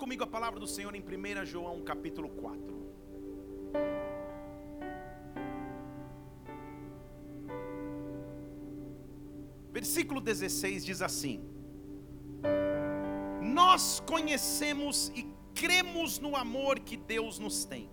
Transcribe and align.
comigo 0.00 0.24
a 0.24 0.26
palavra 0.26 0.58
do 0.58 0.66
Senhor 0.66 0.94
em 0.94 1.02
1 1.02 1.44
João 1.44 1.82
capítulo 1.82 2.30
4. 2.30 2.80
Versículo 9.70 10.22
16 10.22 10.86
diz 10.86 11.02
assim: 11.02 11.44
Nós 13.42 14.00
conhecemos 14.00 15.12
e 15.14 15.26
cremos 15.54 16.18
no 16.18 16.34
amor 16.34 16.80
que 16.80 16.96
Deus 16.96 17.38
nos 17.38 17.66
tem. 17.66 17.90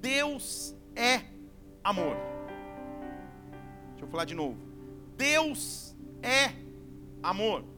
Deus 0.00 0.76
é 0.96 1.24
amor. 1.84 2.16
Deixa 3.90 4.04
eu 4.04 4.08
falar 4.08 4.24
de 4.24 4.34
novo. 4.34 4.58
Deus 5.16 5.96
é 6.20 6.52
amor. 7.22 7.75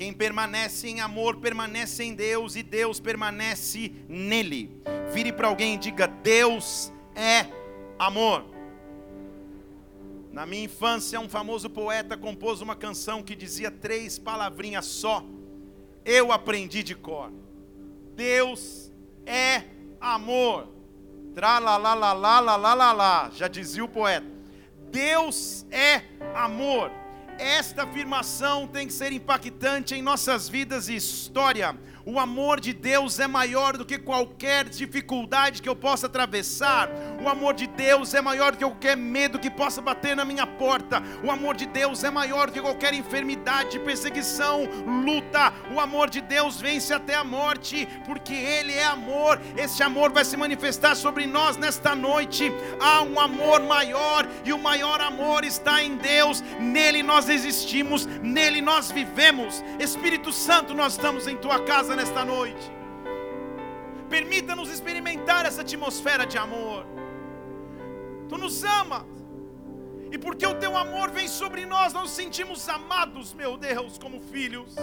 Quem 0.00 0.14
permanece 0.14 0.88
em 0.88 1.02
amor 1.02 1.36
permanece 1.40 2.02
em 2.02 2.14
Deus 2.14 2.56
e 2.56 2.62
Deus 2.62 2.98
permanece 2.98 3.92
nele. 4.08 4.82
Vire 5.12 5.30
para 5.30 5.46
alguém 5.46 5.74
e 5.74 5.76
diga: 5.76 6.06
Deus 6.06 6.90
é 7.14 7.44
amor. 7.98 8.46
Na 10.32 10.46
minha 10.46 10.64
infância, 10.64 11.20
um 11.20 11.28
famoso 11.28 11.68
poeta 11.68 12.16
compôs 12.16 12.62
uma 12.62 12.74
canção 12.74 13.22
que 13.22 13.36
dizia 13.36 13.70
três 13.70 14.18
palavrinhas 14.18 14.86
só. 14.86 15.22
Eu 16.02 16.32
aprendi 16.32 16.82
de 16.82 16.94
cor. 16.94 17.30
Deus 18.16 18.90
é 19.26 19.64
amor. 20.00 20.66
Tra 21.34 21.58
la 21.58 21.76
la 21.76 21.92
la 21.92 22.14
la 22.14 22.40
la 22.40 22.56
la 22.56 22.92
la. 22.92 23.30
Já 23.34 23.48
dizia 23.48 23.84
o 23.84 23.88
poeta. 23.88 24.26
Deus 24.90 25.66
é 25.70 26.04
amor. 26.34 26.99
Esta 27.40 27.84
afirmação 27.84 28.66
tem 28.66 28.86
que 28.86 28.92
ser 28.92 29.12
impactante 29.12 29.94
em 29.94 30.02
nossas 30.02 30.46
vidas 30.46 30.90
e 30.90 30.94
história. 30.94 31.74
O 32.04 32.18
amor 32.18 32.60
de 32.60 32.72
Deus 32.72 33.18
é 33.18 33.26
maior 33.26 33.76
do 33.76 33.84
que 33.84 33.98
qualquer 33.98 34.68
dificuldade 34.68 35.60
que 35.60 35.68
eu 35.68 35.76
possa 35.76 36.06
atravessar. 36.06 36.88
O 37.22 37.28
amor 37.28 37.54
de 37.54 37.66
Deus 37.66 38.14
é 38.14 38.20
maior 38.20 38.52
do 38.52 38.58
que 38.58 38.64
qualquer 38.64 38.96
medo 38.96 39.38
que 39.38 39.50
possa 39.50 39.82
bater 39.82 40.16
na 40.16 40.24
minha 40.24 40.46
porta. 40.46 41.02
O 41.22 41.30
amor 41.30 41.56
de 41.56 41.66
Deus 41.66 42.02
é 42.02 42.10
maior 42.10 42.46
do 42.46 42.52
que 42.54 42.60
qualquer 42.60 42.94
enfermidade, 42.94 43.78
perseguição, 43.80 44.64
luta. 45.04 45.52
O 45.74 45.80
amor 45.80 46.08
de 46.08 46.20
Deus 46.20 46.60
vence 46.60 46.92
até 46.94 47.14
a 47.14 47.24
morte, 47.24 47.86
porque 48.06 48.34
Ele 48.34 48.72
é 48.72 48.86
amor. 48.86 49.40
Esse 49.56 49.82
amor 49.82 50.10
vai 50.10 50.24
se 50.24 50.36
manifestar 50.36 50.94
sobre 50.94 51.26
nós 51.26 51.56
nesta 51.56 51.94
noite. 51.94 52.50
Há 52.80 53.02
um 53.02 53.20
amor 53.20 53.60
maior 53.62 54.26
e 54.44 54.52
o 54.52 54.58
maior 54.58 55.00
amor 55.00 55.44
está 55.44 55.82
em 55.82 55.96
Deus. 55.96 56.42
Nele 56.58 57.02
nós 57.02 57.28
existimos, 57.28 58.06
nele 58.22 58.60
nós 58.60 58.90
vivemos. 58.90 59.62
Espírito 59.78 60.32
Santo, 60.32 60.74
nós 60.74 60.92
estamos 60.92 61.26
em 61.26 61.36
tua 61.36 61.60
casa 61.60 61.89
nesta 61.96 62.24
noite. 62.24 62.70
Permita-nos 64.08 64.70
experimentar 64.70 65.46
essa 65.46 65.60
atmosfera 65.62 66.26
de 66.26 66.36
amor. 66.36 66.84
Tu 68.28 68.36
nos 68.36 68.64
amas. 68.64 69.04
E 70.12 70.18
porque 70.18 70.44
o 70.44 70.56
teu 70.56 70.76
amor 70.76 71.10
vem 71.10 71.28
sobre 71.28 71.64
nós, 71.64 71.92
nós 71.92 72.02
nos 72.02 72.10
sentimos 72.10 72.68
amados, 72.68 73.32
meu 73.32 73.56
Deus, 73.56 73.96
como 73.96 74.20
filhos. 74.20 74.74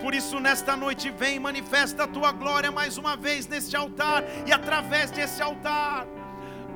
Por 0.00 0.14
isso, 0.14 0.38
nesta 0.38 0.76
noite, 0.76 1.10
vem 1.10 1.40
manifesta 1.40 2.04
a 2.04 2.06
tua 2.06 2.30
glória 2.30 2.70
mais 2.70 2.96
uma 2.96 3.16
vez 3.16 3.48
neste 3.48 3.76
altar 3.76 4.22
e 4.46 4.52
através 4.52 5.10
desse 5.10 5.42
altar 5.42 6.06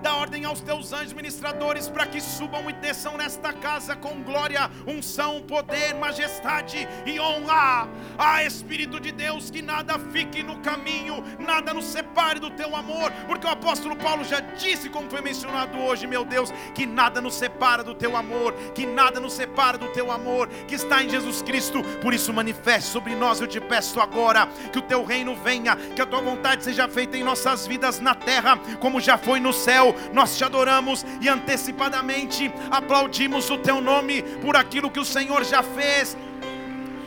dá 0.05 0.16
ordem 0.16 0.44
aos 0.44 0.60
teus 0.60 0.92
anjos 0.92 1.14
ministradores 1.14 1.88
para 1.88 2.05
que 2.05 2.20
subam 2.20 2.69
e 2.69 2.74
desçam 2.74 3.16
nesta 3.16 3.55
casa 3.55 3.97
com 3.97 4.22
glória, 4.22 4.70
unção, 4.86 5.41
poder, 5.41 5.94
majestade 5.94 6.86
e 7.06 7.19
honra. 7.19 7.88
Ah, 8.19 8.44
Espírito 8.44 9.00
de 9.00 9.11
Deus, 9.11 9.50
que 9.50 9.62
nada 9.62 9.98
fique 10.12 10.42
no 10.42 10.58
caminho, 10.58 11.24
nada 11.38 11.72
nos 11.72 11.86
separe 11.86 12.38
do 12.38 12.50
teu 12.50 12.77
amor, 12.77 13.11
porque 13.27 13.46
o 13.46 13.50
apóstolo 13.50 13.96
Paulo 13.96 14.24
já 14.24 14.41
disse, 14.41 14.91
como 14.91 15.08
foi 15.08 15.22
mencionado 15.22 15.78
hoje, 15.78 16.06
meu 16.06 16.22
Deus, 16.22 16.52
que 16.74 16.84
nada 16.84 17.23
nos 17.23 17.34
separa 17.34 17.83
do 17.83 17.95
teu 17.95 18.14
amor, 18.14 18.52
que 18.74 18.84
nada 18.84 19.18
nos 19.18 19.33
separa 19.33 19.78
do 19.78 19.89
teu 19.89 20.12
amor, 20.12 20.48
que 20.68 20.74
está 20.74 21.02
em 21.02 21.08
Jesus 21.08 21.40
Cristo. 21.40 21.83
Por 22.02 22.12
isso, 22.12 22.30
manifeste 22.30 22.90
sobre 22.90 23.14
nós, 23.14 23.40
eu 23.40 23.46
te 23.46 23.58
peço 23.58 23.98
agora, 23.98 24.46
que 24.70 24.78
o 24.78 24.83
teu 24.83 25.02
reino 25.02 25.34
venha, 25.34 25.77
que 25.77 26.02
a 26.02 26.07
tua 26.07 26.20
vontade 26.20 26.62
seja 26.62 26.86
feita 26.89 27.17
em 27.17 27.24
nossas 27.24 27.67
vidas 27.67 28.01
na 28.01 28.14
terra, 28.14 28.58
como 28.78 29.01
já 29.01 29.17
foi 29.17 29.40
no 29.40 29.52
céu 29.52 29.93
nós 30.12 30.36
te 30.36 30.44
adoramos 30.44 31.05
e 31.20 31.28
antecipadamente 31.28 32.52
aplaudimos 32.70 33.50
o 33.50 33.58
teu 33.58 33.80
nome 33.80 34.22
por 34.42 34.56
aquilo 34.56 34.90
que 34.90 35.00
o 35.00 35.05
Senhor 35.05 35.44
já 35.44 35.62
fez 35.62 36.16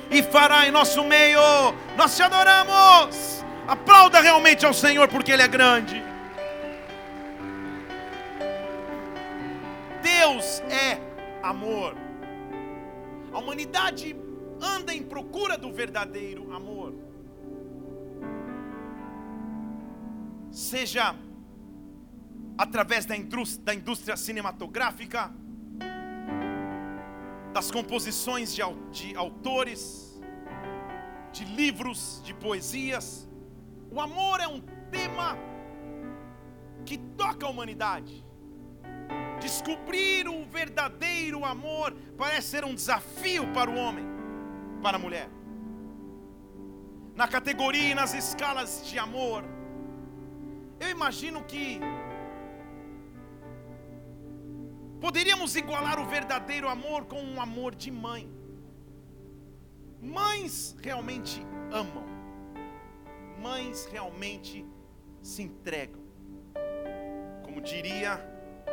e 0.10 0.24
fará 0.24 0.68
em 0.68 0.72
nosso 0.72 1.04
meio. 1.04 1.40
Nós 1.96 2.16
te 2.16 2.24
adoramos. 2.24 3.46
Aplauda 3.68 4.22
realmente 4.22 4.66
ao 4.66 4.74
Senhor 4.74 5.08
porque 5.08 5.32
Ele 5.32 5.42
é 5.42 5.48
grande. 5.48 6.02
Deus 10.02 10.62
é 10.70 11.00
amor. 11.44 11.96
A 13.34 13.40
humanidade 13.40 14.16
anda 14.62 14.94
em 14.94 15.04
procura 15.04 15.58
do 15.58 15.72
verdadeiro 15.72 16.54
amor. 16.54 16.94
Seja 20.50 21.14
através 22.58 23.06
da 23.06 23.16
indústria, 23.16 23.66
da 23.66 23.74
indústria 23.74 24.18
cinematográfica, 24.18 25.32
das 27.54 27.70
composições 27.70 28.54
de, 28.54 28.62
de 28.92 29.16
autores, 29.16 30.20
de 31.32 31.46
livros, 31.46 32.22
de 32.24 32.34
poesias. 32.34 33.28
O 33.92 34.02
amor 34.02 34.40
é 34.40 34.48
um 34.48 34.62
tema 34.92 35.38
que 36.86 36.98
toca 36.98 37.46
a 37.46 37.50
humanidade. 37.50 38.26
Descobrir 39.40 40.28
o 40.28 40.46
verdadeiro 40.46 41.46
amor 41.46 41.94
parece 42.18 42.48
ser 42.48 42.66
um 42.66 42.74
desafio 42.74 43.52
para 43.54 43.70
o 43.70 43.76
homem, 43.76 44.06
para 44.82 44.98
a 44.98 45.00
mulher. 45.00 45.30
Na 47.16 47.28
categoria 47.28 47.92
e 47.92 47.96
nas 47.96 48.14
escalas 48.14 48.88
de 48.88 48.98
amor, 48.98 49.44
eu 50.80 50.90
imagino 50.90 51.44
que 51.44 51.80
Poderíamos 55.00 55.56
igualar 55.56 56.00
o 56.00 56.06
verdadeiro 56.06 56.68
amor 56.68 57.06
com 57.06 57.22
um 57.22 57.40
amor 57.40 57.76
de 57.76 57.92
mãe. 57.92 58.28
Mães 60.02 60.76
realmente 60.82 61.42
amam. 61.72 62.06
Mães 63.40 63.86
realmente 63.92 64.66
se 65.22 65.44
entregam. 65.44 66.02
Como 67.44 67.62
diria 67.62 68.20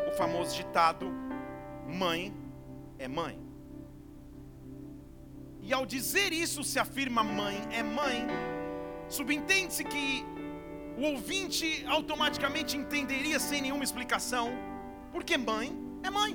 o 0.09 0.17
famoso 0.17 0.57
ditado: 0.57 1.13
mãe 1.87 2.35
é 2.99 3.07
mãe. 3.07 3.39
E 5.61 5.73
ao 5.73 5.85
dizer 5.85 6.33
isso, 6.33 6.65
se 6.65 6.79
afirma 6.79 7.23
mãe 7.23 7.57
é 7.71 7.83
mãe, 7.83 8.27
subentende-se 9.09 9.85
que 9.85 10.25
o 10.97 11.03
ouvinte 11.03 11.85
automaticamente 11.87 12.77
entenderia 12.77 13.39
sem 13.39 13.63
nenhuma 13.63 13.83
explicação, 13.83 14.51
porque 15.11 15.39
mãe 15.39 15.84
é 16.07 16.11
mãe. 16.11 16.33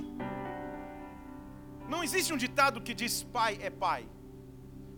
Não 1.88 2.03
existe 2.03 2.34
um 2.34 2.38
ditado 2.38 2.81
que 2.81 2.94
diz 2.94 3.24
pai 3.24 3.57
é 3.62 3.69
pai, 3.69 4.07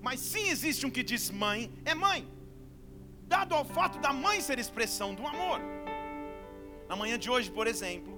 mas 0.02 0.20
sim 0.20 0.50
existe 0.50 0.86
um 0.86 0.90
que 0.90 1.04
diz 1.04 1.30
mãe 1.30 1.72
é 1.86 1.94
mãe, 1.94 2.28
dado 3.28 3.56
ao 3.56 3.64
fato 3.64 4.00
da 4.00 4.12
mãe 4.12 4.42
ser 4.42 4.59
expressão 4.59 5.14
do 5.14 5.26
amor. 5.26 5.59
Na 6.90 6.96
manhã 6.96 7.18
de 7.18 7.30
hoje, 7.30 7.50
por 7.50 7.68
exemplo, 7.68 8.14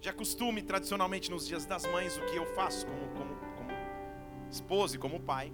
já 0.00 0.12
costume 0.12 0.62
tradicionalmente 0.62 1.30
nos 1.30 1.46
dias 1.46 1.66
das 1.66 1.84
mães, 1.84 2.16
o 2.16 2.24
que 2.26 2.36
eu 2.36 2.46
faço 2.54 2.86
como, 2.86 3.08
como, 3.16 3.34
como 3.56 3.70
esposa 4.50 4.96
e 4.96 4.98
como 4.98 5.20
pai, 5.20 5.52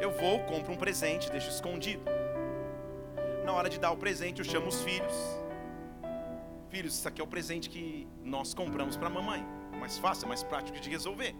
eu 0.00 0.10
vou, 0.10 0.40
compro 0.44 0.72
um 0.72 0.76
presente, 0.76 1.30
deixo 1.30 1.48
escondido. 1.48 2.04
Na 3.44 3.52
hora 3.52 3.68
de 3.68 3.78
dar 3.78 3.90
o 3.90 3.96
presente, 3.96 4.38
eu 4.40 4.44
chamo 4.44 4.68
os 4.68 4.82
filhos 4.82 5.40
Filhos, 6.70 6.94
isso 6.94 7.08
aqui 7.08 7.20
é 7.20 7.24
o 7.24 7.26
presente 7.26 7.68
que 7.68 8.06
nós 8.22 8.54
compramos 8.54 8.96
para 8.96 9.08
a 9.08 9.10
mamãe. 9.10 9.44
Mais 9.80 9.98
fácil, 9.98 10.28
mais 10.28 10.44
prático 10.44 10.78
de 10.78 10.88
resolver. 10.88 11.34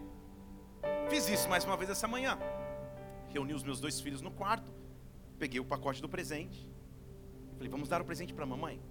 Fiz 1.09 1.29
isso 1.29 1.47
mais 1.47 1.63
uma 1.63 1.77
vez 1.77 1.89
essa 1.89 2.05
manhã. 2.05 2.37
Reuni 3.29 3.53
os 3.53 3.63
meus 3.63 3.79
dois 3.79 4.01
filhos 4.01 4.21
no 4.21 4.29
quarto. 4.29 4.73
Peguei 5.39 5.57
o 5.61 5.63
pacote 5.63 6.01
do 6.01 6.09
presente. 6.09 6.69
Falei, 7.55 7.69
vamos 7.69 7.87
dar 7.87 8.01
o 8.01 8.05
presente 8.05 8.33
para 8.33 8.43
a 8.43 8.47
mamãe. 8.47 8.81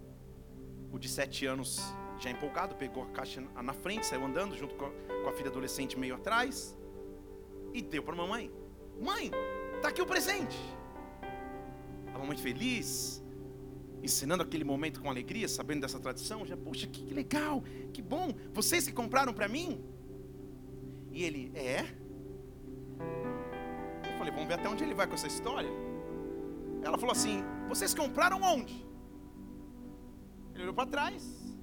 O 0.91 0.99
de 0.99 1.11
sete 1.11 1.45
anos, 1.45 1.79
já 2.19 2.31
empolgado, 2.31 2.75
pegou 2.75 3.03
a 3.03 3.07
caixa 3.09 3.43
na 3.63 3.75
frente, 3.75 4.07
saiu 4.07 4.25
andando 4.25 4.57
junto 4.57 4.75
com 4.77 4.87
a, 5.29 5.33
filha 5.33 5.51
adolescente 5.51 5.99
meio 5.99 6.15
atrás. 6.15 6.75
E 7.75 7.83
deu 7.83 8.03
para 8.03 8.15
a 8.15 8.17
mamãe. 8.17 8.51
Mãe, 8.99 9.31
tá 9.83 9.89
aqui 9.89 10.01
o 10.01 10.07
presente. 10.07 10.57
A 12.15 12.19
mamãe 12.19 12.39
feliz, 12.39 13.23
ensinando 14.03 14.43
aquele 14.43 14.65
momento 14.65 15.01
com 15.01 15.11
alegria, 15.11 15.49
sabendo 15.49 15.83
dessa 15.83 15.99
tradição, 15.99 16.47
já, 16.47 16.57
poxa, 16.57 16.87
que, 16.87 17.13
legal, 17.13 17.63
que 17.93 18.01
bom, 18.01 18.35
vocês 18.53 18.87
que 18.87 18.93
compraram 18.93 19.33
para 19.33 19.49
mim? 19.49 19.85
E 21.13 21.25
ele, 21.25 21.53
é? 21.55 21.85
falei, 24.21 24.35
vamos 24.35 24.49
ver 24.49 24.55
até 24.55 24.69
onde 24.69 24.85
ele 24.85 24.95
vai 24.95 25.07
com 25.07 25.15
essa 25.15 25.27
história. 25.27 25.71
Ela 26.83 26.99
falou 26.99 27.13
assim: 27.13 27.43
Vocês 27.69 27.95
compraram 27.95 28.41
onde? 28.43 28.87
Ele 30.55 30.65
olhou 30.65 30.75
para 30.75 30.87
trás. 30.87 31.57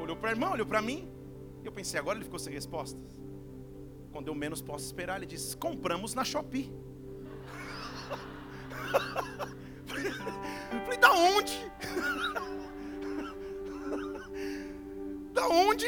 Olhou 0.00 0.16
para 0.16 0.30
a 0.30 0.32
irmã, 0.32 0.50
olhou 0.50 0.66
para 0.66 0.80
mim. 0.80 1.08
Eu 1.64 1.72
pensei, 1.72 1.98
agora 1.98 2.16
ele 2.16 2.24
ficou 2.24 2.38
sem 2.38 2.52
respostas. 2.52 3.20
Quando 4.12 4.28
eu 4.28 4.34
menos 4.34 4.62
posso 4.62 4.84
esperar, 4.84 5.16
ele 5.16 5.26
disse: 5.26 5.56
Compramos 5.56 6.14
na 6.14 6.24
Shopee. 6.24 6.70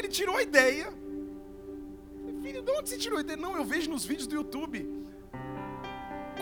ele 0.02 0.12
tirou 0.12 0.36
a 0.36 0.42
ideia? 0.42 0.92
Filho, 2.42 2.60
de 2.62 2.70
onde 2.72 2.88
você 2.88 2.98
tirou 2.98 3.18
a 3.18 3.20
ideia? 3.20 3.36
Não, 3.36 3.56
eu 3.56 3.64
vejo 3.64 3.88
nos 3.90 4.04
vídeos 4.04 4.26
do 4.26 4.34
YouTube. 4.34 4.78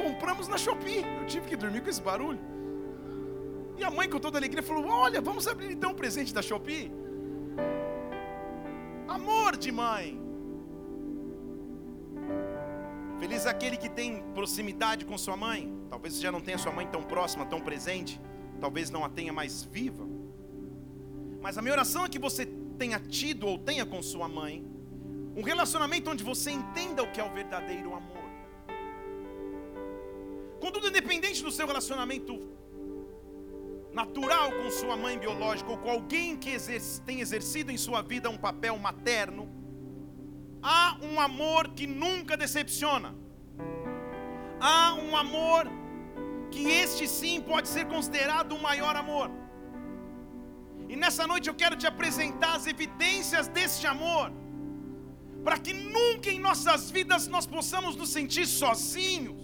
Compramos 0.02 0.48
na 0.48 0.56
Shopee. 0.56 1.04
Eu 1.20 1.26
tive 1.26 1.46
que 1.46 1.56
dormir 1.56 1.82
com 1.82 1.90
esse 1.90 2.00
barulho. 2.00 2.40
E 3.76 3.84
a 3.84 3.90
mãe, 3.90 4.08
com 4.08 4.18
toda 4.18 4.38
alegria, 4.38 4.62
falou: 4.62 4.86
Olha, 4.86 5.20
vamos 5.20 5.46
abrir 5.46 5.72
então 5.72 5.90
um 5.90 5.94
presente 5.94 6.32
da 6.32 6.42
Shopee. 6.42 6.90
Amor 9.06 9.56
de 9.56 9.70
mãe. 9.70 10.18
Feliz 13.18 13.44
aquele 13.46 13.76
que 13.76 13.90
tem 13.90 14.22
proximidade 14.32 15.04
com 15.04 15.18
sua 15.18 15.36
mãe. 15.36 15.70
Talvez 15.90 16.18
já 16.18 16.32
não 16.32 16.40
tenha 16.40 16.56
sua 16.56 16.72
mãe 16.72 16.86
tão 16.86 17.02
próxima, 17.02 17.44
tão 17.44 17.60
presente. 17.60 18.18
Talvez 18.58 18.90
não 18.90 19.04
a 19.04 19.10
tenha 19.10 19.32
mais 19.32 19.62
viva. 19.62 20.06
Mas 21.42 21.58
a 21.58 21.62
minha 21.62 21.74
oração 21.74 22.04
é 22.04 22.08
que 22.08 22.18
você 22.18 22.46
tenha 22.82 22.98
tido 23.18 23.46
ou 23.50 23.56
tenha 23.58 23.84
com 23.92 24.00
sua 24.12 24.28
mãe 24.38 24.54
um 25.36 25.42
relacionamento 25.50 26.10
onde 26.12 26.24
você 26.30 26.50
entenda 26.50 27.02
o 27.02 27.10
que 27.12 27.20
é 27.20 27.24
o 27.24 27.32
verdadeiro 27.40 27.94
amor. 28.00 28.28
Contudo, 30.64 30.88
independente 30.88 31.42
do 31.42 31.52
seu 31.58 31.66
relacionamento 31.66 32.34
natural 34.00 34.52
com 34.58 34.70
sua 34.80 34.96
mãe 35.04 35.18
biológica 35.24 35.70
ou 35.70 35.78
com 35.78 35.90
alguém 35.90 36.36
que 36.36 36.52
tem 37.04 37.20
exercido 37.20 37.70
em 37.70 37.78
sua 37.86 38.02
vida 38.02 38.28
um 38.30 38.38
papel 38.48 38.76
materno, 38.78 39.44
Há 40.62 40.98
um 41.02 41.18
amor 41.18 41.68
que 41.68 41.86
nunca 41.86 42.36
decepciona. 42.36 43.14
Há 44.60 44.94
um 44.94 45.16
amor 45.16 45.66
que 46.50 46.68
este 46.68 47.08
sim 47.08 47.40
pode 47.40 47.68
ser 47.68 47.86
considerado 47.86 48.52
o 48.52 48.62
maior 48.62 48.94
amor. 48.94 49.30
E 50.92 50.96
nessa 50.96 51.24
noite 51.24 51.48
eu 51.48 51.54
quero 51.54 51.76
te 51.76 51.86
apresentar 51.86 52.56
as 52.56 52.66
evidências 52.66 53.46
deste 53.46 53.86
amor, 53.86 54.32
para 55.44 55.56
que 55.56 55.72
nunca 55.72 56.28
em 56.30 56.40
nossas 56.40 56.90
vidas 56.90 57.28
nós 57.28 57.46
possamos 57.46 57.94
nos 57.94 58.10
sentir 58.10 58.44
sozinhos, 58.44 59.40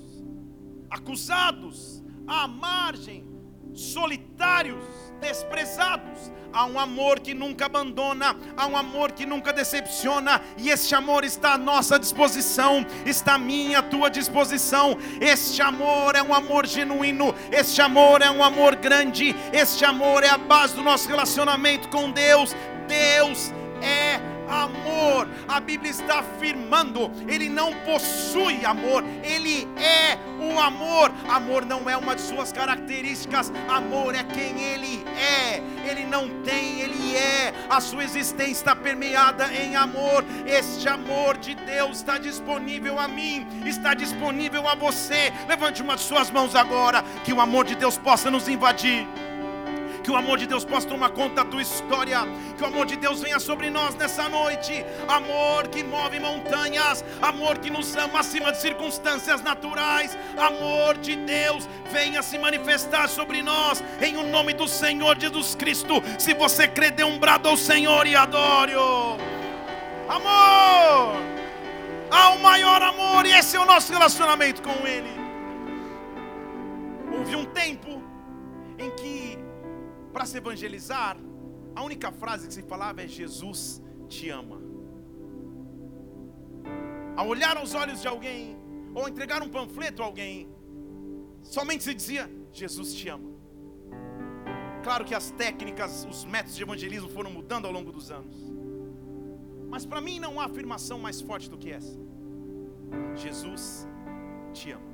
acusados, 0.90 2.02
à 2.26 2.48
margem, 2.48 3.24
solitários, 3.72 4.84
desprezados. 5.20 6.32
Há 6.52 6.64
um 6.64 6.78
amor 6.78 7.20
que 7.20 7.34
nunca 7.34 7.66
abandona, 7.66 8.34
há 8.56 8.66
um 8.66 8.76
amor 8.76 9.12
que 9.12 9.26
nunca 9.26 9.52
decepciona, 9.52 10.40
e 10.56 10.70
este 10.70 10.94
amor 10.94 11.22
está 11.22 11.52
à 11.52 11.58
nossa 11.58 11.98
disposição, 11.98 12.86
está 13.04 13.34
à 13.34 13.38
minha, 13.38 13.80
à 13.80 13.82
tua 13.82 14.08
disposição. 14.08 14.96
Este 15.20 15.60
amor 15.60 16.14
é 16.14 16.22
um 16.22 16.32
amor 16.32 16.66
genuíno, 16.66 17.34
este 17.52 17.82
amor 17.82 18.22
é 18.22 18.30
um 18.30 18.42
amor 18.42 18.76
grande, 18.76 19.36
este 19.52 19.84
amor 19.84 20.22
é 20.22 20.30
a 20.30 20.38
base 20.38 20.74
do 20.74 20.82
nosso 20.82 21.08
relacionamento 21.08 21.88
com 21.88 22.10
Deus. 22.10 22.56
Deus 22.88 23.52
é 23.82 24.35
amor. 24.48 25.28
A 25.48 25.60
Bíblia 25.60 25.90
está 25.90 26.20
afirmando, 26.20 27.10
ele 27.28 27.48
não 27.48 27.72
possui 27.80 28.64
amor, 28.64 29.04
ele 29.22 29.68
é 29.76 30.18
o 30.40 30.60
amor. 30.60 31.12
Amor 31.28 31.64
não 31.64 31.88
é 31.88 31.96
uma 31.96 32.14
de 32.14 32.22
suas 32.22 32.52
características, 32.52 33.52
amor 33.68 34.14
é 34.14 34.24
quem 34.24 34.60
ele 34.62 35.04
é. 35.18 35.62
Ele 35.88 36.04
não 36.04 36.28
tem, 36.42 36.80
ele 36.80 37.16
é. 37.16 37.52
A 37.70 37.80
sua 37.80 38.04
existência 38.04 38.52
está 38.52 38.76
permeada 38.76 39.52
em 39.52 39.76
amor. 39.76 40.24
Este 40.46 40.88
amor 40.88 41.36
de 41.36 41.54
Deus 41.54 41.98
está 41.98 42.18
disponível 42.18 42.98
a 42.98 43.06
mim, 43.06 43.46
está 43.64 43.94
disponível 43.94 44.68
a 44.68 44.74
você. 44.74 45.32
Levante 45.48 45.82
uma 45.82 45.96
de 45.96 46.02
suas 46.02 46.30
mãos 46.30 46.54
agora, 46.54 47.02
que 47.24 47.32
o 47.32 47.40
amor 47.40 47.64
de 47.64 47.74
Deus 47.74 47.96
possa 47.96 48.30
nos 48.30 48.48
invadir. 48.48 49.06
Que 50.06 50.12
o 50.12 50.16
amor 50.16 50.38
de 50.38 50.46
Deus 50.46 50.64
possa 50.64 50.86
tomar 50.86 51.10
conta 51.10 51.42
da 51.42 51.44
tua 51.44 51.60
história. 51.60 52.20
Que 52.56 52.62
o 52.62 52.66
amor 52.66 52.86
de 52.86 52.94
Deus 52.94 53.22
venha 53.22 53.40
sobre 53.40 53.70
nós 53.70 53.92
nessa 53.96 54.28
noite. 54.28 54.86
Amor 55.08 55.66
que 55.66 55.82
move 55.82 56.20
montanhas. 56.20 57.04
Amor 57.20 57.58
que 57.58 57.70
nos 57.70 57.96
ama 57.96 58.20
acima 58.20 58.52
de 58.52 58.60
circunstâncias 58.60 59.42
naturais. 59.42 60.16
Amor 60.38 60.96
de 60.98 61.16
Deus 61.16 61.68
venha 61.90 62.22
se 62.22 62.38
manifestar 62.38 63.08
sobre 63.08 63.42
nós. 63.42 63.82
Em 64.00 64.16
o 64.16 64.22
nome 64.22 64.52
do 64.52 64.68
Senhor 64.68 65.18
Jesus 65.18 65.56
Cristo. 65.56 66.00
Se 66.20 66.34
você 66.34 66.68
crê, 66.68 66.92
dê 66.92 67.02
um 67.02 67.18
brado 67.18 67.48
ao 67.48 67.56
Senhor 67.56 68.06
e 68.06 68.14
adore-o. 68.14 69.16
Amor. 70.08 71.16
Há 72.12 72.30
o 72.30 72.36
um 72.36 72.42
maior 72.42 72.80
amor 72.80 73.26
e 73.26 73.32
esse 73.32 73.56
é 73.56 73.60
o 73.60 73.66
nosso 73.66 73.92
relacionamento 73.92 74.62
com 74.62 74.86
Ele. 74.86 75.10
Houve 77.10 77.34
um 77.34 77.44
tempo 77.46 78.00
em 78.78 78.88
que 78.90 79.45
para 80.16 80.24
se 80.24 80.38
evangelizar, 80.38 81.14
a 81.74 81.82
única 81.82 82.10
frase 82.10 82.48
que 82.48 82.54
se 82.54 82.62
falava 82.62 83.02
é: 83.02 83.06
Jesus 83.06 83.82
te 84.08 84.30
ama. 84.30 84.58
Ao 87.14 87.28
olhar 87.28 87.58
aos 87.58 87.74
olhos 87.74 88.00
de 88.00 88.08
alguém, 88.08 88.56
ou 88.94 89.06
entregar 89.06 89.42
um 89.42 89.50
panfleto 89.50 90.02
a 90.02 90.06
alguém, 90.06 90.48
somente 91.42 91.84
se 91.84 91.92
dizia: 91.92 92.30
Jesus 92.50 92.94
te 92.94 93.10
ama. 93.10 93.28
Claro 94.82 95.04
que 95.04 95.14
as 95.14 95.30
técnicas, 95.32 96.06
os 96.06 96.24
métodos 96.24 96.56
de 96.56 96.62
evangelismo 96.62 97.10
foram 97.10 97.30
mudando 97.30 97.66
ao 97.66 97.72
longo 97.72 97.92
dos 97.92 98.10
anos. 98.10 98.36
Mas 99.68 99.84
para 99.84 100.00
mim 100.00 100.18
não 100.18 100.40
há 100.40 100.46
afirmação 100.46 100.98
mais 100.98 101.20
forte 101.20 101.50
do 101.50 101.58
que 101.58 101.70
essa. 101.70 101.98
Jesus 103.14 103.86
te 104.54 104.70
ama. 104.70 104.92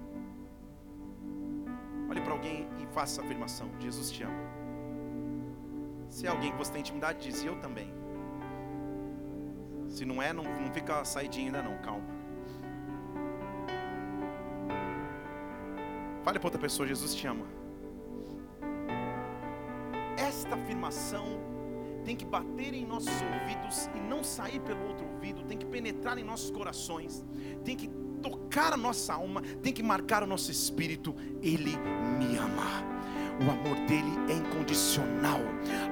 Olhe 2.11 2.21
para 2.21 2.33
alguém 2.33 2.67
e 2.83 2.87
faça 2.93 3.13
essa 3.13 3.23
afirmação: 3.23 3.71
Jesus 3.79 4.11
te 4.11 4.25
ama. 4.25 4.52
Se 6.13 6.29
alguém 6.29 6.53
que 6.53 6.59
você 6.59 6.71
tem 6.71 6.81
intimidade, 6.83 7.27
diz 7.27 7.43
eu 7.43 7.57
também. 7.57 7.91
Se 9.89 10.05
não 10.05 10.23
é, 10.23 10.31
não, 10.31 10.45
não 10.45 10.71
fica 10.71 11.03
saidinho 11.07 11.47
ainda 11.47 11.63
não, 11.63 11.79
calma. 11.79 12.05
Fale 16.23 16.39
para 16.39 16.47
outra 16.47 16.61
pessoa, 16.61 16.87
Jesus 16.87 17.15
te 17.15 17.27
ama. 17.27 17.47
Esta 20.19 20.55
afirmação 20.55 21.25
tem 22.05 22.15
que 22.15 22.27
bater 22.27 22.75
em 22.75 22.85
nossos 22.85 23.15
ouvidos 23.23 23.89
e 23.95 24.01
não 24.01 24.23
sair 24.23 24.61
pelo 24.61 24.87
outro 24.89 25.07
ouvido, 25.15 25.43
tem 25.45 25.57
que 25.57 25.65
penetrar 25.65 26.19
em 26.19 26.25
nossos 26.25 26.51
corações, 26.51 27.25
tem 27.65 27.75
que 27.75 27.89
tocar 28.21 28.75
a 28.75 28.77
nossa 28.77 29.15
alma, 29.15 29.41
tem 29.63 29.73
que 29.73 29.83
marcar 29.83 30.23
o 30.23 30.27
nosso 30.27 30.51
espírito. 30.51 31.17
Ele 31.41 31.75
me 32.19 32.37
ama 32.37 32.93
o 33.41 33.51
amor 33.51 33.77
dele 33.87 34.13
é 34.29 34.35
incondicional. 34.35 35.41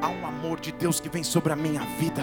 Há 0.00 0.08
um 0.08 0.26
amor 0.26 0.60
de 0.60 0.72
Deus 0.72 1.00
que 1.00 1.08
vem 1.08 1.22
sobre 1.22 1.52
a 1.52 1.56
minha 1.56 1.80
vida. 1.98 2.22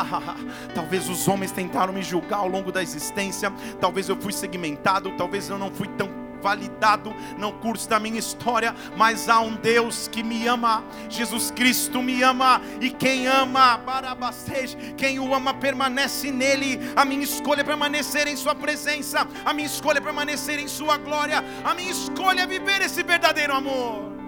talvez 0.74 1.08
os 1.08 1.28
homens 1.28 1.52
tentaram 1.52 1.92
me 1.92 2.02
julgar 2.02 2.38
ao 2.38 2.48
longo 2.48 2.72
da 2.72 2.82
existência, 2.82 3.52
talvez 3.80 4.08
eu 4.08 4.16
fui 4.16 4.32
segmentado, 4.32 5.12
talvez 5.16 5.48
eu 5.48 5.58
não 5.58 5.70
fui 5.70 5.88
tão 5.88 6.22
validado 6.42 7.14
no 7.38 7.52
curso 7.52 7.88
da 7.88 8.00
minha 8.00 8.18
história, 8.18 8.74
mas 8.96 9.28
há 9.28 9.40
um 9.40 9.54
Deus 9.54 10.08
que 10.08 10.22
me 10.22 10.46
ama, 10.48 10.82
Jesus 11.08 11.52
Cristo 11.52 12.02
me 12.02 12.22
ama, 12.22 12.60
e 12.80 12.90
quem 12.90 13.28
ama, 13.28 13.78
Barabastej, 13.78 14.76
quem 14.96 15.20
o 15.20 15.32
ama 15.32 15.54
permanece 15.54 16.32
nele. 16.32 16.80
A 16.96 17.04
minha 17.04 17.22
escolha 17.22 17.60
é 17.60 17.64
permanecer 17.64 18.26
em 18.26 18.36
Sua 18.36 18.54
presença, 18.54 19.26
a 19.44 19.54
minha 19.54 19.66
escolha 19.66 19.98
é 19.98 20.00
permanecer 20.00 20.58
em 20.58 20.66
Sua 20.66 20.96
glória, 20.96 21.44
a 21.64 21.74
minha 21.74 21.92
escolha 21.92 22.42
é 22.42 22.46
viver 22.46 22.82
esse 22.82 23.02
verdadeiro 23.02 23.54
amor. 23.54 24.21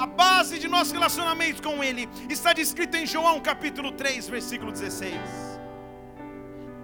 A 0.00 0.06
base 0.06 0.58
de 0.58 0.66
nosso 0.66 0.94
relacionamento 0.94 1.62
com 1.62 1.84
Ele 1.84 2.08
está 2.30 2.54
descrito 2.54 2.96
em 2.96 3.06
João 3.06 3.38
capítulo 3.38 3.92
3, 3.92 4.30
versículo 4.30 4.72
16. 4.72 5.49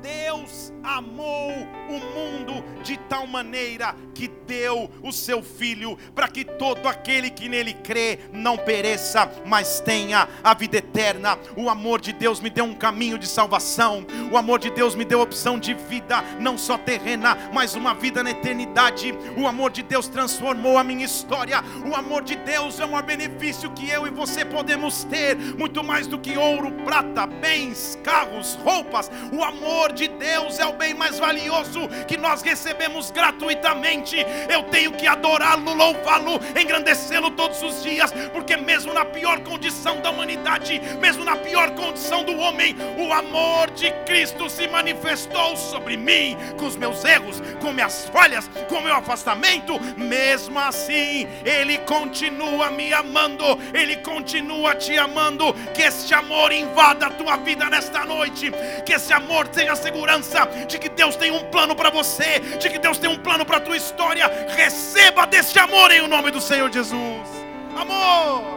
Deus 0.02 0.72
amou 0.82 1.50
o 1.88 1.92
mundo 1.92 2.64
de 2.82 2.96
tal 2.96 3.26
maneira 3.26 3.94
que 4.14 4.28
deu 4.46 4.90
o 5.02 5.12
seu 5.12 5.42
Filho, 5.42 5.98
para 6.14 6.28
que 6.28 6.44
todo 6.44 6.86
aquele 6.88 7.30
que 7.30 7.48
nele 7.48 7.74
crê 7.74 8.20
não 8.32 8.56
pereça, 8.56 9.30
mas 9.44 9.80
tenha 9.80 10.28
a 10.42 10.54
vida 10.54 10.78
eterna. 10.78 11.38
O 11.56 11.68
amor 11.68 12.00
de 12.00 12.12
Deus 12.12 12.40
me 12.40 12.48
deu 12.48 12.64
um 12.64 12.74
caminho 12.74 13.18
de 13.18 13.26
salvação, 13.26 14.06
o 14.30 14.36
amor 14.36 14.58
de 14.58 14.70
Deus 14.70 14.94
me 14.94 15.04
deu 15.04 15.20
opção 15.20 15.58
de 15.58 15.74
vida, 15.74 16.22
não 16.40 16.56
só 16.56 16.78
terrena, 16.78 17.36
mas 17.52 17.74
uma 17.74 17.94
vida 17.94 18.22
na 18.22 18.30
eternidade. 18.30 19.12
O 19.36 19.46
amor 19.46 19.70
de 19.70 19.82
Deus 19.82 20.08
transformou 20.08 20.78
a 20.78 20.84
minha 20.84 21.04
história. 21.04 21.62
O 21.84 21.94
amor 21.94 22.22
de 22.22 22.36
Deus 22.36 22.78
é 22.80 22.84
um 22.84 23.02
benefício 23.02 23.70
que 23.72 23.88
eu 23.90 24.06
e 24.06 24.10
você 24.10 24.44
podemos 24.44 25.04
ter, 25.04 25.36
muito 25.36 25.82
mais 25.82 26.06
do 26.06 26.18
que 26.18 26.36
ouro, 26.36 26.70
prata, 26.84 27.26
bens, 27.26 27.98
carros, 28.02 28.54
roupas. 28.62 29.10
O 29.32 29.42
amor 29.42 29.92
de 29.96 30.08
Deus 30.08 30.58
é 30.58 30.66
o 30.66 30.74
bem 30.74 30.92
mais 30.92 31.18
valioso 31.18 31.88
que 32.06 32.18
nós 32.18 32.42
recebemos 32.42 33.10
gratuitamente. 33.10 34.16
Eu 34.48 34.64
tenho 34.64 34.92
que 34.92 35.06
adorá-lo, 35.06 35.72
louvá-lo, 35.72 36.38
engrandecê-lo 36.60 37.30
todos 37.30 37.62
os 37.62 37.82
dias, 37.82 38.12
porque 38.32 38.56
mesmo 38.58 38.92
na 38.92 39.06
pior 39.06 39.40
condição 39.40 40.00
da 40.02 40.10
humanidade, 40.10 40.80
mesmo 41.00 41.24
na 41.24 41.34
pior 41.36 41.70
condição 41.70 42.22
do 42.24 42.36
homem, 42.36 42.76
o 42.98 43.10
amor 43.10 43.70
de 43.70 43.90
Cristo 44.04 44.50
se 44.50 44.68
manifestou 44.68 45.56
sobre 45.56 45.96
mim, 45.96 46.36
com 46.58 46.66
os 46.66 46.76
meus 46.76 47.02
erros, 47.02 47.42
com 47.60 47.72
minhas 47.72 48.06
falhas, 48.10 48.50
com 48.68 48.82
meu 48.82 48.94
afastamento. 48.94 49.80
Mesmo 49.96 50.58
assim, 50.58 51.26
Ele 51.42 51.78
continua 51.78 52.70
me 52.70 52.92
amando, 52.92 53.44
Ele 53.72 53.96
continua 53.96 54.74
te 54.74 54.96
amando. 54.98 55.54
Que 55.74 55.82
este 55.82 56.12
amor 56.14 56.52
invada 56.52 57.06
a 57.06 57.10
tua 57.10 57.38
vida 57.38 57.70
nesta 57.70 58.04
noite, 58.04 58.52
que 58.84 58.92
esse 58.92 59.12
amor 59.12 59.48
tenha 59.48 59.74
segurança 59.76 60.44
de 60.66 60.78
que 60.78 60.88
Deus 60.88 61.16
tem 61.16 61.30
um 61.30 61.50
plano 61.50 61.76
para 61.76 61.90
você, 61.90 62.40
de 62.58 62.68
que 62.68 62.78
Deus 62.78 62.98
tem 62.98 63.08
um 63.08 63.18
plano 63.18 63.44
para 63.44 63.58
a 63.58 63.60
tua 63.60 63.76
história. 63.76 64.26
Receba 64.48 65.26
deste 65.26 65.58
amor 65.58 65.90
em 65.90 66.06
nome 66.08 66.30
do 66.30 66.40
Senhor 66.40 66.72
Jesus. 66.72 67.28
Amor. 67.76 68.56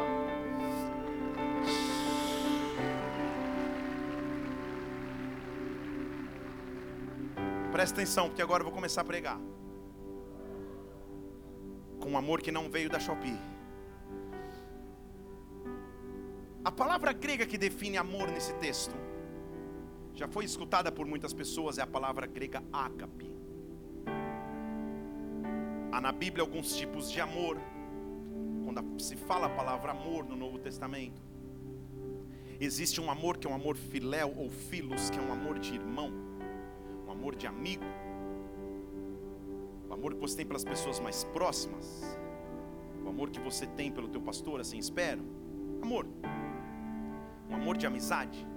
Presta 7.71 7.95
atenção, 7.95 8.27
porque 8.27 8.41
agora 8.41 8.61
eu 8.61 8.65
vou 8.65 8.73
começar 8.73 9.01
a 9.01 9.05
pregar. 9.05 9.39
Com 11.99 12.11
um 12.11 12.17
amor 12.17 12.41
que 12.41 12.51
não 12.51 12.69
veio 12.69 12.89
da 12.89 12.99
Shopee. 12.99 13.37
A 16.63 16.71
palavra 16.71 17.13
grega 17.13 17.45
que 17.45 17.57
define 17.57 17.97
amor 17.97 18.29
nesse 18.29 18.53
texto 18.55 19.08
já 20.19 20.27
foi 20.27 20.43
escutada 20.43 20.91
por 20.91 21.05
muitas 21.05 21.33
pessoas, 21.33 21.77
é 21.77 21.81
a 21.81 21.87
palavra 21.87 22.27
grega 22.27 22.61
ágape. 22.73 23.31
Há 25.93 26.01
na 26.01 26.11
Bíblia 26.11 26.43
alguns 26.43 26.75
tipos 26.75 27.09
de 27.09 27.21
amor. 27.21 27.57
Quando 28.65 29.01
se 29.01 29.15
fala 29.15 29.47
a 29.47 29.49
palavra 29.49 29.91
amor 29.91 30.25
no 30.25 30.35
Novo 30.35 30.59
Testamento, 30.59 31.21
existe 32.59 32.99
um 32.99 33.09
amor 33.09 33.37
que 33.37 33.47
é 33.47 33.49
um 33.49 33.53
amor 33.53 33.77
filéu 33.77 34.33
ou 34.35 34.49
filos, 34.49 35.09
que 35.09 35.17
é 35.17 35.21
um 35.21 35.31
amor 35.31 35.57
de 35.57 35.73
irmão, 35.73 36.11
um 37.07 37.11
amor 37.11 37.33
de 37.33 37.47
amigo, 37.47 37.85
o 39.89 39.93
amor 39.93 40.15
que 40.15 40.19
você 40.19 40.35
tem 40.35 40.45
pelas 40.45 40.65
pessoas 40.65 40.99
mais 40.99 41.23
próximas, 41.23 42.03
o 43.05 43.07
amor 43.07 43.29
que 43.29 43.39
você 43.39 43.65
tem 43.65 43.89
pelo 43.89 44.09
teu 44.09 44.21
pastor, 44.21 44.59
assim 44.59 44.77
espero, 44.77 45.23
amor, 45.81 46.05
um 47.49 47.55
amor 47.55 47.77
de 47.77 47.87
amizade 47.87 48.48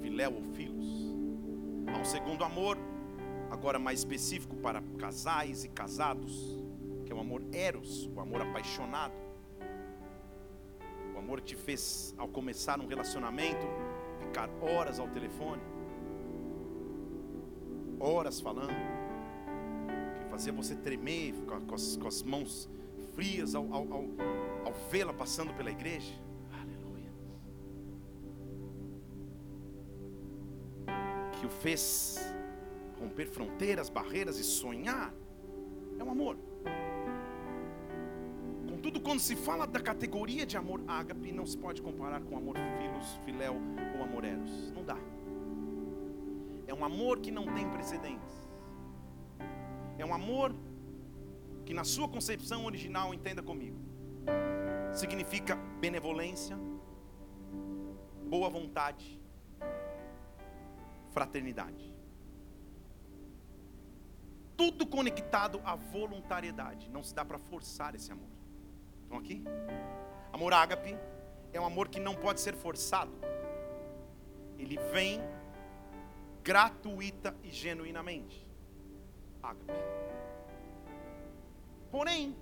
filéu 0.00 0.34
ou 0.34 0.42
filhos. 0.54 1.14
Há 1.86 1.98
um 1.98 2.04
segundo 2.04 2.44
amor, 2.44 2.78
agora 3.50 3.78
mais 3.78 4.00
específico 4.00 4.56
para 4.56 4.82
casais 4.98 5.64
e 5.64 5.68
casados, 5.68 6.62
que 7.04 7.12
é 7.12 7.14
o 7.14 7.20
amor 7.20 7.42
eros, 7.52 8.08
o 8.14 8.20
amor 8.20 8.40
apaixonado. 8.42 9.14
O 11.14 11.18
amor 11.18 11.40
te 11.40 11.54
fez, 11.54 12.14
ao 12.16 12.28
começar 12.28 12.80
um 12.80 12.86
relacionamento, 12.86 13.66
ficar 14.18 14.48
horas 14.60 14.98
ao 14.98 15.08
telefone, 15.08 15.62
horas 17.98 18.40
falando, 18.40 18.74
que 20.18 20.24
fazia 20.30 20.52
você 20.52 20.74
tremer, 20.74 21.34
ficar 21.34 21.60
com 21.60 21.74
as, 21.74 21.96
com 21.96 22.08
as 22.08 22.22
mãos 22.22 22.68
frias 23.14 23.54
ao, 23.54 23.64
ao, 23.72 23.92
ao, 23.92 24.04
ao 24.64 24.72
vê-la 24.90 25.12
passando 25.12 25.52
pela 25.54 25.70
igreja. 25.70 26.14
Que 31.38 31.46
o 31.46 31.48
fez 31.48 32.18
romper 32.98 33.26
fronteiras, 33.26 33.88
barreiras 33.88 34.38
e 34.38 34.44
sonhar, 34.44 35.12
é 35.98 36.04
um 36.04 36.10
amor. 36.10 36.36
Contudo, 38.68 39.00
quando 39.00 39.20
se 39.20 39.36
fala 39.36 39.66
da 39.66 39.80
categoria 39.80 40.46
de 40.46 40.56
amor 40.56 40.82
ágape, 40.88 41.32
não 41.32 41.44
se 41.44 41.56
pode 41.56 41.82
comparar 41.82 42.20
com 42.22 42.36
amor 42.36 42.56
filos, 42.78 43.18
filéu 43.24 43.56
ou 43.96 44.02
amor 44.02 44.24
eros. 44.24 44.72
Não 44.72 44.82
dá. 44.82 44.96
É 46.66 46.72
um 46.72 46.84
amor 46.84 47.20
que 47.20 47.30
não 47.30 47.46
tem 47.52 47.68
precedentes. 47.68 48.48
É 49.98 50.04
um 50.04 50.14
amor 50.14 50.54
que 51.66 51.74
na 51.74 51.84
sua 51.84 52.08
concepção 52.08 52.64
original, 52.64 53.12
entenda 53.12 53.42
comigo, 53.42 53.78
significa 54.94 55.56
benevolência, 55.78 56.58
boa 58.28 58.48
vontade, 58.48 59.19
fraternidade. 61.12 61.90
Tudo 64.56 64.86
conectado 64.86 65.60
à 65.64 65.74
voluntariedade. 65.74 66.90
Não 66.90 67.02
se 67.02 67.14
dá 67.14 67.24
para 67.24 67.38
forçar 67.38 67.94
esse 67.94 68.12
amor. 68.12 68.28
Estão 69.02 69.18
aqui? 69.18 69.42
Amor 70.32 70.52
ágape 70.52 70.96
é 71.52 71.60
um 71.60 71.64
amor 71.64 71.88
que 71.88 71.98
não 71.98 72.14
pode 72.14 72.40
ser 72.40 72.54
forçado. 72.54 73.12
Ele 74.58 74.78
vem 74.92 75.20
gratuita 76.42 77.34
e 77.42 77.50
genuinamente. 77.50 78.46
Ágape. 79.42 79.72
Porém, 81.90 82.36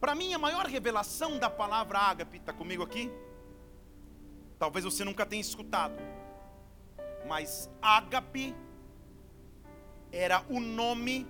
para 0.00 0.14
mim 0.14 0.32
a 0.32 0.38
maior 0.38 0.66
revelação 0.66 1.38
da 1.38 1.50
palavra 1.50 1.98
ágape, 1.98 2.38
está 2.38 2.52
comigo 2.52 2.82
aqui? 2.82 3.10
Talvez 4.58 4.84
você 4.84 5.04
nunca 5.04 5.26
tenha 5.26 5.40
escutado 5.40 5.94
mas 7.26 7.70
ágape 7.80 8.54
era 10.12 10.44
o 10.48 10.60
nome 10.60 11.26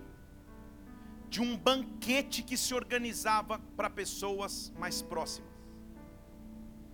de 1.28 1.40
um 1.40 1.56
banquete 1.56 2.42
que 2.42 2.56
se 2.56 2.74
organizava 2.74 3.58
para 3.76 3.88
pessoas 3.88 4.72
mais 4.78 5.00
próximas. 5.02 5.50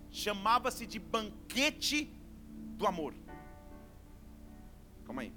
Chamava-se 0.09 0.85
de 0.85 0.99
banquete 0.99 2.11
do 2.77 2.87
amor. 2.87 3.13
Calma 5.05 5.21
aí. 5.21 5.33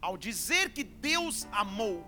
Ao 0.00 0.16
dizer 0.16 0.72
que 0.72 0.84
Deus 0.84 1.46
amou, 1.50 2.04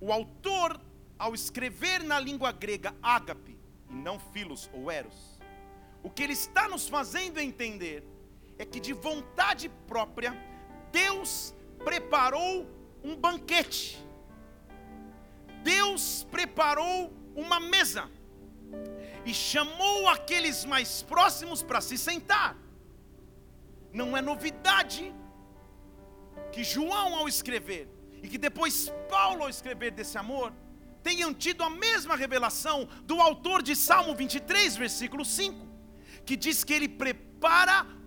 o 0.00 0.12
autor, 0.12 0.80
ao 1.18 1.34
escrever 1.34 2.02
na 2.02 2.18
língua 2.18 2.52
grega 2.52 2.94
ágape, 3.02 3.58
e 3.88 3.94
não 3.94 4.18
filos 4.18 4.70
ou 4.72 4.90
eros, 4.90 5.40
o 6.02 6.08
que 6.08 6.22
ele 6.22 6.32
está 6.32 6.68
nos 6.68 6.88
fazendo 6.88 7.38
entender 7.38 8.04
é 8.60 8.64
que 8.66 8.78
de 8.78 8.92
vontade 8.92 9.70
própria, 9.90 10.30
Deus 10.92 11.54
preparou 11.82 12.68
um 13.02 13.16
banquete. 13.16 13.98
Deus 15.62 16.26
preparou 16.30 17.10
uma 17.34 17.58
mesa 17.58 18.04
e 19.24 19.32
chamou 19.32 20.08
aqueles 20.10 20.66
mais 20.66 21.02
próximos 21.02 21.62
para 21.62 21.80
se 21.80 21.96
sentar. 21.96 22.54
Não 23.94 24.14
é 24.14 24.20
novidade 24.20 25.10
que 26.52 26.62
João, 26.62 27.16
ao 27.16 27.26
escrever, 27.26 27.88
e 28.22 28.28
que 28.28 28.36
depois 28.36 28.92
Paulo, 29.08 29.44
ao 29.44 29.48
escrever 29.48 29.90
desse 29.92 30.18
amor, 30.18 30.52
tenham 31.02 31.32
tido 31.32 31.62
a 31.64 31.70
mesma 31.70 32.14
revelação 32.14 32.86
do 33.04 33.22
autor 33.22 33.62
de 33.62 33.74
Salmo 33.74 34.14
23, 34.14 34.76
versículo 34.76 35.24
5, 35.24 35.66
que 36.26 36.36
diz 36.36 36.62
que 36.62 36.74
ele 36.74 36.90
prepara 36.90 37.29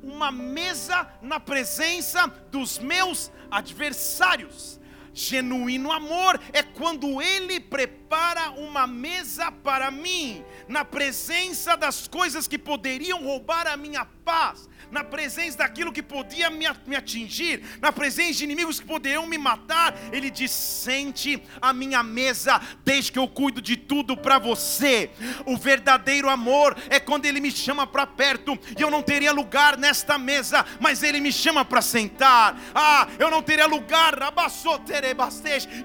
uma 0.01 0.31
mesa 0.31 1.07
na 1.21 1.39
presença 1.39 2.27
dos 2.51 2.77
meus 2.77 3.31
adversários. 3.49 4.79
Genuíno 5.13 5.91
amor 5.91 6.39
é 6.51 6.63
quando 6.63 7.21
ele 7.21 7.59
prepara 7.59 8.49
uma 8.51 8.87
mesa 8.87 9.51
para 9.51 9.91
mim, 9.91 10.43
na 10.67 10.83
presença 10.83 11.77
das 11.77 12.07
coisas 12.07 12.47
que 12.47 12.57
poderiam 12.57 13.23
roubar 13.23 13.67
a 13.67 13.77
minha 13.77 14.05
paz, 14.05 14.67
na 14.91 15.03
presença 15.03 15.57
daquilo 15.59 15.91
que 15.91 16.01
podia 16.01 16.49
me, 16.49 16.65
atingir, 16.95 17.63
na 17.81 17.91
presença 17.91 18.33
de 18.33 18.43
inimigos 18.43 18.79
que 18.79 18.85
poderiam 18.85 19.27
me 19.27 19.37
matar. 19.37 19.95
Ele 20.11 20.29
diz: 20.29 20.51
sente 20.51 21.41
a 21.61 21.73
minha 21.73 22.03
mesa, 22.03 22.61
desde 22.83 23.11
que 23.11 23.19
eu 23.19 23.27
cuido 23.27 23.61
de 23.61 23.77
tudo 23.77 24.15
para 24.17 24.39
você. 24.39 25.11
O 25.45 25.57
verdadeiro 25.57 26.29
amor 26.29 26.75
é 26.89 26.99
quando 26.99 27.25
ele 27.25 27.39
me 27.39 27.51
chama 27.51 27.85
para 27.85 28.07
perto 28.07 28.57
e 28.77 28.81
eu 28.81 28.89
não 28.89 29.01
teria 29.01 29.31
lugar 29.31 29.77
nesta 29.77 30.17
mesa, 30.17 30.65
mas 30.79 31.03
ele 31.03 31.19
me 31.19 31.31
chama 31.31 31.65
para 31.65 31.81
sentar. 31.81 32.59
Ah, 32.73 33.07
eu 33.19 33.29
não 33.29 33.41
teria 33.41 33.65
lugar, 33.65 34.13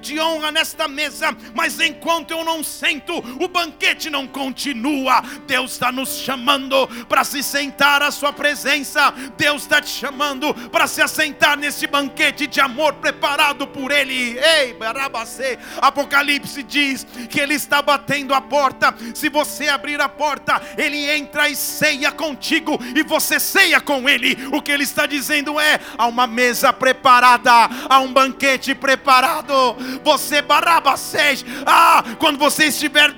de 0.00 0.18
honra 0.20 0.50
nesta 0.50 0.88
mesa, 0.88 1.36
mas 1.54 1.80
enquanto 1.80 2.30
eu 2.30 2.44
não 2.44 2.62
sento, 2.62 3.12
o 3.42 3.48
banquete 3.48 4.10
não 4.10 4.26
continua. 4.26 5.22
Deus 5.46 5.72
está 5.72 5.92
nos 5.92 6.18
chamando 6.18 6.86
para 7.06 7.24
se 7.24 7.42
sentar 7.42 8.02
à 8.02 8.10
Sua 8.10 8.32
presença, 8.32 8.88
Deus 9.37 9.62
está 9.62 9.80
te 9.80 9.90
chamando 9.90 10.54
para 10.71 10.87
se 10.87 11.00
assentar 11.00 11.57
nesse 11.59 11.87
banquete 11.87 12.47
de 12.47 12.61
amor 12.61 12.95
preparado 12.95 13.66
por 13.66 13.90
Ele. 13.90 14.38
Ei, 14.38 14.75
Barabacê, 14.75 15.59
Apocalipse 15.80 16.62
diz 16.62 17.07
que 17.28 17.40
Ele 17.40 17.54
está 17.54 17.83
batendo 17.83 18.35
a 18.35 18.40
porta. 18.40 18.95
Se 19.14 19.28
você 19.28 19.68
abrir 19.68 20.00
a 20.00 20.09
porta, 20.09 20.61
Ele 20.76 21.11
entra 21.11 21.49
e 21.49 21.57
ceia 21.57 22.11
contigo, 22.11 22.78
e 22.95 23.02
você 23.02 23.38
ceia 23.38 23.80
com 23.80 24.09
Ele. 24.09 24.37
O 24.52 24.62
que 24.62 24.73
Ele 24.73 24.85
está 24.85 25.07
dizendo 25.07 25.59
é: 25.61 25.80
há 25.97 26.07
uma 26.07 26.26
mesa 26.26 26.73
preparada, 26.73 27.52
há 27.88 28.00
um 28.00 28.12
banquete 28.12 28.75
preparado. 28.75 29.76
Você 30.04 30.40
barabacês, 30.40 31.45
ah, 31.66 32.02
quando 32.18 32.38
você 32.38 32.66
estiver 32.66 33.09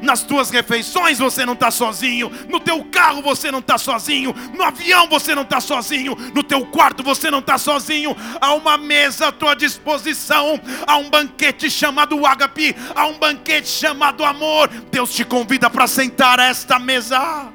nas 0.00 0.22
tuas 0.22 0.50
refeições, 0.50 1.18
você 1.18 1.44
não 1.46 1.54
está 1.54 1.70
sozinho, 1.70 2.30
no 2.48 2.60
teu 2.60 2.84
carro 2.84 3.22
você 3.22 3.50
não 3.50 3.60
está 3.60 3.78
sozinho, 3.78 4.34
no 4.54 4.62
avião 4.62 5.08
você 5.08 5.34
não 5.34 5.42
está 5.42 5.60
sozinho, 5.60 6.14
no 6.34 6.42
teu 6.42 6.66
quarto 6.66 7.02
você 7.02 7.30
não 7.30 7.38
está 7.38 7.58
sozinho. 7.58 8.16
Há 8.40 8.54
uma 8.54 8.76
mesa 8.76 9.28
à 9.28 9.32
tua 9.32 9.54
disposição, 9.54 10.60
há 10.86 10.96
um 10.96 11.08
banquete 11.10 11.70
chamado 11.70 12.26
ágape, 12.26 12.74
há 12.94 13.06
um 13.06 13.18
banquete 13.18 13.68
chamado 13.68 14.24
amor. 14.24 14.68
Deus 14.90 15.12
te 15.12 15.24
convida 15.24 15.68
para 15.68 15.86
sentar 15.86 16.40
a 16.40 16.46
esta 16.46 16.78
mesa. 16.78 17.52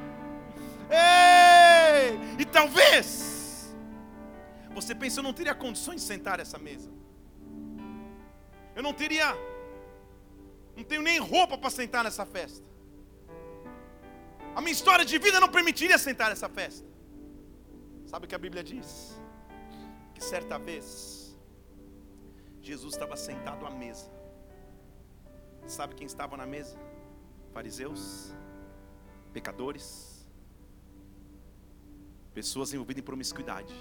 Ei! 0.90 2.20
E 2.40 2.46
talvez 2.46 3.28
você 4.74 4.94
pensa, 4.94 5.20
eu 5.20 5.24
não 5.24 5.34
teria 5.34 5.56
condições 5.56 6.02
de 6.02 6.08
sentar 6.08 6.40
essa 6.40 6.58
mesa. 6.60 6.92
Eu 8.76 8.84
não 8.84 8.94
teria, 8.94 9.36
não 10.76 10.84
tenho 10.84 11.02
nem 11.02 11.18
roupa 11.18 11.58
para 11.58 11.70
sentar 11.72 12.04
nessa 12.04 12.26
festa. 12.28 12.64
A 14.58 14.62
minha 14.62 14.74
história 14.74 15.06
de 15.06 15.20
vida 15.20 15.40
não 15.40 15.50
permitiria 15.56 16.00
sentar 16.00 16.30
nessa 16.32 16.50
festa. 16.50 16.84
Sabe 18.08 18.26
o 18.26 18.28
que 18.30 18.34
a 18.34 18.40
Bíblia 18.40 18.64
diz? 18.64 19.16
Que 20.16 20.24
certa 20.24 20.58
vez, 20.58 21.38
Jesus 22.60 22.96
estava 22.96 23.16
sentado 23.16 23.68
à 23.68 23.70
mesa. 23.70 24.10
Sabe 25.68 25.94
quem 25.94 26.08
estava 26.08 26.36
na 26.36 26.48
mesa? 26.48 26.76
Fariseus, 27.54 28.34
pecadores, 29.32 30.28
pessoas 32.34 32.74
envolvidas 32.74 33.04
em 33.04 33.06
promiscuidade. 33.06 33.76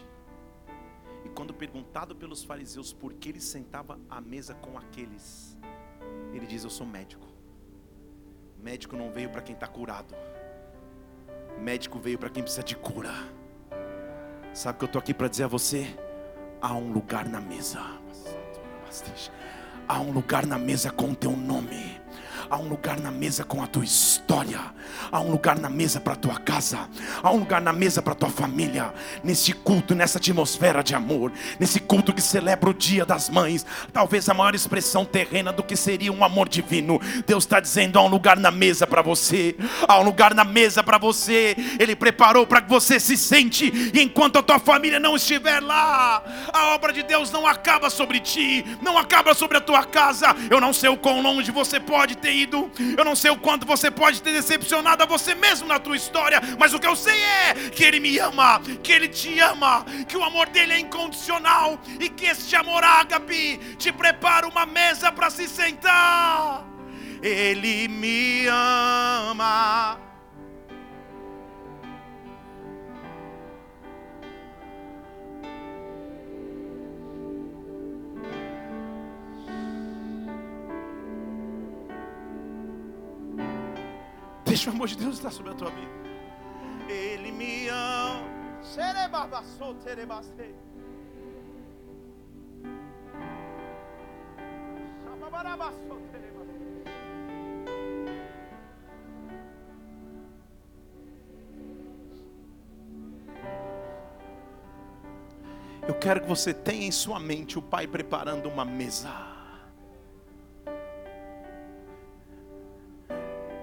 E 1.25 1.30
quando 1.30 1.54
perguntado 1.54 2.14
pelos 2.14 2.45
fariseus 2.45 2.92
por 2.92 3.14
que 3.14 3.30
ele 3.30 3.40
sentava 3.40 3.99
à 4.11 4.21
mesa 4.21 4.52
com 4.56 4.76
aqueles, 4.76 5.56
ele 6.35 6.47
diz: 6.47 6.64
Eu 6.64 6.71
sou 6.78 6.87
médico. 6.87 7.26
Médico 8.59 8.95
não 8.95 9.11
veio 9.11 9.30
para 9.30 9.40
quem 9.40 9.54
está 9.54 9.66
curado, 9.66 10.14
médico 11.61 11.99
veio 11.99 12.19
para 12.19 12.31
quem 12.31 12.43
precisa 12.43 12.63
de 12.63 12.77
cura. 12.77 13.13
Sabe 14.55 14.77
o 14.77 14.79
que 14.79 14.85
eu 14.85 14.87
estou 14.87 15.01
aqui 15.01 15.13
para 15.13 15.29
dizer 15.29 15.45
a 15.45 15.49
você? 15.49 15.87
Há 16.61 16.75
um 16.75 16.93
lugar 16.93 17.29
na 17.29 17.41
mesa, 17.41 17.81
há 19.87 20.01
um 20.01 20.11
lugar 20.11 20.47
na 20.47 20.59
mesa 20.59 20.91
com 20.91 21.11
o 21.11 21.15
teu 21.15 21.33
nome. 21.33 22.01
Há 22.49 22.57
um 22.59 22.69
lugar 22.69 23.00
na 23.00 23.11
mesa 23.11 23.45
com 23.45 23.62
a 23.62 23.67
tua 23.67 23.85
história. 23.85 24.61
Há 25.11 25.21
um 25.21 25.31
lugar 25.31 25.59
na 25.59 25.69
mesa 25.69 26.00
para 26.00 26.12
a 26.12 26.17
tua 26.17 26.37
casa. 26.38 26.88
Há 27.23 27.31
um 27.33 27.38
lugar 27.38 27.61
na 27.61 27.73
mesa 27.73 28.00
para 28.00 28.12
a 28.12 28.17
tua 28.17 28.31
família. 28.31 28.93
Nesse 29.23 29.53
culto, 29.53 29.95
nessa 29.95 30.19
atmosfera 30.19 30.83
de 30.83 30.95
amor. 30.95 31.33
Nesse 31.59 31.81
culto 31.81 32.12
que 32.12 32.23
celebra 32.23 32.71
o 32.71 32.75
dia 32.75 33.05
das 33.05 33.29
mães. 33.29 33.67
Talvez 33.93 34.29
a 34.29 34.35
maior 34.35 34.55
expressão 34.55 35.05
terrena 35.05 35.53
do 35.53 35.62
que 35.62 35.76
seria 35.76 36.12
um 36.12 36.23
amor 36.23 36.49
divino. 36.49 37.00
Deus 37.26 37.45
está 37.45 37.59
dizendo: 37.59 37.99
há 37.99 38.03
um 38.03 38.09
lugar 38.09 38.37
na 38.37 38.53
mesa 38.53 38.87
para 38.87 39.03
você. 39.03 39.57
Há 39.88 39.99
um 39.99 40.05
lugar 40.05 40.33
na 40.33 40.45
mesa 40.45 40.85
para 40.85 40.99
você. 40.99 41.57
Ele 41.81 41.97
preparou 41.97 42.47
para 42.47 42.61
que 42.61 42.69
você 42.69 43.00
se 43.00 43.17
sente. 43.17 43.91
E 43.93 44.00
enquanto 44.00 44.38
a 44.38 44.43
tua 44.43 44.61
família 44.61 45.00
não 45.00 45.17
estiver 45.17 45.61
lá, 45.61 46.23
a 46.53 46.75
obra 46.75 46.93
de 46.93 47.03
Deus 47.03 47.33
não 47.33 47.45
acaba 47.45 47.91
sobre 47.91 48.21
ti. 48.21 48.65
Não 48.81 48.97
acaba 48.97 49.35
sobre 49.35 49.59
a 49.59 49.61
tua 49.61 49.85
casa. 49.85 50.35
Eu 50.49 50.61
não 50.61 50.73
sei 50.73 50.91
o 50.91 50.97
quão 50.97 51.21
longe 51.21 51.50
você 51.50 51.81
pode 51.81 52.17
ter 52.17 52.36
ido, 52.37 52.71
eu 52.97 53.05
não 53.05 53.16
sei 53.16 53.31
o 53.31 53.37
quanto 53.37 53.66
você 53.66 53.90
pode 53.90 54.23
ter 54.23 54.33
decepcionado 54.33 55.02
a 55.02 55.07
você 55.07 55.35
mesmo 55.35 55.66
na 55.66 55.78
tua 55.78 55.97
história, 55.97 56.40
mas 56.59 56.75
o 56.75 56.78
que 56.78 56.87
eu 56.87 56.97
sei 56.97 57.19
é 57.19 57.55
que 57.71 57.85
Ele 57.85 58.00
me 58.00 58.19
ama, 58.19 58.61
que 58.83 58.93
Ele 58.93 59.09
te 59.09 59.38
ama, 59.40 59.85
que 60.07 60.16
o 60.16 60.25
amor 60.25 60.49
dele 60.49 60.75
é 60.75 60.78
incondicional 60.78 61.78
e 62.00 62.09
que 62.09 62.26
este 62.26 62.55
amor 62.55 62.85
ágape 62.85 63.59
te 63.78 63.93
prepara 63.93 64.47
uma 64.47 64.66
mesa 64.66 65.11
para 65.11 65.31
se 65.31 65.49
sentar. 65.49 66.64
Ele 67.23 67.88
me 67.88 68.47
ama. 68.49 69.99
Deixa 84.56 84.71
o 84.71 84.73
amor 84.73 84.88
de 84.88 84.97
Deus 84.97 85.16
estar 85.16 85.30
sobre 85.30 85.52
a 85.52 85.54
tua 85.54 85.69
vida. 85.69 85.90
Ele 86.88 87.30
me 87.30 87.69
ama. 87.69 88.25
Eu 105.86 105.95
quero 105.97 106.23
que 106.23 106.28
você 106.28 106.54
tenha 106.54 106.86
em 106.86 106.90
sua 106.90 107.21
mente 107.21 107.58
o 107.58 107.62
Pai 107.62 107.86
preparando 107.86 108.49
uma 108.49 108.64
mesa. 108.64 109.36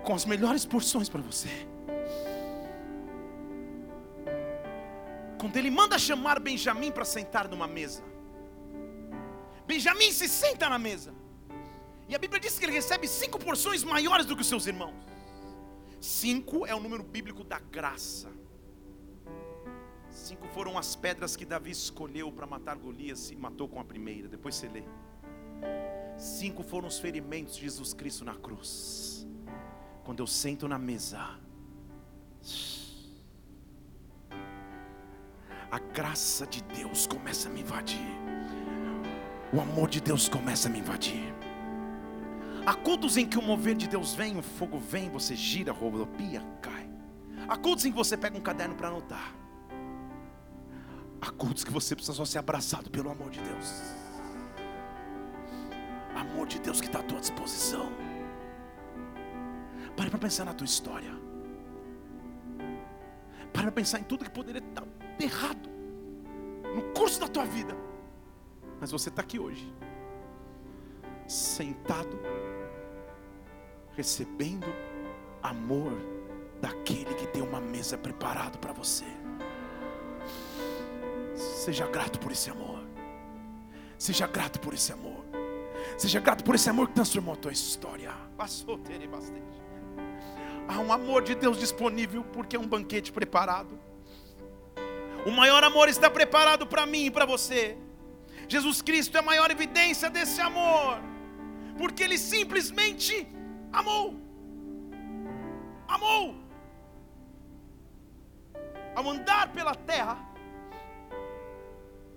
Com 0.04 0.14
as 0.14 0.26
melhores 0.26 0.66
porções 0.66 1.10
para 1.10 1.22
você. 1.22 1.50
Quando 5.40 5.58
ele 5.58 5.70
manda 5.70 5.98
chamar 5.98 6.40
Benjamim 6.40 6.92
para 6.92 7.06
sentar 7.06 7.48
numa 7.48 7.68
mesa, 7.68 8.04
Benjamim 9.68 10.12
se 10.12 10.28
senta 10.28 10.70
na 10.70 10.80
mesa, 10.80 11.14
e 12.08 12.16
a 12.16 12.20
Bíblia 12.20 12.40
diz 12.40 12.60
que 12.60 12.66
ele 12.66 12.74
recebe 12.74 13.08
cinco 13.08 13.40
porções 13.40 13.84
maiores 13.84 14.26
do 14.26 14.36
que 14.36 14.42
os 14.42 14.48
seus 14.48 14.68
irmãos. 14.68 14.96
Cinco 16.00 16.66
é 16.66 16.76
o 16.76 16.80
número 16.80 17.02
bíblico 17.02 17.44
da 17.44 17.60
graça. 17.60 18.30
Cinco 20.10 20.48
foram 20.48 20.78
as 20.78 20.96
pedras 20.96 21.36
que 21.36 21.46
Davi 21.46 21.72
escolheu 21.72 22.32
para 22.32 22.46
matar 22.46 22.76
Golias 22.76 23.32
e 23.32 23.36
matou 23.36 23.68
com 23.68 23.80
a 23.80 23.86
primeira. 23.86 24.28
Depois 24.28 24.56
você 24.56 24.68
lê. 24.68 24.84
Cinco 26.18 26.62
foram 26.62 26.88
os 26.88 27.00
ferimentos 27.00 27.56
de 27.56 27.62
Jesus 27.62 27.94
Cristo 27.94 28.24
na 28.24 28.36
cruz. 28.36 29.13
Quando 30.04 30.20
eu 30.20 30.28
sento 30.28 30.68
na 30.68 30.78
mesa, 30.78 31.40
a 35.72 35.80
graça 35.80 36.46
de 36.46 36.62
Deus 36.64 37.08
começa 37.08 37.48
a 37.48 37.52
me 37.52 37.62
invadir, 37.62 38.20
o 39.54 39.62
amor 39.62 39.90
de 39.90 40.02
Deus 40.02 40.28
começa 40.28 40.68
a 40.68 40.72
me 40.72 40.80
invadir. 40.80 41.34
Há 42.66 42.74
cultos 42.74 43.18
em 43.18 43.26
que 43.26 43.38
o 43.38 43.42
mover 43.42 43.76
de 43.76 43.88
Deus 43.88 44.14
vem, 44.14 44.38
o 44.38 44.42
fogo 44.42 44.78
vem, 44.78 45.10
você 45.10 45.36
gira, 45.36 45.72
rodopia, 45.72 46.42
cai. 46.62 46.90
Há 47.48 47.58
cultos 47.58 47.86
em 47.86 47.92
que 47.92 47.98
você 47.98 48.16
pega 48.18 48.38
um 48.38 48.42
caderno 48.42 48.76
para 48.76 48.88
anotar. 48.88 49.36
Há 51.22 51.32
cultos 51.32 51.64
que 51.64 51.72
você 51.72 51.96
precisa 51.96 52.16
só 52.16 52.26
ser 52.26 52.40
abraçado 52.40 52.90
pelo 52.90 53.10
amor 53.10 53.30
de 53.30 53.40
Deus. 53.40 53.82
Amor 56.16 56.48
de 56.48 56.60
Deus 56.60 56.82
que 56.82 56.88
está 56.88 57.00
à 57.00 57.04
tua 57.04 57.20
disposição. 57.20 57.90
Pare 59.96 60.10
para 60.10 60.20
pensar 60.20 60.46
na 60.46 60.54
tua 60.54 60.66
história. 60.66 61.12
Pare 63.54 63.66
para 63.68 63.72
pensar 63.72 64.00
em 64.00 64.04
tudo 64.04 64.26
que 64.26 64.32
poderia 64.32 64.60
estar 64.60 64.84
errado 65.20 65.70
no 66.76 66.82
curso 66.94 67.20
da 67.20 67.28
tua 67.28 67.46
vida. 67.46 67.76
Mas 68.80 68.92
você 68.92 69.10
está 69.10 69.22
aqui 69.22 69.40
hoje, 69.40 69.72
sentado, 71.28 72.20
recebendo 73.96 74.68
amor 75.42 75.94
daquele 76.60 77.14
que 77.14 77.28
tem 77.28 77.42
uma 77.42 77.62
mesa 77.62 77.98
preparada 77.98 78.58
para 78.58 78.74
você. 78.74 79.06
Seja 81.36 81.88
grato 81.88 82.20
por 82.20 82.32
esse 82.32 82.50
amor. 82.50 82.84
Seja 83.98 84.28
grato 84.28 84.60
por 84.60 84.74
esse 84.74 84.92
amor. 84.92 85.24
Seja 85.98 86.20
grato 86.20 86.44
por 86.44 86.56
esse 86.56 86.70
amor 86.70 86.88
que 86.88 86.96
transformou 86.96 87.34
a 87.34 87.38
tua 87.38 87.52
história. 87.52 88.12
Passou, 88.36 88.78
ter 88.78 89.08
bastante. 89.08 89.63
Há 90.68 90.80
um 90.80 90.92
amor 90.92 91.24
de 91.24 91.36
Deus 91.36 91.58
disponível 91.58 92.24
porque 92.34 92.56
é 92.56 92.60
um 92.60 92.68
banquete 92.68 93.12
preparado. 93.12 93.80
O 95.26 95.32
maior 95.32 95.64
amor 95.64 95.88
está 95.90 96.10
preparado 96.10 96.66
para 96.68 96.86
mim 96.86 97.06
e 97.06 97.12
para 97.12 97.26
você. 97.26 97.78
Jesus 98.48 98.82
Cristo 98.82 99.16
é 99.16 99.20
a 99.20 99.24
maior 99.24 99.50
evidência 99.52 100.10
desse 100.10 100.42
amor, 100.42 101.00
porque 101.78 102.04
Ele 102.04 102.18
simplesmente 102.18 103.28
amou. 103.72 104.16
Amou. 105.88 106.36
Ao 108.96 109.10
andar 109.10 109.52
pela 109.54 109.74
terra, 109.74 110.18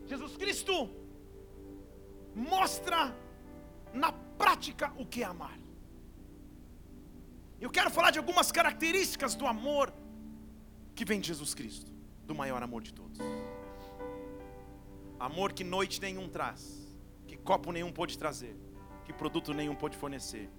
Jesus 0.06 0.37
Cristo 0.37 0.90
mostra 2.35 3.16
na 3.94 4.12
prática 4.12 4.92
o 4.98 5.06
que 5.06 5.22
é 5.22 5.26
amar. 5.26 5.59
Eu 7.61 7.71
quero 7.71 7.90
falar 7.90 8.11
de 8.11 8.19
algumas 8.19 8.53
características 8.53 9.35
do 9.35 9.47
amor 9.47 9.92
que 10.95 11.05
vem 11.05 11.21
de 11.21 11.29
Jesus 11.29 11.55
Cristo, 11.55 11.90
do 12.25 12.35
maior 12.35 12.62
amor 12.62 12.83
de 12.83 12.92
todos. 12.92 13.19
Amor 15.19 15.53
que 15.53 15.64
noite 15.64 16.01
nenhum 16.01 16.29
traz, 16.29 16.87
que 17.27 17.37
copo 17.37 17.73
nenhum 17.73 17.90
pode 17.90 18.19
trazer, 18.19 18.55
que 19.05 19.12
produto 19.12 19.55
nenhum 19.55 19.75
pode 19.75 19.97
fornecer, 19.97 20.51